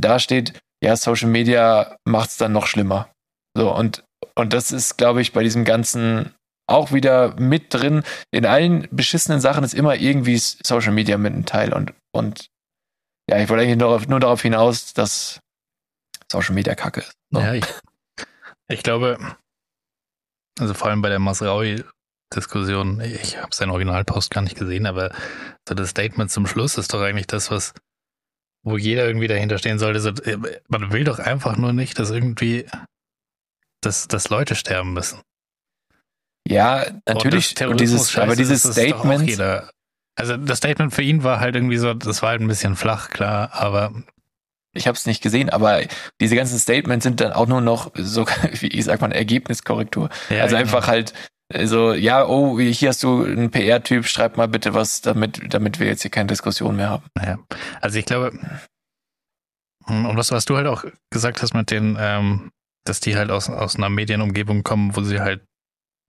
[0.02, 3.10] dasteht, ja, Social Media macht es dann noch schlimmer.
[3.56, 4.04] So, und,
[4.36, 6.34] und das ist, glaube ich, bei diesem ganzen
[6.68, 8.04] auch wieder mit drin.
[8.32, 11.74] In allen beschissenen Sachen ist immer irgendwie Social Media mit ein Teil.
[11.74, 12.48] Und, und
[13.30, 15.40] ja, ich wollte eigentlich nur, nur darauf hinaus, dass
[16.32, 17.14] Social Media kacke ist.
[17.32, 17.40] So.
[17.40, 17.66] Ja, ich,
[18.70, 19.18] ich glaube,
[20.60, 21.84] also vor allem bei der Masraui
[22.36, 23.02] Diskussion.
[23.02, 25.12] Ich habe seinen Originalpost gar nicht gesehen, aber
[25.68, 27.74] so das Statement zum Schluss ist doch eigentlich das, was,
[28.64, 30.00] wo jeder irgendwie dahinter stehen sollte.
[30.00, 30.38] So, äh,
[30.68, 32.68] man will doch einfach nur nicht, dass irgendwie,
[33.82, 35.22] dass, dass Leute sterben müssen.
[36.48, 37.62] Ja, natürlich.
[37.62, 39.40] Und dieses, aber dieses Statement.
[40.16, 43.10] Also das Statement für ihn war halt irgendwie so, das war halt ein bisschen flach,
[43.10, 43.94] klar, aber
[44.74, 45.82] ich habe es nicht gesehen, aber
[46.20, 48.26] diese ganzen Statements sind dann auch nur noch so,
[48.60, 50.10] wie ich sag mal, Ergebniskorrektur.
[50.30, 50.68] Ja, also genau.
[50.68, 51.14] einfach halt
[51.52, 55.88] also, ja, oh, hier hast du einen PR-Typ, schreib mal bitte was, damit, damit wir
[55.88, 57.06] jetzt hier keine Diskussion mehr haben.
[57.16, 57.40] Naja,
[57.82, 58.32] also ich glaube,
[59.86, 62.52] hm, und was, was du halt auch gesagt hast mit den, ähm,
[62.86, 65.44] dass die halt aus, aus einer Medienumgebung kommen, wo sie halt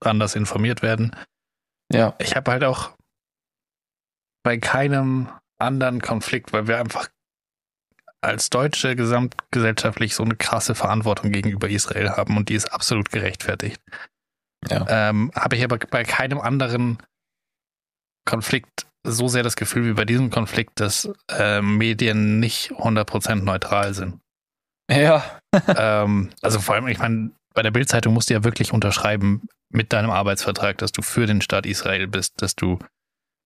[0.03, 1.15] anders informiert werden.
[1.93, 2.15] Ja.
[2.19, 2.97] Ich habe halt auch
[4.43, 7.09] bei keinem anderen Konflikt, weil wir einfach
[8.23, 13.81] als Deutsche gesamtgesellschaftlich so eine krasse Verantwortung gegenüber Israel haben und die ist absolut gerechtfertigt.
[14.69, 14.87] Ja.
[14.89, 16.99] Ähm, Habe ich aber bei keinem anderen
[18.27, 23.95] Konflikt so sehr das Gefühl wie bei diesem Konflikt, dass äh, Medien nicht 100% neutral
[23.95, 24.20] sind.
[24.91, 25.25] Ja.
[25.77, 29.93] ähm, also vor allem, ich meine, bei der Bildzeitung musst du ja wirklich unterschreiben mit
[29.93, 32.79] deinem Arbeitsvertrag, dass du für den Staat Israel bist, dass du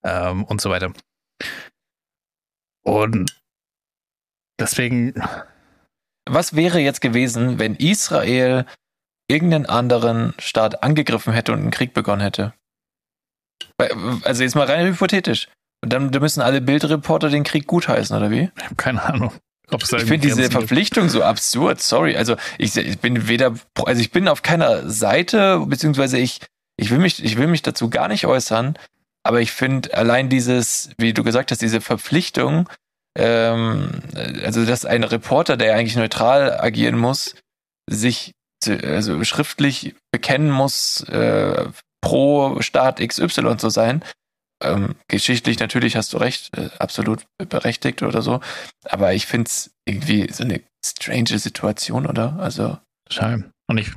[0.03, 0.92] ähm, und so weiter.
[2.82, 3.36] Und
[4.59, 5.14] deswegen.
[6.26, 8.64] Was wäre jetzt gewesen, wenn Israel
[9.28, 12.53] irgendeinen anderen Staat angegriffen hätte und einen Krieg begonnen hätte.
[14.24, 15.49] Also jetzt mal rein hypothetisch.
[15.82, 18.51] Und dann, müssen alle Bildreporter den Krieg gutheißen, oder wie?
[18.57, 19.32] Ich habe keine Ahnung.
[19.71, 22.17] Ich finde diese Verpflichtung so absurd, sorry.
[22.17, 23.55] Also ich, ich, bin weder,
[23.85, 26.41] also ich bin auf keiner Seite, beziehungsweise ich,
[26.77, 28.79] ich will mich, ich will mich dazu gar nicht äußern,
[29.23, 32.69] aber ich finde allein dieses, wie du gesagt hast, diese Verpflichtung,
[33.17, 34.03] ähm,
[34.45, 37.35] also dass ein Reporter, der eigentlich neutral agieren muss,
[37.89, 38.33] sich
[38.67, 41.67] also schriftlich bekennen muss, äh,
[42.01, 44.05] pro Staat XY zu sein.
[44.62, 48.40] Ähm, geschichtlich natürlich hast du recht, äh, absolut berechtigt oder so.
[48.84, 52.38] Aber ich finde es irgendwie so eine strange Situation, oder?
[52.38, 52.78] Also.
[53.11, 53.52] Schein.
[53.68, 53.92] Und ich.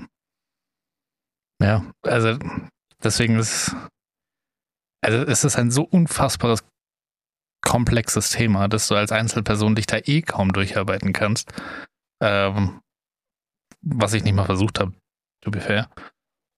[1.62, 2.38] Ja, also
[3.04, 3.76] deswegen ist.
[5.02, 6.64] Also es ist ein so unfassbares
[7.62, 11.52] komplexes Thema, dass du als Einzelperson dich da eh kaum durcharbeiten kannst.
[12.22, 12.82] Ähm,
[13.82, 14.94] was ich nicht mal versucht habe,
[15.44, 15.90] to be fair.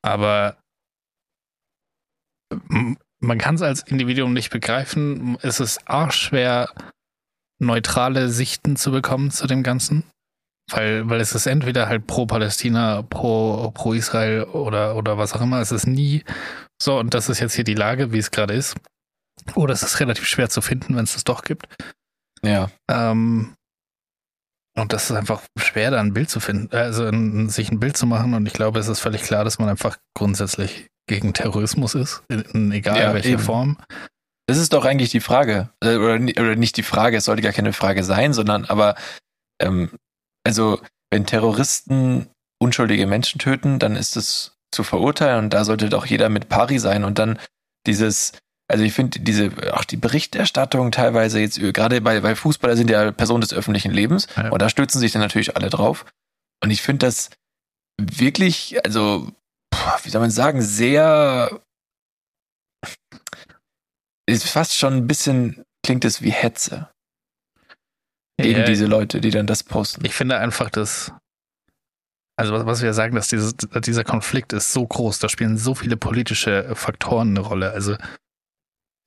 [0.02, 0.58] Aber
[3.20, 5.38] man kann es als Individuum nicht begreifen.
[5.42, 6.70] Es ist arschschwer,
[7.60, 10.04] neutrale Sichten zu bekommen zu dem Ganzen.
[10.72, 15.42] Weil, weil es ist entweder halt pro Palästina, pro, pro Israel oder, oder was auch
[15.42, 15.60] immer.
[15.60, 16.24] Es ist nie
[16.82, 18.76] so, und das ist jetzt hier die Lage, wie es gerade ist.
[19.56, 21.68] Oder es ist relativ schwer zu finden, wenn es das doch gibt.
[22.44, 22.70] Ja.
[22.90, 23.56] Ähm,
[24.78, 27.98] und das ist einfach schwer, da ein Bild zu finden, also ein, sich ein Bild
[27.98, 28.34] zu machen.
[28.34, 32.42] Und ich glaube, es ist völlig klar, dass man einfach grundsätzlich gegen Terrorismus ist, in,
[32.54, 33.42] in egal ja, welcher eben.
[33.42, 33.78] Form.
[34.48, 35.70] das ist doch eigentlich die Frage.
[35.84, 38.96] Äh, oder, oder nicht die Frage, es sollte gar keine Frage sein, sondern aber,
[39.62, 39.90] ähm,
[40.46, 40.80] also,
[41.12, 42.28] wenn Terroristen
[42.62, 46.78] unschuldige Menschen töten, dann ist es zu verurteilen und da sollte doch jeder mit pari
[46.78, 47.40] sein und dann
[47.88, 48.34] dieses,
[48.68, 53.12] also ich finde diese, auch die Berichterstattung teilweise jetzt, gerade bei, bei Fußballer sind ja
[53.12, 54.50] Personen des öffentlichen Lebens ja.
[54.50, 56.06] und da stützen sich dann natürlich alle drauf.
[56.62, 57.32] Und ich finde das
[58.00, 59.32] wirklich, also,
[60.04, 61.62] wie soll man sagen, sehr,
[64.28, 66.90] ist fast schon ein bisschen, klingt es wie Hetze.
[68.38, 70.06] Gegen ja, diese Leute, die dann das posten.
[70.06, 71.12] Ich finde einfach, dass
[72.40, 75.76] also was, was wir sagen, dass dieses, dieser Konflikt ist so groß, da spielen so
[75.76, 77.72] viele politische Faktoren eine Rolle.
[77.72, 77.98] Also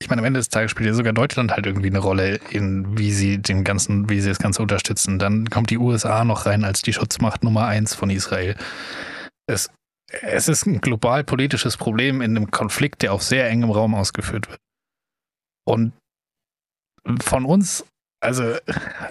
[0.03, 2.99] ich meine, am Ende des Tages spielt ja sogar Deutschland halt irgendwie eine Rolle in,
[2.99, 5.19] wie sie den ganzen, wie sie das Ganze unterstützen.
[5.19, 8.55] Dann kommt die USA noch rein als die Schutzmacht Nummer eins von Israel.
[9.47, 9.71] Es,
[10.21, 14.49] es ist ein global politisches Problem in einem Konflikt, der auf sehr engem Raum ausgeführt
[14.49, 14.61] wird.
[15.65, 15.93] Und
[17.21, 17.85] von uns
[18.23, 18.57] also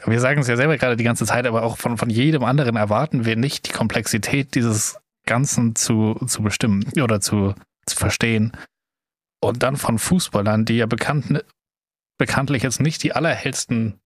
[0.06, 2.78] wir sagen es ja selber gerade die ganze Zeit, aber auch von, von jedem anderen
[2.78, 7.54] erwarten wir nicht die Komplexität dieses Ganzen zu, zu bestimmen oder zu,
[7.86, 8.54] zu verstehen.
[9.42, 11.44] Und dann von Fußballern, die ja bekannt,
[12.18, 14.00] bekanntlich jetzt nicht die allerhellsten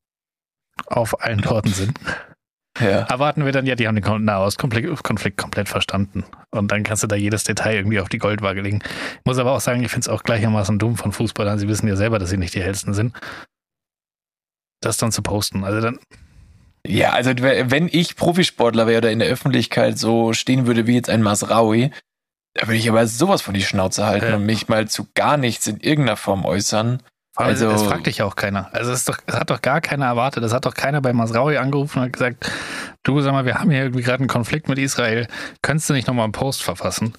[0.88, 2.00] auf allen Torten sind,
[2.80, 3.03] ja.
[3.03, 6.26] erwarten wir dann, ja, die haben den Nahostkonflikt komplett verstanden.
[6.51, 8.80] Und dann kannst du da jedes Detail irgendwie auf die Goldwaage legen.
[8.84, 11.59] Ich muss aber auch sagen, ich finde es auch gleichermaßen dumm von Fußballern.
[11.59, 13.13] Sie wissen ja selber, dass sie nicht die hellsten sind
[14.86, 15.63] das dann zu posten.
[15.63, 15.99] Also dann.
[16.88, 21.09] Ja, also wenn ich Profisportler wäre oder in der Öffentlichkeit so stehen würde wie jetzt
[21.09, 21.91] ein Masraui,
[22.53, 24.36] da würde ich aber sowas von die Schnauze halten ja.
[24.36, 27.01] und mich mal zu gar nichts in irgendeiner Form äußern.
[27.36, 28.70] Also, das fragt dich auch keiner.
[28.74, 30.44] Also es, doch, es hat doch gar keiner erwartet.
[30.44, 32.50] Es hat doch keiner bei Masraui angerufen und gesagt,
[33.04, 35.28] du sag mal, wir haben hier irgendwie gerade einen Konflikt mit Israel.
[35.62, 37.14] Könntest du nicht nochmal einen Post verfassen?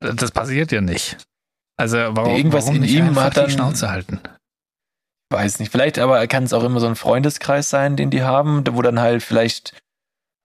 [0.00, 1.18] Das passiert ja nicht.
[1.76, 4.20] Also warum, Irgendwas warum in ihm hat dann, die Schnauze halten?
[5.34, 8.64] weiß nicht, vielleicht aber kann es auch immer so ein Freundeskreis sein, den die haben,
[8.70, 9.82] wo dann halt vielleicht,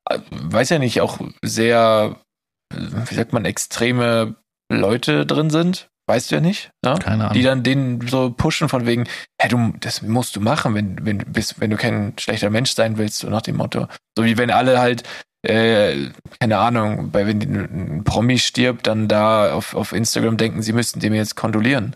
[0.09, 2.17] äh, weiß ja nicht, auch sehr,
[2.73, 4.35] wie sagt man, extreme
[4.71, 5.89] Leute drin sind.
[6.09, 6.95] Weißt du ja nicht, ne?
[6.99, 7.35] Keine Ahnung.
[7.35, 9.07] Die dann den so pushen von wegen,
[9.39, 12.97] hey, du, das musst du machen, wenn, wenn, bist, wenn du kein schlechter Mensch sein
[12.97, 13.87] willst, so nach dem Motto.
[14.17, 15.03] So wie wenn alle halt,
[15.43, 20.73] äh, keine Ahnung, bei wenn ein Promi stirbt, dann da auf, auf Instagram denken, sie
[20.73, 21.95] müssten dem jetzt kondolieren.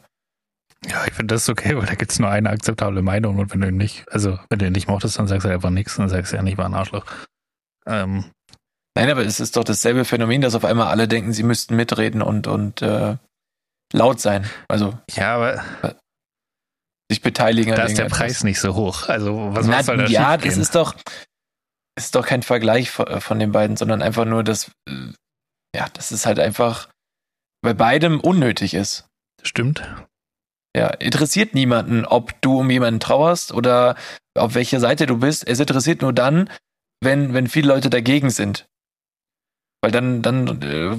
[0.88, 3.62] Ja, ich finde das okay, weil da gibt es nur eine akzeptable Meinung und wenn
[3.62, 6.32] du nicht, also wenn du ihn nicht mochtest, dann sagst du einfach nichts, dann sagst
[6.32, 7.06] du ja nicht, war ein Arschloch.
[7.88, 8.26] Ähm.
[8.96, 12.22] Nein, aber es ist doch dasselbe Phänomen, dass auf einmal alle denken, sie müssten mitreden
[12.22, 13.18] und, und äh,
[13.94, 14.50] laut sein.
[14.68, 15.64] Also ja, aber
[17.10, 17.76] sich beteiligen.
[17.76, 19.08] Da ist der Preis nicht so hoch.
[19.08, 20.96] Also was, Na, soll da Ja, das ist doch,
[21.98, 25.14] ist doch kein Vergleich von, von den beiden, sondern einfach nur, dass äh,
[25.76, 26.90] ja, dass es halt einfach
[27.62, 29.08] bei beidem unnötig ist.
[29.42, 29.84] Stimmt.
[30.76, 33.96] Ja, interessiert niemanden, ob du um jemanden trauerst oder
[34.36, 35.48] auf welcher Seite du bist.
[35.48, 36.50] Es interessiert nur dann,
[37.02, 38.66] wenn, wenn viele Leute dagegen sind.
[39.84, 40.96] Weil dann, dann äh,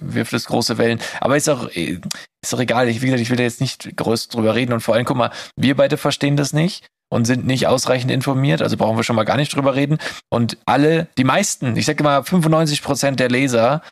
[0.00, 0.98] wirft es große Wellen.
[1.20, 2.88] Aber ist auch, ist auch egal.
[2.88, 4.72] Ich, wie gesagt, ich will da jetzt nicht groß drüber reden.
[4.72, 8.62] Und vor allem, guck mal, wir beide verstehen das nicht und sind nicht ausreichend informiert.
[8.62, 9.98] Also brauchen wir schon mal gar nicht drüber reden.
[10.30, 13.82] Und alle, die meisten, ich sage mal 95 Prozent der Leser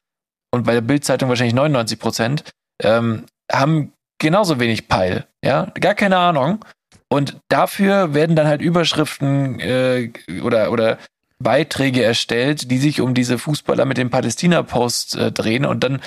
[0.50, 2.44] und bei der Bildzeitung wahrscheinlich 99 Prozent,
[2.82, 5.26] ähm, haben genauso wenig Peil.
[5.44, 6.64] Ja, gar keine Ahnung.
[7.10, 10.10] Und dafür werden dann halt Überschriften äh,
[10.42, 10.96] oder, oder
[11.42, 16.00] Beiträge erstellt, die sich um diese Fußballer mit dem Palästina-Post äh, drehen und dann,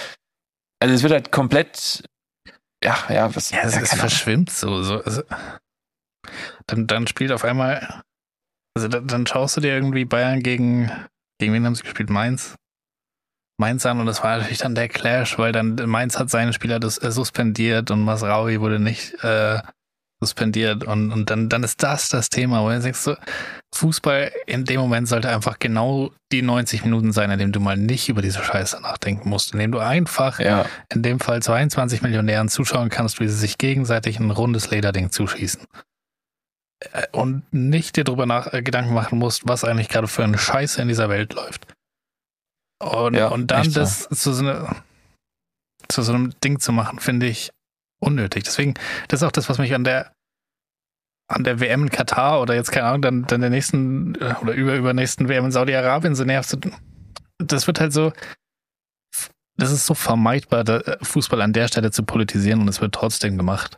[0.79, 2.03] also es wird halt komplett,
[2.83, 3.51] ja, ja, was.
[3.51, 4.83] Ja, es, es verschwimmt so.
[4.83, 5.23] so also,
[6.67, 8.01] dann, dann spielt auf einmal,
[8.75, 10.91] also dann, dann schaust du dir irgendwie Bayern gegen,
[11.39, 12.09] gegen wen haben sie gespielt?
[12.09, 12.55] Mainz?
[13.57, 16.79] Mainz an und das war natürlich dann der Clash, weil dann Mainz hat seinen Spieler
[16.79, 19.59] das, äh, suspendiert und Masraui wurde nicht äh,
[20.21, 23.15] suspendiert und, und dann, dann ist das das Thema, wo du denkst so,
[23.73, 27.77] Fußball in dem Moment sollte einfach genau die 90 Minuten sein, in dem du mal
[27.77, 30.65] nicht über diese Scheiße nachdenken musst, in dem du einfach ja.
[30.91, 35.65] in dem Fall 22 Millionären zuschauen kannst, wie sie sich gegenseitig ein rundes Lederding zuschießen.
[36.79, 40.37] Äh, und nicht dir darüber nach, äh, Gedanken machen musst, was eigentlich gerade für eine
[40.37, 41.67] Scheiße in dieser Welt läuft.
[42.79, 44.15] Und, ja, und dann das so.
[44.15, 44.75] zu, so eine,
[45.87, 47.51] zu so einem Ding zu machen, finde ich
[47.99, 48.43] unnötig.
[48.43, 48.73] Deswegen,
[49.07, 50.11] das ist auch das, was mich an der
[51.27, 54.53] an der WM in Katar oder jetzt keine Ahnung, dann, dann der nächsten äh, oder
[54.53, 56.55] über übernächsten WM in Saudi-Arabien so nervt.
[57.39, 58.13] Das wird halt so,
[59.57, 63.37] das ist so vermeidbar, äh, Fußball an der Stelle zu politisieren und es wird trotzdem
[63.37, 63.77] gemacht.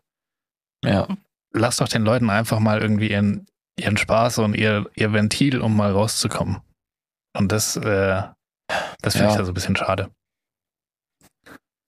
[0.84, 1.08] Ja.
[1.54, 3.48] Lass doch den Leuten einfach mal irgendwie ihren,
[3.80, 6.58] ihren Spaß und ihr, ihr Ventil, um mal rauszukommen.
[7.36, 8.24] Und das, äh,
[9.02, 9.32] das finde ja.
[9.32, 10.10] ich ja so ein bisschen schade.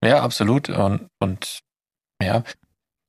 [0.04, 0.70] Ja, absolut.
[0.70, 1.60] Und, und
[2.22, 2.44] ja,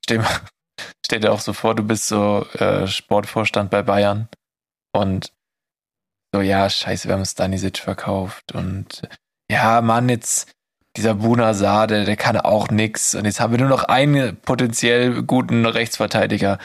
[0.05, 0.25] stell
[1.05, 4.29] stell dir auch so vor, du bist so äh, Sportvorstand bei Bayern
[4.93, 5.33] und
[6.33, 9.03] so, ja, scheiße, wir haben Stanisic verkauft und
[9.51, 10.53] ja, Mann, jetzt
[10.97, 15.23] dieser Buna Sade, der kann auch nix und jetzt haben wir nur noch einen potenziell
[15.23, 16.59] guten Rechtsverteidiger,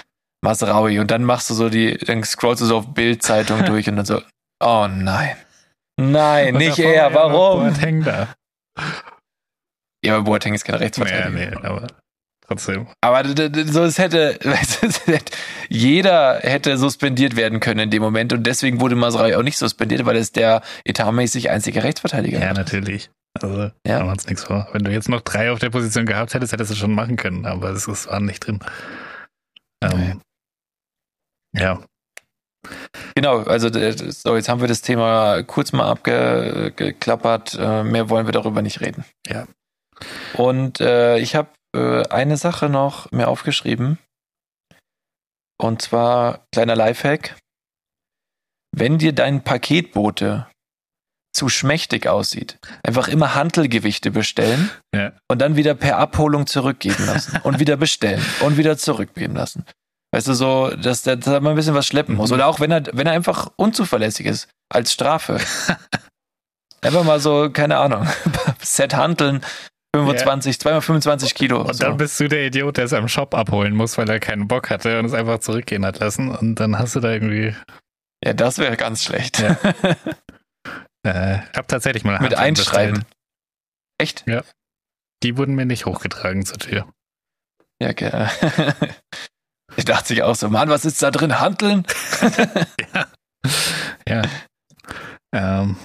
[0.43, 3.95] Masraui und dann machst du so die, dann scrollst du so auf Bild-Zeitung durch und
[3.97, 4.21] dann so,
[4.63, 5.35] oh nein.
[5.97, 7.69] Nein, Und nicht er, warum?
[7.69, 8.35] Boateng da.
[10.03, 11.29] Ja, aber Boateng ist kein Rechtsverteidiger.
[11.29, 11.87] nee, aber
[12.47, 12.87] trotzdem.
[13.01, 14.39] Aber so es hätte,
[15.69, 20.05] jeder hätte suspendiert werden können in dem Moment und deswegen wurde Masrai auch nicht suspendiert,
[20.05, 23.09] weil es der etatmäßig einzige Rechtsverteidiger Ja, natürlich.
[23.41, 23.95] Also, Ja.
[23.99, 24.67] machen wir uns nichts vor.
[24.71, 27.45] Wenn du jetzt noch drei auf der Position gehabt hättest, hättest du schon machen können,
[27.45, 28.59] aber es, es war nicht drin.
[29.83, 30.21] Ähm,
[31.53, 31.81] ja,
[33.15, 37.57] Genau, also so jetzt haben wir das Thema kurz mal abgeklappert.
[37.59, 39.05] Äh, mehr wollen wir darüber nicht reden.
[39.27, 39.45] Ja.
[40.33, 43.99] Und äh, ich habe äh, eine Sache noch mir aufgeschrieben.
[45.57, 47.35] Und zwar kleiner Lifehack.
[48.75, 50.47] Wenn dir dein Paketbote
[51.33, 55.11] zu schmächtig aussieht, einfach immer Hantelgewichte bestellen Ja.
[55.29, 59.65] und dann wieder per Abholung zurückgeben lassen und wieder bestellen und wieder zurückgeben lassen.
[60.13, 62.29] Weißt du, so, dass der er mal ein bisschen was schleppen muss.
[62.29, 62.35] Mhm.
[62.35, 65.39] Oder auch wenn er, wenn er einfach unzuverlässig ist, als Strafe.
[66.81, 68.07] einfach mal so, keine Ahnung,
[68.59, 69.41] Set Hanteln,
[69.99, 71.61] 25, zweimal 25 Kilo.
[71.61, 71.85] Und so.
[71.85, 74.69] dann bist du der Idiot, der es am Shop abholen muss, weil er keinen Bock
[74.69, 76.29] hatte und es einfach zurückgehen hat lassen.
[76.29, 77.55] Und dann hast du da irgendwie.
[78.23, 79.39] ja, das wäre ganz schlecht.
[79.39, 79.57] Ja.
[81.05, 83.05] Äh, ich habe tatsächlich mal Mit Hanteln Einschreiben.
[83.99, 84.25] bestellt.
[84.25, 84.25] Echt?
[85.21, 86.91] Die wurden mir nicht hochgetragen zur Tür.
[87.79, 88.27] Ja, okay.
[89.77, 91.39] Ich dachte sich auch so, Mann, was ist da drin?
[91.39, 91.85] Hanteln?
[94.07, 94.21] Ja.
[95.33, 95.77] Ähm,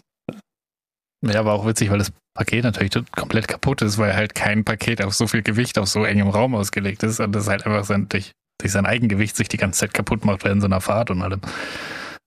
[1.23, 5.03] ja, war auch witzig, weil das Paket natürlich komplett kaputt ist, weil halt kein Paket
[5.03, 8.09] auf so viel Gewicht auf so engem Raum ausgelegt ist und das halt einfach sein,
[8.09, 11.23] durch, durch sein Eigengewicht sich die ganze Zeit kaputt macht während so einer Fahrt und
[11.23, 11.41] allem.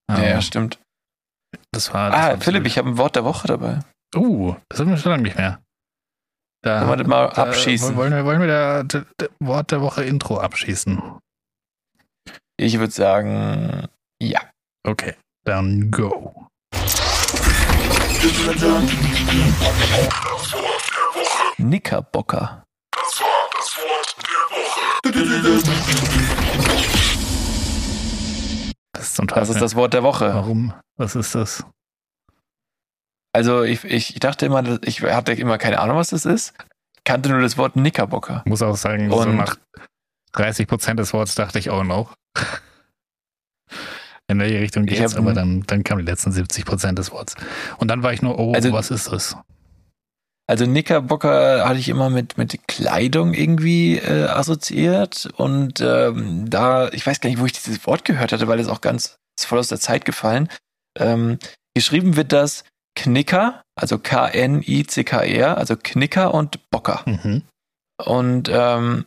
[0.09, 0.79] Ja, ja, stimmt.
[1.71, 2.09] Das war.
[2.11, 3.79] Das Ah, war Philipp, ich habe ein Wort der Woche dabei.
[4.15, 5.59] Uh, das haben wir schon lange nicht mehr.
[6.63, 7.95] Da, Sollen wir das mal da abschießen?
[7.95, 11.01] Wollen wir, wollen wir da, da, da Wort der Woche Intro abschießen?
[12.57, 13.87] Ich würde sagen,
[14.21, 14.39] ja.
[14.85, 16.47] Okay, dann go.
[21.57, 22.63] Knickerbocker.
[28.93, 29.59] Das ist zum Das ist Teufel.
[29.61, 30.33] das Wort der Woche.
[30.33, 30.73] Warum?
[30.97, 31.65] Was ist das?
[33.33, 36.53] Also ich, ich dachte immer, ich hatte immer keine Ahnung, was das ist.
[37.03, 38.43] Kannte nur das Wort Knickerbocker.
[38.45, 39.55] Ich muss auch sagen, so Und- nach
[40.33, 42.09] 30 Prozent des Wortes dachte ich, oh no.
[44.33, 45.13] In welche Richtung Ich geht's?
[45.13, 47.35] hab- Aber dann, dann kamen die letzten 70 Prozent des Wortes.
[47.77, 49.37] Und dann war ich nur, oh, Also- was ist das?
[50.45, 55.29] Also Knickerbocker hatte ich immer mit, mit Kleidung irgendwie äh, assoziiert.
[55.37, 58.67] Und ähm, da, ich weiß gar nicht, wo ich dieses Wort gehört hatte, weil es
[58.67, 60.49] auch ganz voll aus der Zeit gefallen.
[60.99, 61.39] Ähm,
[61.73, 62.65] geschrieben wird das
[62.95, 67.03] Knicker, also K-N-I-C-K-R, also Knicker und Bocker.
[67.05, 67.43] Mhm.
[68.03, 69.05] Und ähm,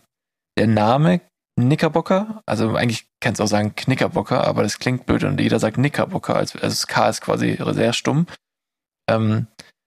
[0.59, 1.21] der Name
[1.59, 5.77] Knickerbocker, also eigentlich kannst du auch sagen Knickerbocker, aber das klingt blöd und jeder sagt
[5.77, 8.27] Knickerbocker, also also das K ist quasi sehr stumm.
[9.09, 9.47] Ähm,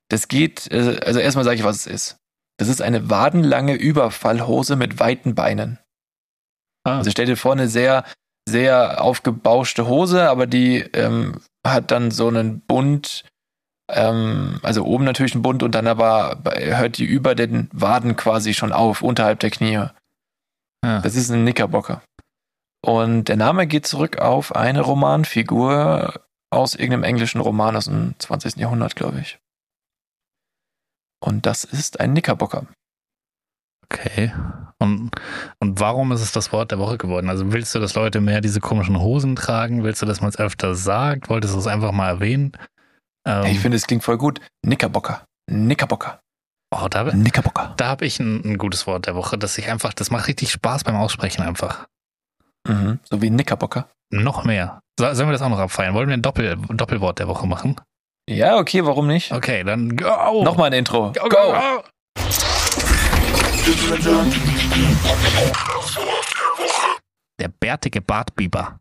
[0.10, 2.18] das geht, äh, also erstmal sage ich, was es ist.
[2.58, 5.80] Das ist eine wadenlange Überfallhose mit weiten Beinen.
[6.84, 8.04] Ah, Also stell dir vor, eine sehr,
[8.48, 13.26] sehr aufgebauschte Hose, aber die ähm, hat dann so einen Bund,
[13.92, 18.54] ähm, also oben natürlich einen Bund und dann aber hört die über den Waden quasi
[18.54, 19.86] schon auf, unterhalb der Knie.
[20.82, 21.02] Ah.
[21.02, 22.02] Das ist ein Knickerbocker.
[22.86, 26.22] Und der Name geht zurück auf eine Romanfigur
[26.52, 28.56] aus irgendeinem englischen Roman aus dem 20.
[28.56, 29.38] Jahrhundert, glaube ich.
[31.22, 32.68] Und das ist ein Knickerbocker.
[33.92, 34.34] Okay.
[34.78, 35.12] Und,
[35.60, 37.30] und warum ist es das Wort der Woche geworden?
[37.30, 39.84] Also willst du, dass Leute mehr diese komischen Hosen tragen?
[39.84, 41.30] Willst du, dass man es öfter sagt?
[41.30, 42.54] Wolltest du es einfach mal erwähnen?
[43.28, 44.40] Ähm, Ich finde, es klingt voll gut.
[44.64, 45.26] Knickerbocker.
[45.50, 46.22] Knickerbocker.
[46.72, 47.74] Oh, da, Knickerbocker.
[47.78, 50.52] da habe ich ein, ein gutes Wort der Woche, dass ich einfach, das macht richtig
[50.52, 51.88] Spaß beim Aussprechen einfach.
[52.68, 53.00] Mhm.
[53.10, 53.88] So wie Knickerbocker.
[54.12, 54.82] Noch mehr.
[55.00, 55.94] So, sollen wir das auch noch abfeiern?
[55.94, 57.76] Wollen wir ein Doppel, Doppelwort der Woche machen?
[58.30, 59.32] Ja, okay, warum nicht?
[59.32, 60.44] Okay, dann go!
[60.44, 61.12] Nochmal ein Intro.
[61.14, 61.30] Go, Go!
[61.30, 61.84] go, go!
[67.40, 68.80] Der bärtige Bartbiber.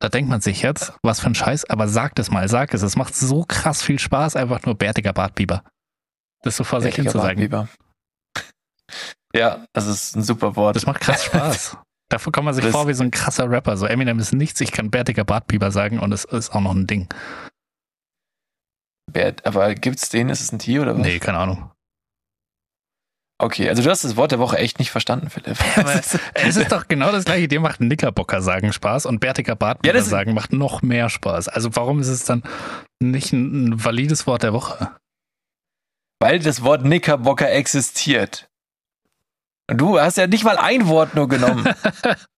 [0.00, 2.82] Da denkt man sich jetzt, was für ein Scheiß, aber sagt es mal, sag es.
[2.82, 5.64] Es macht so krass viel Spaß, einfach nur bärtiger Bartbiber.
[6.42, 7.68] Das so vor sich hin zu sagen.
[9.34, 10.76] Ja, das ist ein super Wort.
[10.76, 11.76] Das macht krass Spaß.
[12.10, 13.76] Davor kommt man sich Das- vor wie so ein krasser Rapper.
[13.76, 16.86] So Eminem ist nichts, ich kann bärtiger Bartbiber sagen und es ist auch noch ein
[16.86, 17.08] Ding.
[19.10, 20.28] Bert, aber gibt's den?
[20.28, 21.02] Ist es ein Tier oder was?
[21.02, 21.70] Nee, keine Ahnung.
[23.40, 25.56] Okay, also du hast das Wort der Woche echt nicht verstanden, Philipp.
[26.34, 27.46] Es ist doch genau das gleiche.
[27.46, 31.48] Dir macht Knickerbocker sagen Spaß und bärtiger Bartbiber Ja, sagen macht noch mehr Spaß.
[31.48, 32.42] Also warum ist es dann
[33.00, 34.90] nicht ein, ein valides Wort der Woche?
[36.20, 38.48] Weil das Wort Knickerbocker existiert.
[39.68, 41.68] Du hast ja nicht mal ein Wort nur genommen.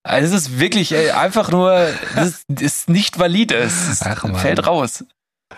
[0.03, 3.55] Also es ist wirklich ey, einfach nur, das ist nicht valide.
[3.57, 5.05] Es Ach, fällt raus.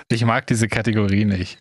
[0.09, 1.61] Ich mag diese Kategorie nicht.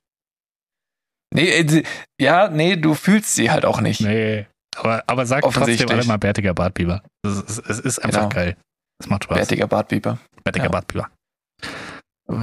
[1.34, 1.84] Nee, äh,
[2.20, 4.02] ja, nee, du fühlst sie halt auch nicht.
[4.02, 4.48] Nee.
[4.76, 7.04] Aber, aber sag trotzdem alle mal bärtiger Bartbiber.
[7.26, 8.30] Es ist, es ist einfach Genau.
[8.30, 8.58] geil.
[9.00, 9.38] Es macht Spaß.
[9.38, 10.18] Bärtiger Bartbiber.
[10.44, 10.72] Bärtiger Ja.
[10.72, 11.10] Bartbiber.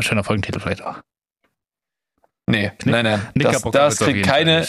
[0.01, 1.01] Schöner Folgentitel vielleicht auch.
[2.51, 3.31] Nee, Knick- nein, nein.
[3.35, 4.67] Das, das kriegt keine,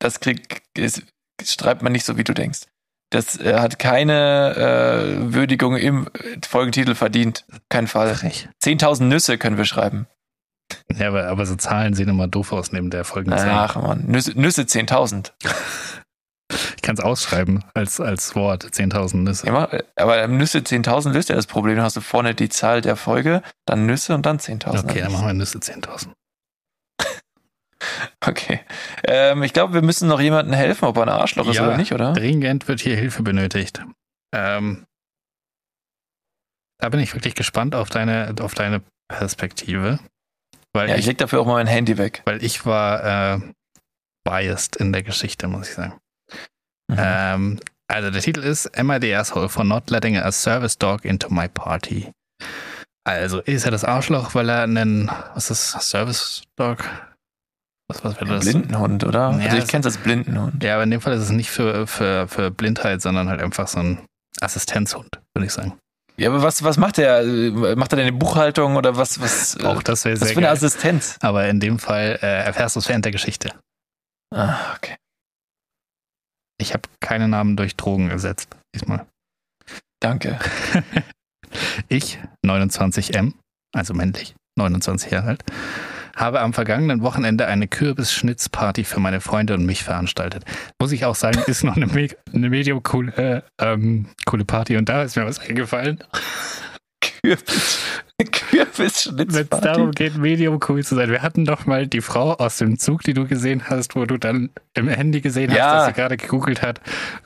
[0.00, 1.02] das kriegt, ist,
[1.42, 2.60] schreibt man nicht so, wie du denkst.
[3.12, 4.54] Das äh, hat keine
[5.26, 6.08] äh, Würdigung im
[6.46, 7.44] Folgentitel verdient.
[7.68, 8.14] Kein Fall.
[8.14, 8.48] Frech.
[8.62, 10.06] 10.000 Nüsse können wir schreiben.
[10.96, 13.48] Ja, aber, aber so Zahlen sehen immer doof aus neben der Folgenzahl.
[13.50, 15.32] Ach man, Nüsse, Nüsse 10.000.
[16.76, 18.64] Ich kann es ausschreiben als, als Wort.
[18.64, 19.46] 10.000 Nüsse.
[19.46, 21.76] Äh, aber Nüsse 10.000 löst ja das Problem.
[21.76, 24.84] Dann hast du vorne die Zahl der Folge, dann Nüsse und dann 10.000.
[24.84, 26.08] Okay, dann machen wir Nüsse 10.000.
[28.22, 28.60] Okay.
[29.04, 31.66] Ähm, ich glaube, wir müssen noch jemandem helfen, ob er ein Arschloch ist Ja.
[31.66, 32.12] oder nicht, oder?
[32.12, 33.82] Dringend wird hier Hilfe benötigt.
[34.34, 34.84] Ähm,
[36.78, 39.98] da bin ich wirklich gespannt auf deine, auf deine Perspektive.
[40.72, 42.22] Weil, Ja, ich ich, leg dafür auch mal mein Handy weg.
[42.24, 43.40] weil ich war äh,
[44.24, 45.94] biased in der Geschichte, muss ich sagen.
[46.88, 46.96] Mhm.
[46.98, 51.04] Ähm, also der Titel ist Am I the Asshole for not letting a service dog
[51.04, 52.12] into my party?
[53.04, 56.84] Also ist er das Arschloch, weil er einen, was ist das, Service Dog?
[57.88, 58.44] Was, was wäre das?
[58.44, 59.32] Blindenhund, oder?
[59.40, 60.62] Ja, also ich kenne es als Blindenhund.
[60.62, 63.66] Ja, aber in dem Fall ist es nicht für, für, für Blindheit, sondern halt einfach
[63.66, 64.06] so ein
[64.40, 65.76] Assistenzhund, würde ich sagen.
[66.20, 67.24] Ja, aber was, was macht er?
[67.76, 69.20] Macht er denn eine Buchhaltung oder was?
[69.22, 70.56] Was, äh, Auch das wäre was sehr für eine geil.
[70.56, 71.16] Assistenz?
[71.22, 73.54] Aber in dem Fall äh, erfährst du es während der Geschichte.
[74.30, 74.96] Ah, okay.
[76.60, 78.50] Ich habe keine Namen durch Drogen ersetzt.
[78.74, 79.06] Diesmal.
[80.00, 80.38] Danke.
[81.88, 83.32] Ich, 29M,
[83.74, 85.44] also männlich, 29 Jahre alt,
[86.20, 90.44] habe am vergangenen Wochenende eine Kürbisschnitzparty für meine Freunde und mich veranstaltet.
[90.78, 94.76] Muss ich auch sagen, ist noch eine, me eine medium coole, äh, ähm, coole Party
[94.76, 96.02] und da ist mir was eingefallen.
[97.22, 97.78] Kürbis.
[98.18, 99.64] Wenn es Kürbisschnitzparty.
[99.64, 101.10] darum geht, medium cool zu sein.
[101.10, 104.18] Wir hatten doch mal die Frau aus dem Zug, die du gesehen hast, wo du
[104.18, 105.74] dann im Handy gesehen hast, Ja.
[105.74, 106.80] dass sie gerade gegoogelt hat,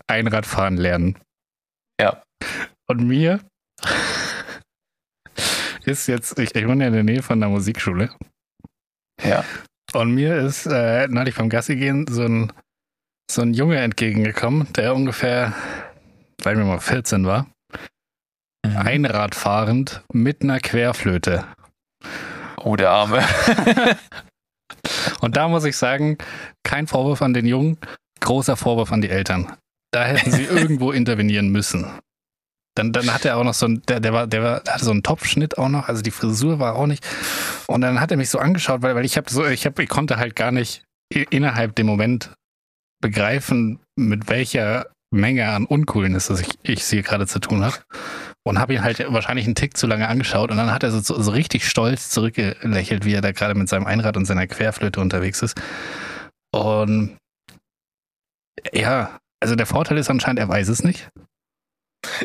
[0.07, 1.19] Einradfahren lernen.
[2.01, 2.23] Ja.
[2.87, 3.41] Und mir
[5.85, 8.11] ist jetzt, ich, ich wohne ja in der Nähe von der Musikschule.
[9.23, 9.45] Ja.
[9.93, 12.53] Und mir ist äh, neulich beim Gassi gehen so ein,
[13.31, 15.53] so ein Junge entgegengekommen, der ungefähr,
[16.43, 17.47] sagen wir mal 14 war,
[18.65, 18.77] Mhm.
[18.79, 21.45] einradfahrend mit einer Querflöte.
[22.57, 23.23] Oh, der Arme.
[25.21, 26.17] Und da muss ich sagen,
[26.63, 27.79] kein Vorwurf an den Jungen,
[28.21, 29.55] großer Vorwurf an die Eltern.
[29.91, 31.87] Da hätten sie irgendwo intervenieren müssen.
[32.77, 34.91] Dann, dann hat er auch noch so ein, der, der war, der war, hatte so
[34.91, 37.07] einen Topfschnitt auch noch, also die Frisur war auch nicht.
[37.67, 39.89] Und dann hat er mich so angeschaut, weil, weil ich habe so, ich habe, ich
[39.89, 40.83] konnte halt gar nicht
[41.31, 42.31] innerhalb dem Moment
[43.01, 47.77] begreifen, mit welcher Menge an Uncoolness das ich, ich hier gerade zu tun habe.
[48.47, 51.01] Und habe ihn halt wahrscheinlich einen Tick zu lange angeschaut und dann hat er so,
[51.01, 55.41] so richtig stolz zurückgelächelt, wie er da gerade mit seinem Einrad und seiner Querflöte unterwegs
[55.41, 55.59] ist.
[56.53, 57.17] Und
[58.73, 61.09] ja, also der Vorteil ist anscheinend, er weiß es nicht.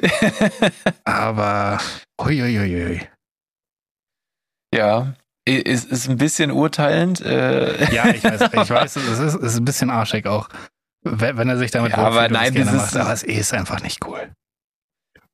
[1.04, 1.80] Aber
[2.22, 3.08] uiuiui.
[4.74, 5.14] ja.
[5.48, 7.22] Ist, ist ein bisschen urteilend.
[7.22, 10.48] Äh, Ja, ich weiß, ich weiß, es ist, ist ein bisschen arschig auch.
[11.04, 13.82] Wenn wenn er sich damit Ja, aber nein, das macht, ist- aber es ist einfach
[13.82, 14.32] nicht cool.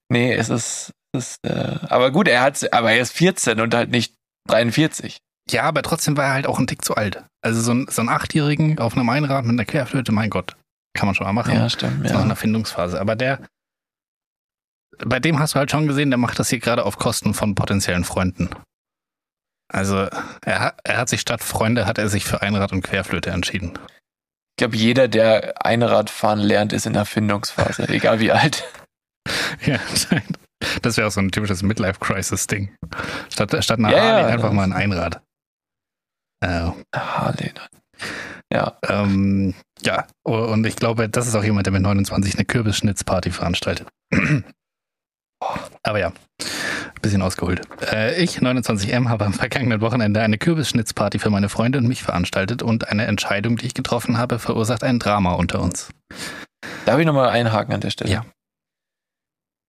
[0.09, 0.91] nee, es ist.
[1.13, 4.13] Es ist äh, aber gut, er hat, aber er ist 14 und halt nicht
[4.47, 5.17] 43.
[5.49, 7.23] Ja, aber trotzdem war er halt auch ein Tick zu alt.
[7.41, 10.55] Also so ein, so ein Achtjährigen auf einem Einrad mit einer Querflöte, mein Gott,
[10.93, 11.53] kann man schon mal machen.
[11.55, 12.05] Ja, stimmt.
[12.05, 12.33] Ist noch in Ja.
[12.33, 12.99] der Findungsphase.
[12.99, 13.39] Aber der,
[15.05, 17.55] bei dem hast du halt schon gesehen, der macht das hier gerade auf Kosten von
[17.55, 18.49] potenziellen Freunden.
[19.71, 20.07] Also
[20.45, 23.73] er, hat- er hat sich statt Freunde, hat er sich für Einrad und Querflöte entschieden.
[23.77, 28.63] Ich glaube, jeder, der Einradfahren lernt, ist in der Findungsphase, egal wie alt.
[29.65, 29.79] Ja,
[30.81, 32.75] das wäre auch so ein typisches Midlife-Crisis-Ding.
[33.31, 34.27] Statt, statt einer Ja, Harley ja.
[34.27, 35.21] einfach mal ein Einrad.
[36.41, 37.51] Äh, Harley.
[38.53, 43.31] Ja, ähm, ja, und ich glaube, das ist auch jemand, der mit 29 eine Kürbisschnitzparty
[43.31, 43.87] veranstaltet.
[45.83, 46.11] Aber ja,
[47.01, 47.61] bisschen ausgeholt.
[47.91, 52.63] Äh, ich, 29M, habe am vergangenen Wochenende eine Kürbisschnitzparty für meine Freunde und mich veranstaltet
[52.63, 55.89] und eine Entscheidung, die ich getroffen habe, verursacht ein Drama unter uns.
[56.85, 58.11] darf ich nochmal einhaken an der Stelle?
[58.11, 58.25] Ja.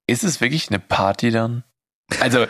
[0.08, 1.64] Ist es wirklich eine Party dann?
[2.20, 2.46] Also,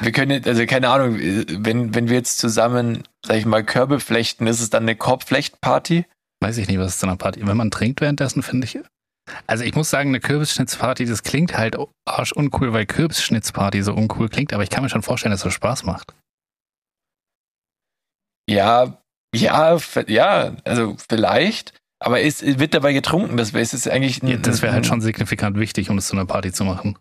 [0.00, 4.46] Wir können, also keine Ahnung, wenn, wenn wir jetzt zusammen, sag ich mal, Körbe flechten,
[4.46, 6.06] ist es dann eine Korbflechtparty?
[6.40, 7.46] Weiß ich nicht, was ist zu einer Party.
[7.46, 8.80] Wenn man trinkt währenddessen, finde ich.
[9.46, 14.28] Also ich muss sagen, eine Kürbisschnitzparty, das klingt halt arsch uncool, weil Kürbisschnitzparty so uncool
[14.28, 16.14] klingt, aber ich kann mir schon vorstellen, dass das Spaß macht.
[18.48, 18.98] Ja,
[19.34, 21.74] ja, ja, also vielleicht.
[22.00, 24.22] Aber es wird dabei getrunken, das wäre es eigentlich.
[24.22, 26.98] Ein, ja, das wäre halt schon signifikant wichtig, um es zu einer Party zu machen.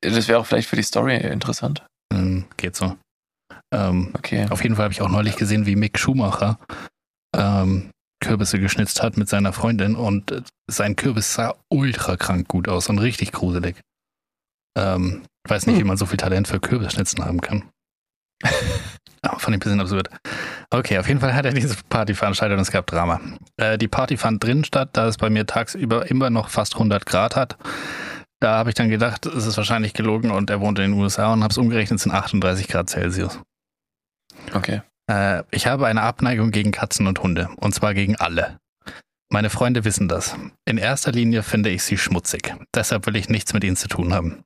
[0.00, 1.84] Das wäre auch vielleicht für die Story interessant.
[2.12, 2.96] Ähm, geht so.
[3.74, 4.46] Ähm, okay.
[4.48, 6.58] Auf jeden Fall habe ich auch neulich gesehen, wie Mick Schumacher
[7.36, 7.90] ähm,
[8.26, 12.88] Kürbisse geschnitzt hat mit seiner Freundin und äh, sein Kürbis sah ultra krank gut aus
[12.88, 13.76] und richtig gruselig.
[14.76, 15.84] Ähm, ich weiß nicht, hm.
[15.84, 17.64] wie man so viel Talent für Kürbisschnitzen haben kann.
[19.22, 20.10] Aber fand ich ein bisschen absurd.
[20.70, 23.20] Okay, auf jeden Fall hat er diese Party veranstaltet und es gab Drama.
[23.56, 27.06] Äh, die Party fand drin statt, da es bei mir tagsüber immer noch fast 100
[27.06, 27.56] Grad hat.
[28.40, 31.32] Da habe ich dann gedacht, es ist wahrscheinlich gelogen und er wohnt in den USA
[31.32, 33.40] und habe es umgerechnet, es sind 38 Grad Celsius.
[34.52, 34.82] Okay.
[35.10, 38.58] Äh, ich habe eine Abneigung gegen Katzen und Hunde und zwar gegen alle.
[39.28, 40.36] Meine Freunde wissen das.
[40.64, 42.54] In erster Linie finde ich sie schmutzig.
[42.74, 44.44] Deshalb will ich nichts mit ihnen zu tun haben.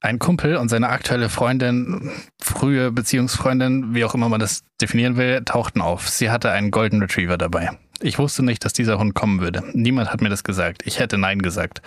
[0.00, 5.42] Ein Kumpel und seine aktuelle Freundin, frühe Beziehungsfreundin, wie auch immer man das definieren will,
[5.44, 6.08] tauchten auf.
[6.08, 7.70] Sie hatte einen Golden Retriever dabei.
[8.00, 9.64] Ich wusste nicht, dass dieser Hund kommen würde.
[9.72, 10.82] Niemand hat mir das gesagt.
[10.86, 11.82] Ich hätte Nein gesagt.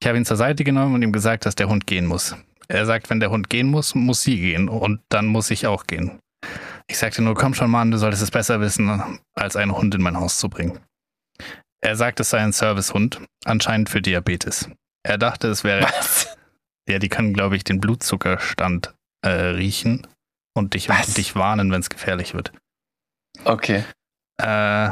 [0.00, 2.34] Ich habe ihn zur Seite genommen und ihm gesagt, dass der Hund gehen muss.
[2.66, 5.86] Er sagt, wenn der Hund gehen muss, muss sie gehen und dann muss ich auch
[5.86, 6.18] gehen.
[6.90, 10.02] Ich sagte nur, komm schon, Mann, du solltest es besser wissen, als einen Hund in
[10.02, 10.80] mein Haus zu bringen.
[11.80, 14.68] Er sagt, es sei ein Servicehund, anscheinend für Diabetes.
[15.04, 15.82] Er dachte, es wäre.
[15.82, 16.36] Was?
[16.88, 20.06] Ja, die kann, glaube ich, den Blutzuckerstand äh, riechen
[20.54, 22.52] und dich, dich warnen, wenn es gefährlich wird.
[23.44, 23.84] Okay.
[24.40, 24.90] Äh,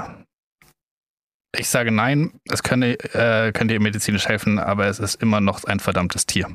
[1.57, 5.65] ich sage nein, es könne, äh, könnte ihr medizinisch helfen, aber es ist immer noch
[5.65, 6.55] ein verdammtes Tier.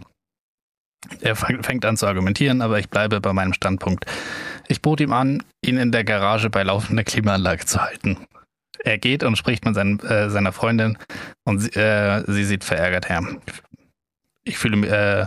[1.22, 4.06] Er fängt an zu argumentieren, aber ich bleibe bei meinem Standpunkt.
[4.68, 8.18] Ich bot ihm an, ihn in der Garage bei laufender Klimaanlage zu halten.
[8.84, 10.98] Er geht und spricht mit seinen, äh, seiner Freundin
[11.44, 13.22] und sie, äh, sie sieht verärgert her
[14.44, 15.26] ich fühle äh,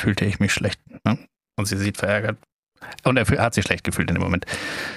[0.00, 0.80] fühlte ich mich schlecht.
[1.04, 1.18] Ne?
[1.56, 2.38] Und sie sieht verärgert.
[3.04, 4.44] Und er hat sich schlecht gefühlt in dem Moment.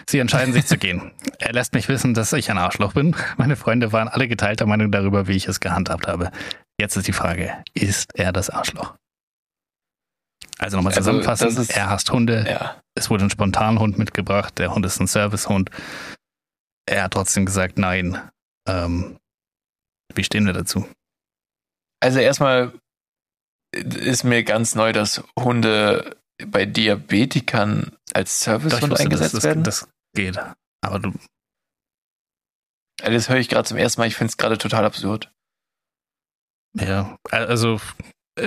[0.08, 1.12] Sie entscheiden sich zu gehen.
[1.40, 3.16] Er lässt mich wissen, dass ich ein Arschloch bin.
[3.38, 6.32] Meine Freunde waren alle geteilter Meinung darüber, wie ich es gehandhabt habe.
[6.78, 8.94] Jetzt ist die Frage, ist er das Arschloch?
[10.60, 12.46] Also nochmal also, zusammenfassen, ist, er hasst Hunde.
[12.48, 12.82] Ja.
[12.94, 14.60] Es wurde ein Spontanhund mitgebracht.
[14.60, 15.72] Der Hund ist ein Servicehund.
[16.86, 18.30] Er hat trotzdem gesagt, nein.
[18.68, 19.18] Ähm,
[20.14, 20.86] wie stehen wir dazu?
[22.02, 22.74] Also erstmal
[23.72, 29.64] ist mir ganz neu, dass Hunde bei Diabetikern als Servicehund eingesetzt das, das, werden.
[29.64, 30.38] Das geht.
[30.82, 31.14] Aber du.
[32.98, 34.08] Das höre ich gerade zum ersten Mal.
[34.08, 35.32] Ich finde es gerade total absurd.
[36.74, 37.80] Ja, also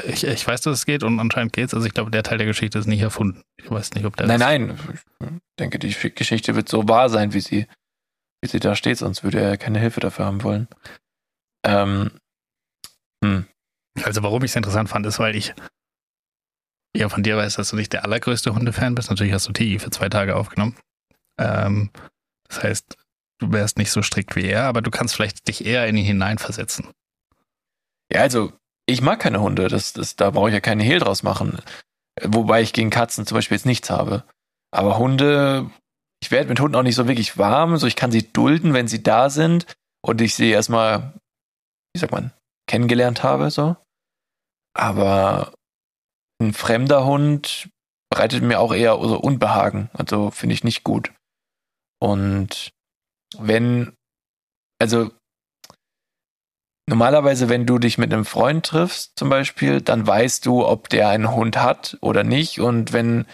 [0.06, 1.74] ich, ich weiß, dass es geht und anscheinend geht es.
[1.74, 3.42] Also ich glaube, der Teil der Geschichte ist nicht erfunden.
[3.56, 4.26] Ich weiß nicht, ob der.
[4.26, 4.78] Nein, nein.
[5.20, 7.66] Ich denke, die Geschichte wird so wahr sein, wie sie,
[8.40, 10.68] wie sie da steht, sonst würde er keine Hilfe dafür haben wollen.
[11.64, 12.10] Ähm,
[13.24, 13.46] hm.
[14.02, 15.54] Also warum ich es interessant fand, ist, weil ich
[16.96, 19.10] ja von dir weiß, dass du nicht der allergrößte Hundefan bist.
[19.10, 20.76] Natürlich hast du Tigi für zwei Tage aufgenommen.
[21.38, 21.90] Ähm,
[22.48, 22.96] das heißt,
[23.38, 26.04] du wärst nicht so strikt wie er, aber du kannst vielleicht dich eher in ihn
[26.04, 26.88] hineinversetzen.
[28.12, 28.52] Ja, also
[28.86, 29.68] ich mag keine Hunde.
[29.68, 31.58] Das, das, da brauche ich ja keine Hehl draus machen.
[32.22, 34.24] Wobei ich gegen Katzen zum Beispiel jetzt nichts habe.
[34.70, 35.70] Aber Hunde,
[36.22, 37.76] ich werde mit Hunden auch nicht so wirklich warm.
[37.76, 39.66] So, ich kann sie dulden, wenn sie da sind.
[40.04, 41.14] Und ich sehe erstmal,
[41.94, 42.32] wie sagt man,
[42.68, 43.76] kennengelernt habe, so.
[44.74, 45.52] Aber
[46.40, 47.68] ein fremder Hund
[48.10, 49.90] bereitet mir auch eher so Unbehagen.
[49.94, 51.12] Also finde ich nicht gut.
[52.00, 52.72] Und
[53.38, 53.94] wenn,
[54.80, 55.10] also
[56.88, 61.08] normalerweise, wenn du dich mit einem Freund triffst, zum Beispiel, dann weißt du, ob der
[61.08, 62.60] einen Hund hat oder nicht.
[62.60, 63.26] Und wenn,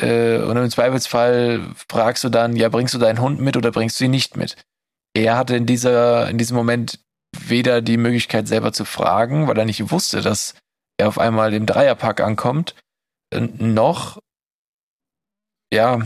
[0.00, 4.00] äh, und im Zweifelsfall fragst du dann, ja, bringst du deinen Hund mit oder bringst
[4.00, 4.56] du ihn nicht mit?
[5.14, 7.00] Er hatte in dieser, in diesem Moment
[7.36, 10.54] weder die Möglichkeit selber zu fragen, weil er nicht wusste, dass
[10.98, 12.74] er auf einmal im Dreierpack ankommt,
[13.32, 14.18] noch
[15.72, 16.00] ja,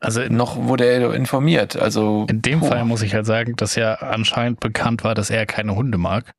[0.00, 1.76] also noch wurde er informiert.
[1.76, 2.66] Also in dem oh.
[2.66, 6.32] Fall muss ich halt sagen, dass ja anscheinend bekannt war, dass er keine Hunde mag.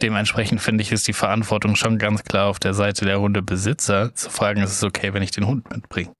[0.00, 4.30] Dementsprechend finde ich, ist die Verantwortung schon ganz klar auf der Seite der Hundebesitzer, zu
[4.30, 6.12] fragen, ist es okay, wenn ich den Hund mitbringe.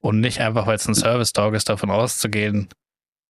[0.00, 2.68] Und nicht einfach, weil es ein Service Dog ist, davon auszugehen,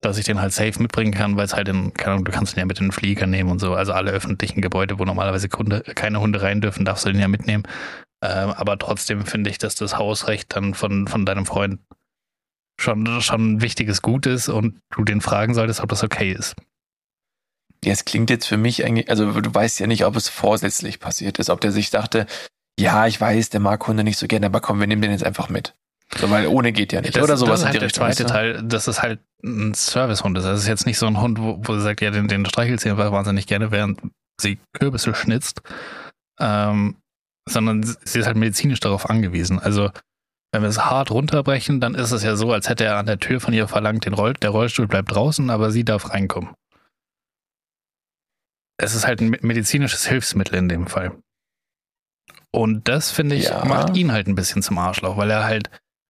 [0.01, 2.55] dass ich den halt safe mitbringen kann, weil es halt in, keine Ahnung, du kannst
[2.55, 3.73] ihn ja mit in den Flieger nehmen und so.
[3.73, 7.27] Also alle öffentlichen Gebäude, wo normalerweise Kunde, keine Hunde rein dürfen, darfst du den ja
[7.27, 7.63] mitnehmen.
[8.23, 11.81] Ähm, aber trotzdem finde ich, dass das Hausrecht dann von, von deinem Freund
[12.79, 16.55] schon, schon ein wichtiges Gut ist und du den fragen solltest, ob das okay ist.
[17.83, 21.01] Ja, es klingt jetzt für mich eigentlich, also du weißt ja nicht, ob es vorsätzlich
[21.01, 22.25] passiert ist, ob der sich dachte,
[22.79, 25.25] ja, ich weiß, der mag Hunde nicht so gerne, aber komm, wir nehmen den jetzt
[25.25, 25.75] einfach mit.
[26.17, 27.17] So, weil ohne geht ja nicht.
[27.17, 28.25] Das, Oder sowas das ist halt der zweite?
[28.25, 30.37] Teil, das ist halt ein Servicehund.
[30.37, 32.79] Das ist jetzt nicht so ein Hund, wo, wo sie sagt, ja, den, den streichelt
[32.79, 33.99] sie einfach wahnsinnig gerne, während
[34.39, 35.61] sie Kürbisse schnitzt.
[36.39, 36.95] Ähm,
[37.47, 39.59] sondern sie ist halt medizinisch darauf angewiesen.
[39.59, 39.91] Also,
[40.51, 43.19] wenn wir es hart runterbrechen, dann ist es ja so, als hätte er an der
[43.19, 46.53] Tür von ihr verlangt, den Roll, der Rollstuhl bleibt draußen, aber sie darf reinkommen.
[48.77, 51.21] Es ist halt ein me- medizinisches Hilfsmittel in dem Fall.
[52.51, 53.65] Und das, finde ich, Ja.
[53.65, 55.69] macht ihn halt ein bisschen zum Arschloch, weil er halt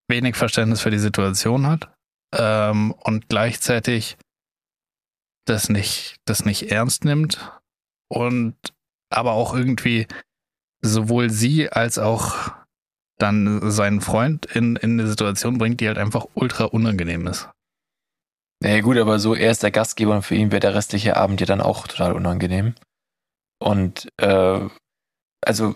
[0.10, 1.90] wenig Verständnis für die Situation hat
[2.36, 4.18] ähm, und gleichzeitig
[5.46, 7.40] das nicht, das nicht ernst nimmt
[8.10, 8.56] und
[9.10, 10.08] aber auch irgendwie
[10.84, 12.52] sowohl sie als auch
[13.18, 17.50] dann seinen Freund in, in eine Situation bringt, die halt einfach ultra unangenehm ist.
[18.62, 21.42] Nee, gut, aber so, er ist der Gastgeber und für ihn wäre der restliche Abend
[21.42, 22.76] ja dann auch total unangenehm.
[23.60, 24.68] Und, äh,
[25.46, 25.76] also,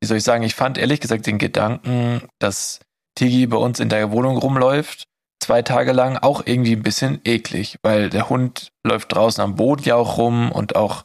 [0.00, 2.80] wie soll ich sagen, ich fand ehrlich gesagt den Gedanken, dass
[3.16, 5.04] Tigi bei uns in der Wohnung rumläuft,
[5.42, 9.82] zwei Tage lang, auch irgendwie ein bisschen eklig, weil der Hund läuft draußen am Boden
[9.84, 11.04] ja auch rum und auch,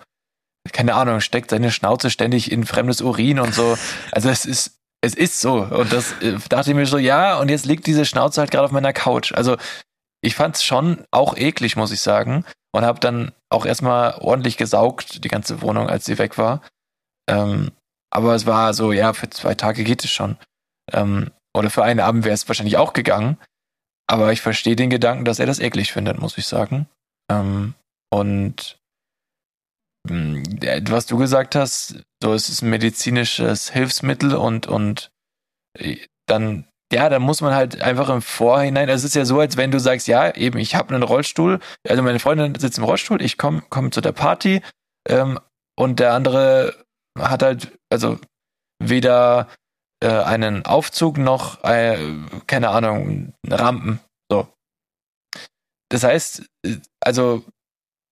[0.72, 3.78] keine Ahnung, steckt seine Schnauze ständig in fremdes Urin und so.
[4.12, 5.64] Also es ist, es ist so.
[5.64, 8.66] Und das äh, dachte ich mir so, ja, und jetzt liegt diese Schnauze halt gerade
[8.66, 9.34] auf meiner Couch.
[9.34, 9.58] Also
[10.22, 12.46] ich fand es schon auch eklig, muss ich sagen.
[12.72, 16.62] Und habe dann auch erstmal ordentlich gesaugt, die ganze Wohnung, als sie weg war.
[17.30, 17.72] Ähm,
[18.10, 20.38] aber es war so, ja, für zwei Tage geht es schon.
[20.92, 23.38] Ähm, oder für einen Abend wäre es wahrscheinlich auch gegangen.
[24.08, 26.88] Aber ich verstehe den Gedanken, dass er das eklig findet, muss ich sagen.
[27.30, 27.76] Ähm,
[28.12, 28.80] und
[30.06, 35.12] was du gesagt hast, so es ist ein medizinisches Hilfsmittel und, und
[35.80, 35.98] äh,
[36.28, 39.58] dann, ja, dann muss man halt einfach im Vorhinein, also es ist ja so, als
[39.58, 43.22] wenn du sagst, ja, eben, ich habe einen Rollstuhl, also meine Freundin sitzt im Rollstuhl,
[43.22, 44.62] ich komme komm zu der Party
[45.08, 45.40] ähm,
[45.78, 46.86] und der andere
[47.18, 48.20] hat halt, also
[48.80, 49.48] weder
[50.04, 51.98] äh, einen Aufzug noch, äh,
[52.48, 54.00] keine Ahnung, Rampen.
[54.30, 54.48] So.
[55.90, 57.46] Das heißt, äh, also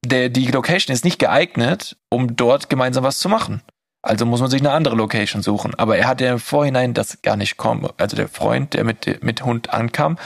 [0.03, 3.61] der, die Location ist nicht geeignet, um dort gemeinsam was zu machen.
[4.03, 5.75] Also muss man sich eine andere Location suchen.
[5.75, 7.87] Aber er hat ja im Vorhinein das gar nicht kommen.
[7.97, 10.17] Also der Freund, der mit, mit Hund ankam,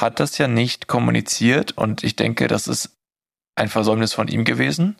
[0.00, 2.96] hat das ja nicht kommuniziert und ich denke, das ist
[3.56, 4.96] ein Versäumnis von ihm gewesen.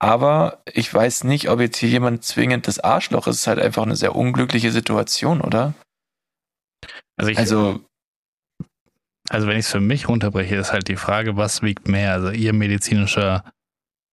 [0.00, 3.36] Aber ich weiß nicht, ob jetzt hier jemand zwingend das Arschloch ist.
[3.36, 5.74] Es ist halt einfach eine sehr unglückliche Situation, oder?
[7.16, 7.84] Also, ich, Also,
[9.28, 12.12] Also wenn ich es für mich runterbreche, ist halt die Frage, was wiegt mehr?
[12.12, 13.44] Also ihr medizinischer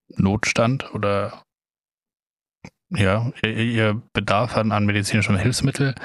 [0.09, 1.43] Notstand oder
[2.89, 5.95] ja, ihr, Bedarf an, an medizinischem Hilfsmittel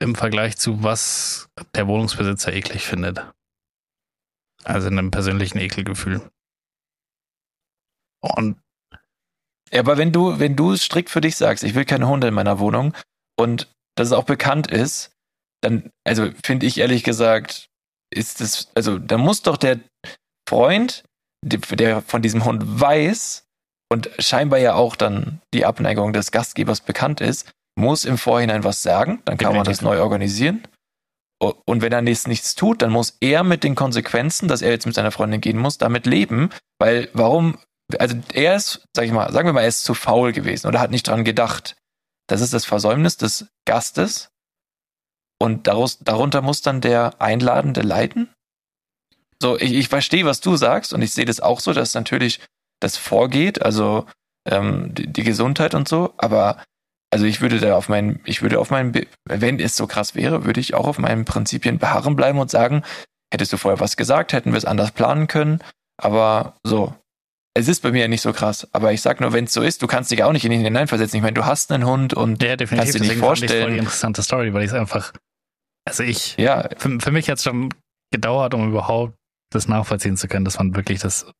[0.00, 3.24] im Vergleich zu was der Wohnungsbesitzer eklig findet.
[4.64, 6.22] Also in einem persönlichen Ekelgefühl.
[8.20, 8.60] Und
[9.72, 12.34] ja, aber wenn du, wenn du strikt für dich sagst, ich will keine Hunde in
[12.34, 12.94] meiner Wohnung
[13.36, 15.16] und dass es auch bekannt ist,
[15.60, 17.71] dann, also finde ich ehrlich gesagt,
[18.12, 19.80] ist das, also da muss doch der
[20.48, 21.04] Freund,
[21.44, 23.44] der von diesem Hund weiß
[23.90, 28.82] und scheinbar ja auch dann die Abneigung des Gastgebers bekannt ist, muss im Vorhinein was
[28.82, 30.62] sagen, dann kann man das neu organisieren.
[31.40, 34.86] Und wenn er nichts, nichts tut, dann muss er mit den Konsequenzen, dass er jetzt
[34.86, 36.50] mit seiner Freundin gehen muss, damit leben.
[36.78, 37.58] Weil warum,
[37.98, 40.78] also er ist, sag ich mal, sagen wir mal, er ist zu faul gewesen oder
[40.78, 41.76] hat nicht dran gedacht.
[42.28, 44.28] Das ist das Versäumnis des Gastes.
[45.42, 48.28] Und daraus, darunter muss dann der Einladende leiden.
[49.42, 52.38] So, ich, ich verstehe, was du sagst, und ich sehe das auch so, dass natürlich
[52.78, 54.06] das vorgeht, also
[54.48, 56.62] ähm, die, die Gesundheit und so, aber
[57.12, 58.94] also ich würde da auf meinen, ich würde auf meinen,
[59.24, 62.84] wenn es so krass wäre, würde ich auch auf meinen Prinzipien beharren bleiben und sagen,
[63.34, 65.58] hättest du vorher was gesagt, hätten wir es anders planen können,
[66.00, 66.94] aber so.
[67.54, 69.60] Es ist bei mir ja nicht so krass, aber ich sag nur, wenn es so
[69.60, 71.16] ist, du kannst dich auch nicht in ihn hineinversetzen.
[71.16, 73.50] Ich meine, du hast einen Hund und der definitiv Kannst dir nicht deswegen fand ich's
[73.50, 73.72] voll vorstellen?
[73.72, 75.12] die interessante Story, weil ich es einfach,
[75.84, 77.70] also ich, ja, für, für mich hat es schon
[78.12, 79.14] gedauert, um überhaupt
[79.52, 81.30] das nachvollziehen zu können, dass man wirklich das,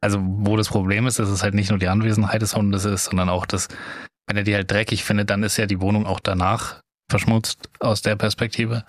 [0.00, 3.06] also wo das Problem ist, dass es halt nicht nur die Anwesenheit des Hundes ist,
[3.06, 3.68] sondern auch das,
[4.26, 8.02] wenn er die halt dreckig findet, dann ist ja die Wohnung auch danach verschmutzt aus
[8.02, 8.84] der Perspektive.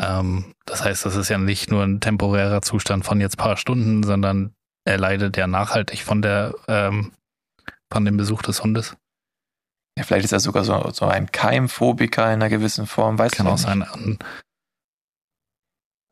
[0.00, 4.02] Ähm, das heißt, das ist ja nicht nur ein temporärer Zustand von jetzt paar Stunden,
[4.02, 4.54] sondern
[4.84, 7.12] er leidet ja nachhaltig von der, ähm,
[7.92, 8.96] von dem Besuch des Hundes.
[9.98, 13.46] Ja, vielleicht ist er sogar so, so ein Keimphobiker in einer gewissen Form, weiß Kann
[13.46, 13.66] ich auch nicht.
[13.66, 13.82] sein.
[13.82, 14.18] Und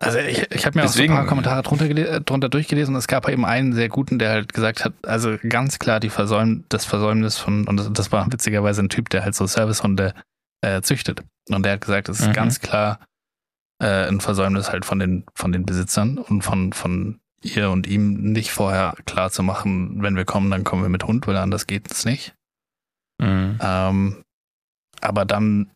[0.02, 2.94] Also ich, ich habe mir Deswegen- auch so ein paar Kommentare drunter, äh, drunter durchgelesen.
[2.97, 6.65] Es gab eben einen sehr guten, der halt gesagt hat, also ganz klar die Versäum
[6.70, 10.15] das Versäumnis von, und das, das war witzigerweise ein Typ, der halt so Servicehunde
[10.62, 11.23] äh, züchtet.
[11.51, 12.32] Und der hat gesagt, es ist Mhm.
[12.32, 13.01] ganz klar
[13.82, 18.32] äh, ein Versäumnis halt von den, von den Besitzern und von, von ihr und ihm
[18.32, 21.66] nicht vorher klar zu machen, wenn wir kommen, dann kommen wir mit Hund, weil anders
[21.66, 22.35] geht es nicht.
[23.21, 23.59] Mhm.
[23.61, 24.23] Ähm,
[25.01, 25.71] aber dann,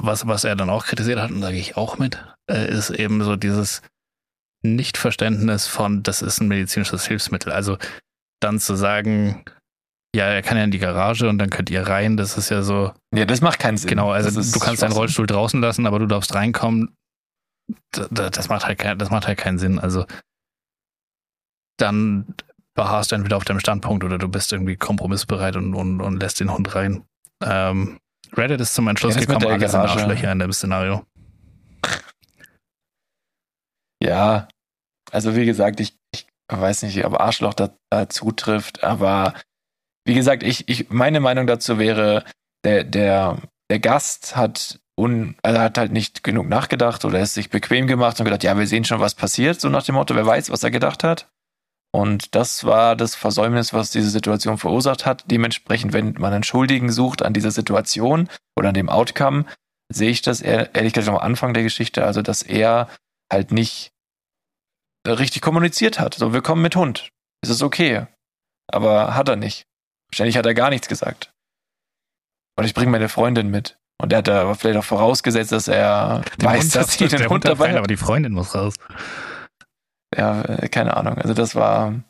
[0.00, 3.22] was, was er dann auch kritisiert hat, und sage ich auch mit, äh, ist eben
[3.22, 3.82] so dieses
[4.62, 7.52] Nichtverständnis von, das ist ein medizinisches Hilfsmittel.
[7.52, 7.78] Also
[8.40, 9.44] dann zu sagen,
[10.14, 12.62] ja, er kann ja in die Garage und dann könnt ihr rein, das ist ja
[12.62, 12.92] so.
[13.14, 13.88] Ja, das macht keinen Sinn.
[13.88, 14.92] Genau, also Das du kannst deinen.
[14.92, 16.94] Rollstuhl draußen lassen, aber du darfst reinkommen.
[17.96, 19.78] D- d- Das macht halt, kein, das macht halt keinen Sinn.
[19.78, 20.04] Also
[21.78, 22.34] dann
[22.80, 26.40] beharrst du entweder auf deinem Standpunkt oder du bist irgendwie kompromissbereit und, und, und lässt
[26.40, 27.04] den Hund rein.
[27.44, 27.98] Ähm,
[28.34, 29.80] Reddit ist zum Entschluss Ja, gekommen, der alles sind.
[29.80, 31.04] Arschlöcher in dem Szenario.
[34.02, 34.48] Ja,
[35.12, 39.34] also wie gesagt, ich, ich weiß nicht, ob Arschloch da, da zutrifft, aber
[40.06, 42.24] wie gesagt, ich, ich, meine Meinung dazu wäre,
[42.64, 43.36] der, der,
[43.70, 48.18] der Gast hat, un, also hat halt nicht genug nachgedacht oder ist sich bequem gemacht
[48.18, 50.62] und gedacht, ja, wir sehen schon, was passiert, so nach dem Motto, wer weiß, was
[50.62, 51.28] er gedacht hat.
[51.92, 55.24] Und das war das Versäumnis, was diese Situation verursacht hat.
[55.30, 59.44] Dementsprechend, wenn man einen Schuldigen sucht an dieser Situation oder an dem Outcome,
[59.92, 62.88] sehe ich das eher, ehrlich gesagt am Anfang der Geschichte, also dass er
[63.32, 63.92] halt nicht
[65.06, 66.14] richtig kommuniziert hat.
[66.14, 67.10] So, wir kommen mit Hund.
[67.42, 68.06] Es ist okay.
[68.68, 69.66] Aber hat er nicht.
[70.12, 71.32] Wahrscheinlich hat er gar nichts gesagt.
[72.56, 73.78] Und ich bringe meine Freundin mit.
[74.00, 77.28] Und er hat da vielleicht auch vorausgesetzt, dass er Der weiß, Hund dass sie den
[77.28, 77.76] Hund dabei hat.
[77.76, 78.74] aber die Freundin muss raus.
[80.16, 81.18] Ja, äh, keine Ahnung.
[81.18, 82.02] Also das war.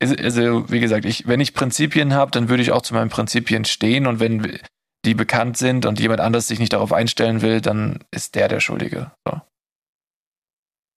[0.00, 3.64] Also, wie gesagt, ich, wenn ich Prinzipien habe, dann würde ich auch zu meinen Prinzipien
[3.64, 4.60] stehen und wenn
[5.04, 8.60] die bekannt sind und jemand anders sich nicht darauf einstellen will, dann ist der der
[8.60, 9.10] Schuldige.
[9.26, 9.40] So.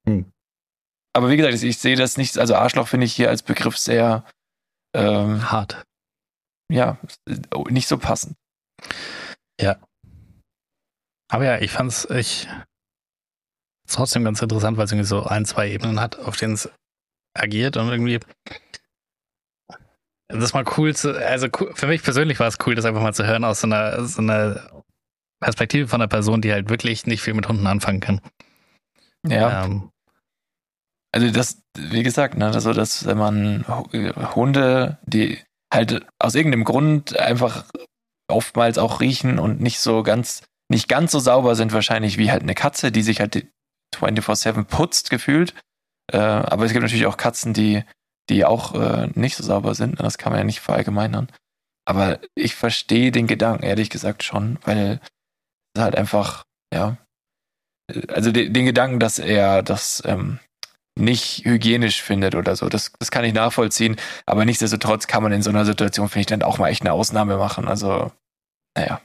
[0.07, 0.31] Hm.
[1.13, 4.23] Aber wie gesagt, ich sehe das nicht, also Arschloch finde ich hier als Begriff sehr,
[4.95, 5.83] ähm, Hart.
[6.71, 6.97] ja,
[7.69, 8.35] nicht so passend.
[11.31, 12.47] Aber ja, ich fand's ich
[13.95, 16.69] trotzdem ganz interessant, weil es irgendwie so ein, zwei Ebenen hat, auf denen es
[17.33, 18.19] agiert und irgendwie
[20.27, 23.13] das ist mal cool zu, also für mich persönlich war es cool, das einfach mal
[23.13, 24.83] zu hören aus so einer, so einer
[25.41, 28.21] Perspektive von einer Person, die halt wirklich nicht viel mit Hunden anfangen kann.
[29.27, 29.65] Ja.
[29.65, 29.89] Ähm,
[31.13, 35.39] Also das, wie gesagt, ne, also dass wenn man Hu- Hunde, die
[35.73, 37.65] halt aus irgendeinem Grund einfach
[38.29, 42.43] oftmals auch riechen und nicht so ganz, nicht ganz so sauber sind wahrscheinlich wie halt
[42.43, 43.45] eine Katze, die sich halt
[43.95, 45.53] 24-7 putzt gefühlt.
[46.11, 47.83] Äh, aber es gibt natürlich auch Katzen, die,
[48.29, 49.99] die auch äh, nicht so sauber sind.
[49.99, 51.29] Das kann man ja nicht verallgemeinern.
[51.85, 54.99] Aber ich verstehe den Gedanken, ehrlich gesagt schon, weil
[55.73, 56.43] es halt einfach,
[56.73, 56.97] ja,
[58.07, 60.39] also de, den Gedanken, dass er das ähm,
[60.97, 62.69] nicht hygienisch findet oder so.
[62.69, 63.97] Das, das kann ich nachvollziehen.
[64.25, 66.93] Aber nichtsdestotrotz kann man in so einer Situation, finde ich, dann auch mal echt eine
[66.93, 67.67] Ausnahme machen.
[67.67, 68.11] Also,
[68.77, 69.01] naja.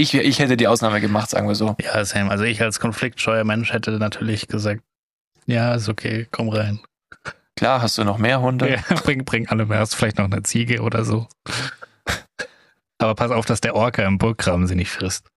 [0.00, 1.76] Ich, ich hätte die Ausnahme gemacht, sagen wir so.
[1.78, 2.30] ja, same.
[2.30, 4.82] Also ich als konfliktscheuer Mensch hätte natürlich gesagt,
[5.44, 6.80] ja, ist okay, komm rein.
[7.54, 8.70] Klar, hast du noch mehr Hunde?
[8.70, 9.78] Ja, bring, bring alle mehr.
[9.78, 11.28] Hast vielleicht noch eine Ziege oder so.
[12.96, 15.28] Aber pass auf, dass der Orca im Burggraben sie nicht frisst.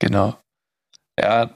[0.00, 0.36] Genau.
[1.20, 1.50] Ja,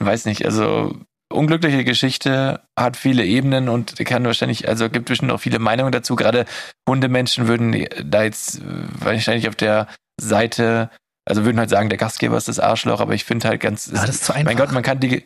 [0.00, 0.44] weiß nicht.
[0.44, 0.98] Also,
[1.32, 6.16] unglückliche Geschichte hat viele Ebenen und kann wahrscheinlich, also gibt bestimmt auch viele Meinungen dazu.
[6.16, 6.44] Gerade
[6.88, 9.86] Hundemenschen würden da jetzt wahrscheinlich auf der
[10.20, 10.90] Seite,
[11.24, 14.06] also würden halt sagen, der Gastgeber ist das Arschloch, aber ich finde halt ganz, Aber
[14.06, 14.44] das ist zu einfach.
[14.46, 15.24] Mein Gott, man kann die.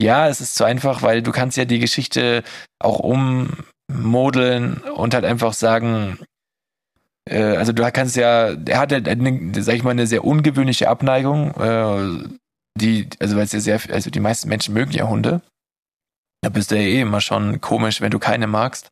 [0.00, 2.42] Ja, es ist zu einfach, weil du kannst ja die Geschichte
[2.78, 6.18] auch ummodeln und halt einfach sagen,
[7.28, 10.88] äh, also du kannst ja, er hat halt, eine, sag ich mal, eine sehr ungewöhnliche
[10.88, 12.28] Abneigung, äh,
[12.78, 15.42] die, also weil es ja sehr, also die meisten Menschen mögen ja Hunde.
[16.42, 18.88] Da bist du ja eh immer schon komisch, wenn du keine magst.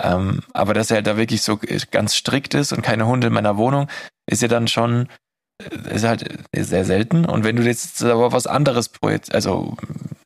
[0.00, 1.58] Ähm, aber dass er halt da wirklich so
[1.90, 3.88] ganz strikt ist und keine Hunde in meiner Wohnung,
[4.28, 5.08] ist ja dann schon,
[5.62, 6.24] äh, ist halt
[6.54, 7.24] sehr selten.
[7.24, 9.76] Und wenn du jetzt aber was anderes projekt, also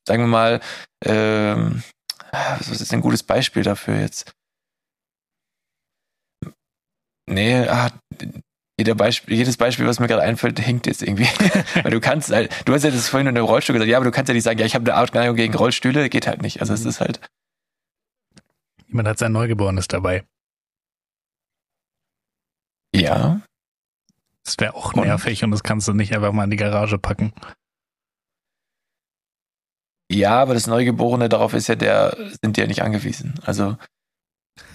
[0.07, 0.61] sagen wir mal,
[1.05, 1.83] ähm,
[2.33, 4.33] was ist ein gutes Beispiel dafür jetzt?
[7.29, 7.91] Nee, ah,
[8.79, 11.25] jeder Beispiel, jedes Beispiel, was mir gerade einfällt, hinkt jetzt irgendwie.
[11.83, 14.07] Weil du kannst halt, du hast ja das vorhin in der Rollstuhl gesagt, ja, aber
[14.07, 16.61] du kannst ja nicht sagen, ja, ich habe eine Abneigung gegen Rollstühle, geht halt nicht.
[16.61, 17.21] Also es ist halt,
[18.93, 20.25] Jemand hat sein Neugeborenes dabei.
[22.95, 23.41] ja,
[24.45, 25.05] Das wäre auch Und?
[25.05, 27.33] nervig und das kannst du nicht einfach mal in die Garage packen.
[30.11, 33.35] ja, aber das Neugeborene, darauf ist ja der, sind die ja nicht angewiesen.
[33.45, 33.77] Also,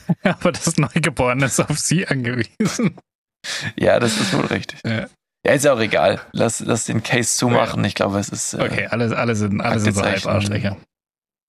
[0.24, 2.98] Aber das Neugeborene ist auf sie angewiesen.
[3.78, 4.82] ja, das ist wohl richtig.
[4.86, 5.08] Ja.
[5.46, 6.22] Ja, ist ja auch egal.
[6.34, 7.84] Lass, lass den Case zumachen.
[7.86, 10.26] Ich glaube, es ist äh, Okay, alle, alle sind, alle sind so halb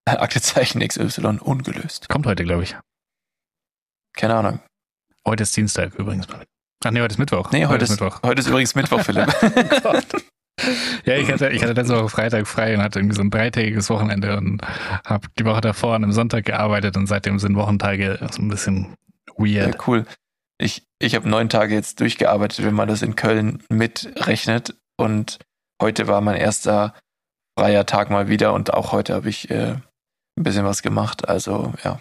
[0.06, 0.80] Aktezeichen.
[0.86, 2.08] XY ungelöst.
[2.08, 2.76] Kommt heute, glaube ich.
[4.14, 4.60] Keine Ahnung.
[5.26, 6.28] Heute ist Dienstag übrigens.
[6.84, 7.50] Ach nee, heute ist Mittwoch.
[7.50, 8.22] Nee, heute, ist, Mittwoch.
[8.22, 9.34] heute ist übrigens Mittwoch, Philipp.
[11.04, 13.88] Ja, ich hatte, ich hatte letzte Woche Freitag frei und hatte irgendwie so ein dreitägiges
[13.90, 14.60] Wochenende und
[15.04, 18.94] habe die Woche davor an einem Sonntag gearbeitet und seitdem sind Wochentage so ein bisschen
[19.38, 19.86] ja, weird.
[19.86, 20.04] cool.
[20.60, 24.74] ich, ich habe neun Tage jetzt durchgearbeitet, wenn man das in Köln mitrechnet.
[24.96, 25.38] Und
[25.80, 26.94] heute war mein erster
[27.58, 29.76] freier Tag mal wieder und auch heute habe ich äh,
[30.36, 31.28] ein bisschen was gemacht.
[31.28, 32.00] Also ja.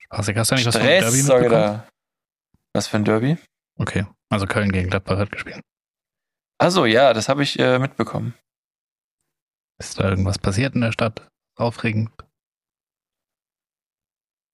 [0.00, 0.36] Spaßig.
[0.36, 1.50] Hast du nicht was vom Stress, Derby mitbekommen?
[1.50, 1.88] da.
[2.74, 3.38] Was für ein Derby?
[3.78, 5.60] Okay, also Köln gegen Gladbach hat gespielt.
[6.58, 8.34] Also ja, das habe ich äh, mitbekommen.
[9.78, 11.28] Ist da irgendwas passiert in der Stadt?
[11.56, 12.10] Aufregend.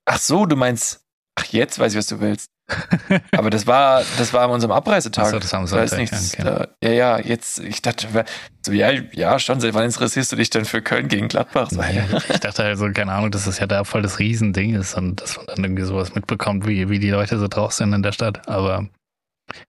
[0.07, 1.01] Ach so, du meinst.
[1.37, 2.51] Ach, jetzt weiß ich, was du willst.
[3.33, 5.27] Aber das war, das war an unserem Abreisetag.
[5.27, 6.37] So, das war am Da ist nichts.
[6.37, 6.69] ja, okay.
[6.81, 8.25] Da, ja, ja, jetzt, ich dachte,
[8.65, 11.71] so, ja, ja, schon, seit wann interessierst du dich denn für Köln gegen Gladbach?
[11.73, 12.19] Naja, ja.
[12.29, 15.21] ich dachte halt so, keine Ahnung, dass das ja da voll das Riesending ist und
[15.21, 18.13] dass man dann irgendwie sowas mitbekommt, wie, wie die Leute so drauf sind in der
[18.13, 18.49] Stadt.
[18.49, 18.89] Aber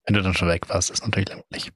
[0.06, 1.72] wenn du dann schon weg warst, ist natürlich langweilig.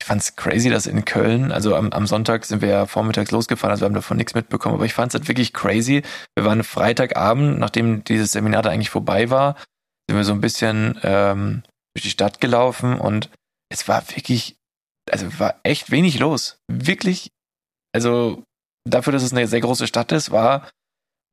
[0.00, 3.70] Ich fand's crazy, dass in Köln, also am, am Sonntag sind wir ja vormittags losgefahren,
[3.70, 6.02] also wir haben davon nichts mitbekommen, aber ich fand's halt wirklich crazy.
[6.36, 9.56] Wir waren Freitagabend, nachdem dieses Seminar da eigentlich vorbei war,
[10.08, 11.62] sind wir so ein bisschen ähm,
[11.94, 13.30] durch die Stadt gelaufen und
[13.70, 14.56] es war wirklich,
[15.10, 16.58] also war echt wenig los.
[16.70, 17.30] Wirklich,
[17.94, 18.42] also
[18.86, 20.68] dafür, dass es eine sehr große Stadt ist, war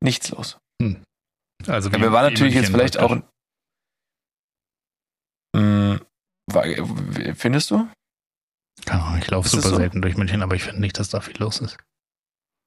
[0.03, 0.57] nichts los.
[1.67, 3.09] Also Ja, wir waren natürlich jetzt vielleicht auch.
[3.09, 3.29] praktisch.
[5.55, 5.61] Mh,
[5.91, 5.99] war,
[7.35, 7.87] findest du?
[8.85, 9.75] Keine Ahnung, ich laufe super so?
[9.75, 11.77] selten durch München, aber ich finde nicht, dass da viel los ist.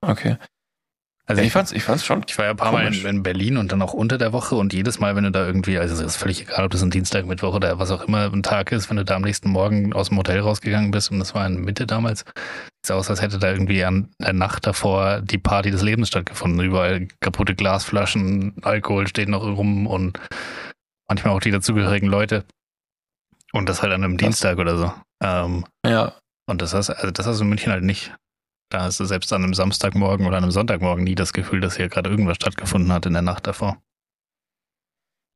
[0.01, 0.36] Okay.
[1.27, 2.23] Also ich fand's, ich fand's schon.
[2.28, 3.02] Ich war ja ein paar Mal Komisch.
[3.02, 5.47] in, in Berlin und dann auch unter der Woche und jedes Mal, wenn du da
[5.47, 8.31] irgendwie, also es ist völlig egal, ob das ein Dienstag, Mittwoch oder was auch immer
[8.31, 11.20] ein Tag ist, wenn du da am nächsten Morgen aus dem Hotel rausgegangen bist und
[11.20, 12.27] das war in Mitte damals,
[12.85, 16.61] sieht aus, als hätte da irgendwie an der Nacht davor die Party des Lebens stattgefunden.
[16.61, 20.20] Überall kaputte Glasflaschen, Alkohol steht noch rum und
[21.09, 22.44] manchmal auch die dazugehörigen Leute.
[23.55, 24.18] Und das halt an einem.
[24.18, 24.93] Dienstag oder so.
[25.22, 28.14] Ähm, Ja, und das hast, also das hast du in München halt nicht.
[28.70, 31.89] Da hast du selbst an einem Samstagmorgen oder einem Sonntagmorgen nie das Gefühl, dass hier
[31.89, 33.81] gerade irgendwas stattgefunden hat in der Nacht davor.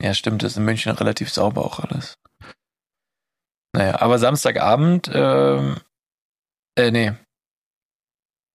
[0.03, 2.15] ja, stimmt, das ist in München relativ sauber auch alles.
[3.75, 5.77] Naja, aber Samstagabend, ähm,
[6.77, 7.13] äh, nee.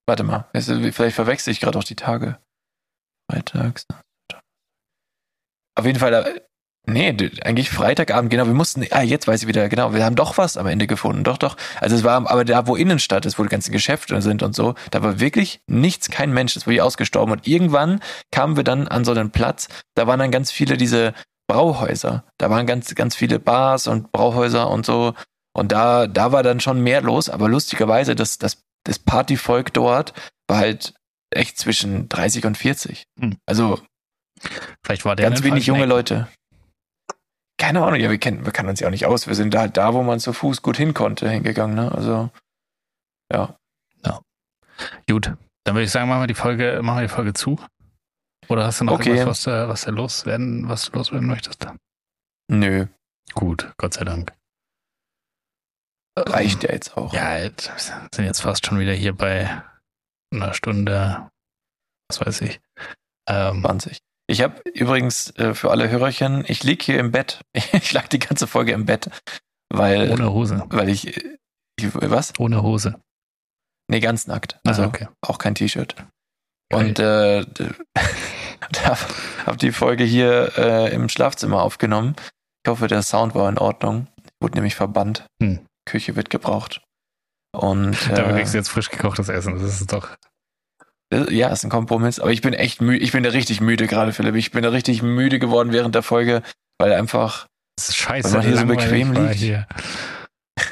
[0.08, 2.40] Warte mal, ist- vielleicht verwechsel ich gerade auch die Tage.
[3.32, 3.86] Freitags.
[5.78, 6.46] Auf jeden Fall,
[6.86, 7.10] nee,
[7.44, 10.58] eigentlich Freitagabend, genau, wir mussten, ah, jetzt weiß ich wieder, genau, wir haben doch was
[10.58, 11.56] am Ende gefunden, doch, doch.
[11.80, 14.76] Also es war, aber da, wo Innenstadt ist, wo die ganzen Geschäfte sind und so,
[14.92, 17.32] da war wirklich nichts, kein Mensch, das war wie ausgestorben.
[17.32, 18.02] Und irgendwann
[18.32, 21.14] kamen wir dann an so einen Platz, da waren dann ganz viele diese
[21.48, 22.24] Brauhäuser.
[22.38, 25.14] Da waren ganz, ganz viele Bars und Brauhäuser und so.
[25.54, 30.14] Und da, da war dann schon mehr los, aber lustigerweise, das, das, das Partyvolk dort
[30.48, 30.94] war halt
[31.30, 33.06] echt zwischen 30 und 40.
[33.20, 33.38] Hm.
[33.46, 33.80] Also
[34.84, 35.86] Vielleicht war der ganz wenig falschen junge.
[35.86, 36.28] Leute.
[37.66, 39.26] Keine Ahnung, ja, wir kennen, wir kennen uns ja auch nicht aus.
[39.28, 41.92] Wir sind da, da, wo man zu Fuß gut hin konnte, hingegangen, ne?
[41.94, 42.30] Also,
[43.32, 43.56] ja.
[45.10, 45.28] Gut,
[45.64, 47.58] dann würde ich sagen, machen wir die Folge, machen wir die Folge zu.
[48.50, 49.12] Oder hast du noch Okay.
[49.12, 51.66] irgendwas, was, da- was da loswerden, was du loswerden möchtest?
[52.50, 52.88] Nö,
[53.34, 54.34] Gut, Gott sei Dank.
[56.18, 57.14] reicht ja jetzt auch.
[57.14, 57.72] Ja, jetzt
[58.14, 59.64] sind jetzt fast schon wieder hier bei
[60.34, 61.30] einer Stunde,
[62.10, 62.60] was weiß ich.
[63.30, 64.00] Ähm, 20.
[64.34, 67.42] Ich habe übrigens äh, für alle Hörerchen, ich lieg hier im Bett.
[67.72, 69.12] Ich lag die ganze Folge im Bett,
[69.70, 70.64] weil, ohne Hose.
[70.70, 71.16] weil ich,
[71.78, 72.34] ich, was?
[72.40, 73.00] Ohne Hose.
[73.88, 74.56] Nee, ganz nackt.
[74.56, 75.08] Ah, Also okay.
[75.22, 75.96] auch kein T-Shirt.
[76.74, 77.46] Und äh,
[79.46, 82.16] habe die Folge hier äh, im Schlafzimmer aufgenommen.
[82.66, 84.08] Ich hoffe, der Sound war in Ordnung.
[84.42, 85.28] Wurde nämlich verbannt.
[85.44, 85.60] Hm.
[85.86, 86.82] Küche wird gebraucht.
[87.56, 89.60] Und Dafür äh, kriegst du jetzt frisch gekochtes Essen.
[89.60, 90.10] Das ist doch.
[91.30, 92.20] Ja, ist ein Kompromiss.
[92.20, 93.04] Aber ich bin echt müde.
[93.04, 94.36] Ich bin da richtig müde gerade, Philipp.
[94.36, 96.42] Ich bin da richtig müde geworden während der Folge,
[96.80, 98.30] weil einfach Das ist scheiße.
[98.30, 99.36] Wenn man hier so bequem liegt.
[99.36, 99.68] Hier.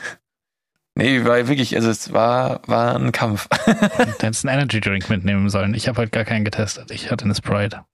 [0.94, 3.48] Nee, weil wirklich, also es war, war ein Kampf.
[3.48, 3.72] Du
[4.20, 5.74] hättest einen Energy Drink mitnehmen sollen.
[5.74, 6.92] Ich habe halt gar keinen getestet.
[6.92, 7.86] Ich hatte eine Sprite.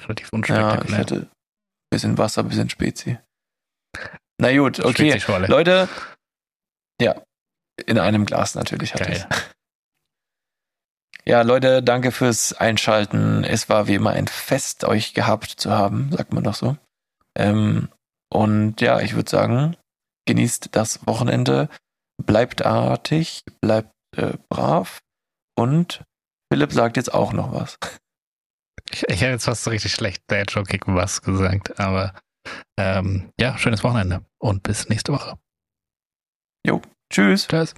[0.00, 0.98] Relativ ja, ich unspektakulär.
[0.98, 1.28] hatte ein
[1.90, 3.18] bisschen Wasser, ein bisschen Spezi.
[4.40, 5.20] Na gut, okay.
[5.48, 5.88] Leute,
[7.00, 7.20] ja,
[7.86, 9.26] in einem Glas natürlich hatte ich.
[11.28, 13.44] Ja, Leute, danke fürs Einschalten.
[13.44, 16.78] Es war wie immer ein Fest, euch gehabt zu haben, sagt man doch so.
[17.36, 17.90] Ähm,
[18.32, 19.76] und ja, ich würde sagen,
[20.26, 21.68] genießt das Wochenende,
[22.16, 25.00] bleibt artig, bleibt äh, brav
[25.54, 26.02] und
[26.50, 27.78] Philipp sagt jetzt auch noch was.
[28.90, 32.14] Ich, ich hätte jetzt fast so richtig schlecht Dad Joking was gesagt, aber
[32.78, 35.38] ähm, ja, schönes Wochenende und bis nächste Woche.
[37.12, 37.46] Tschüss.
[37.48, 37.74] Tschüss.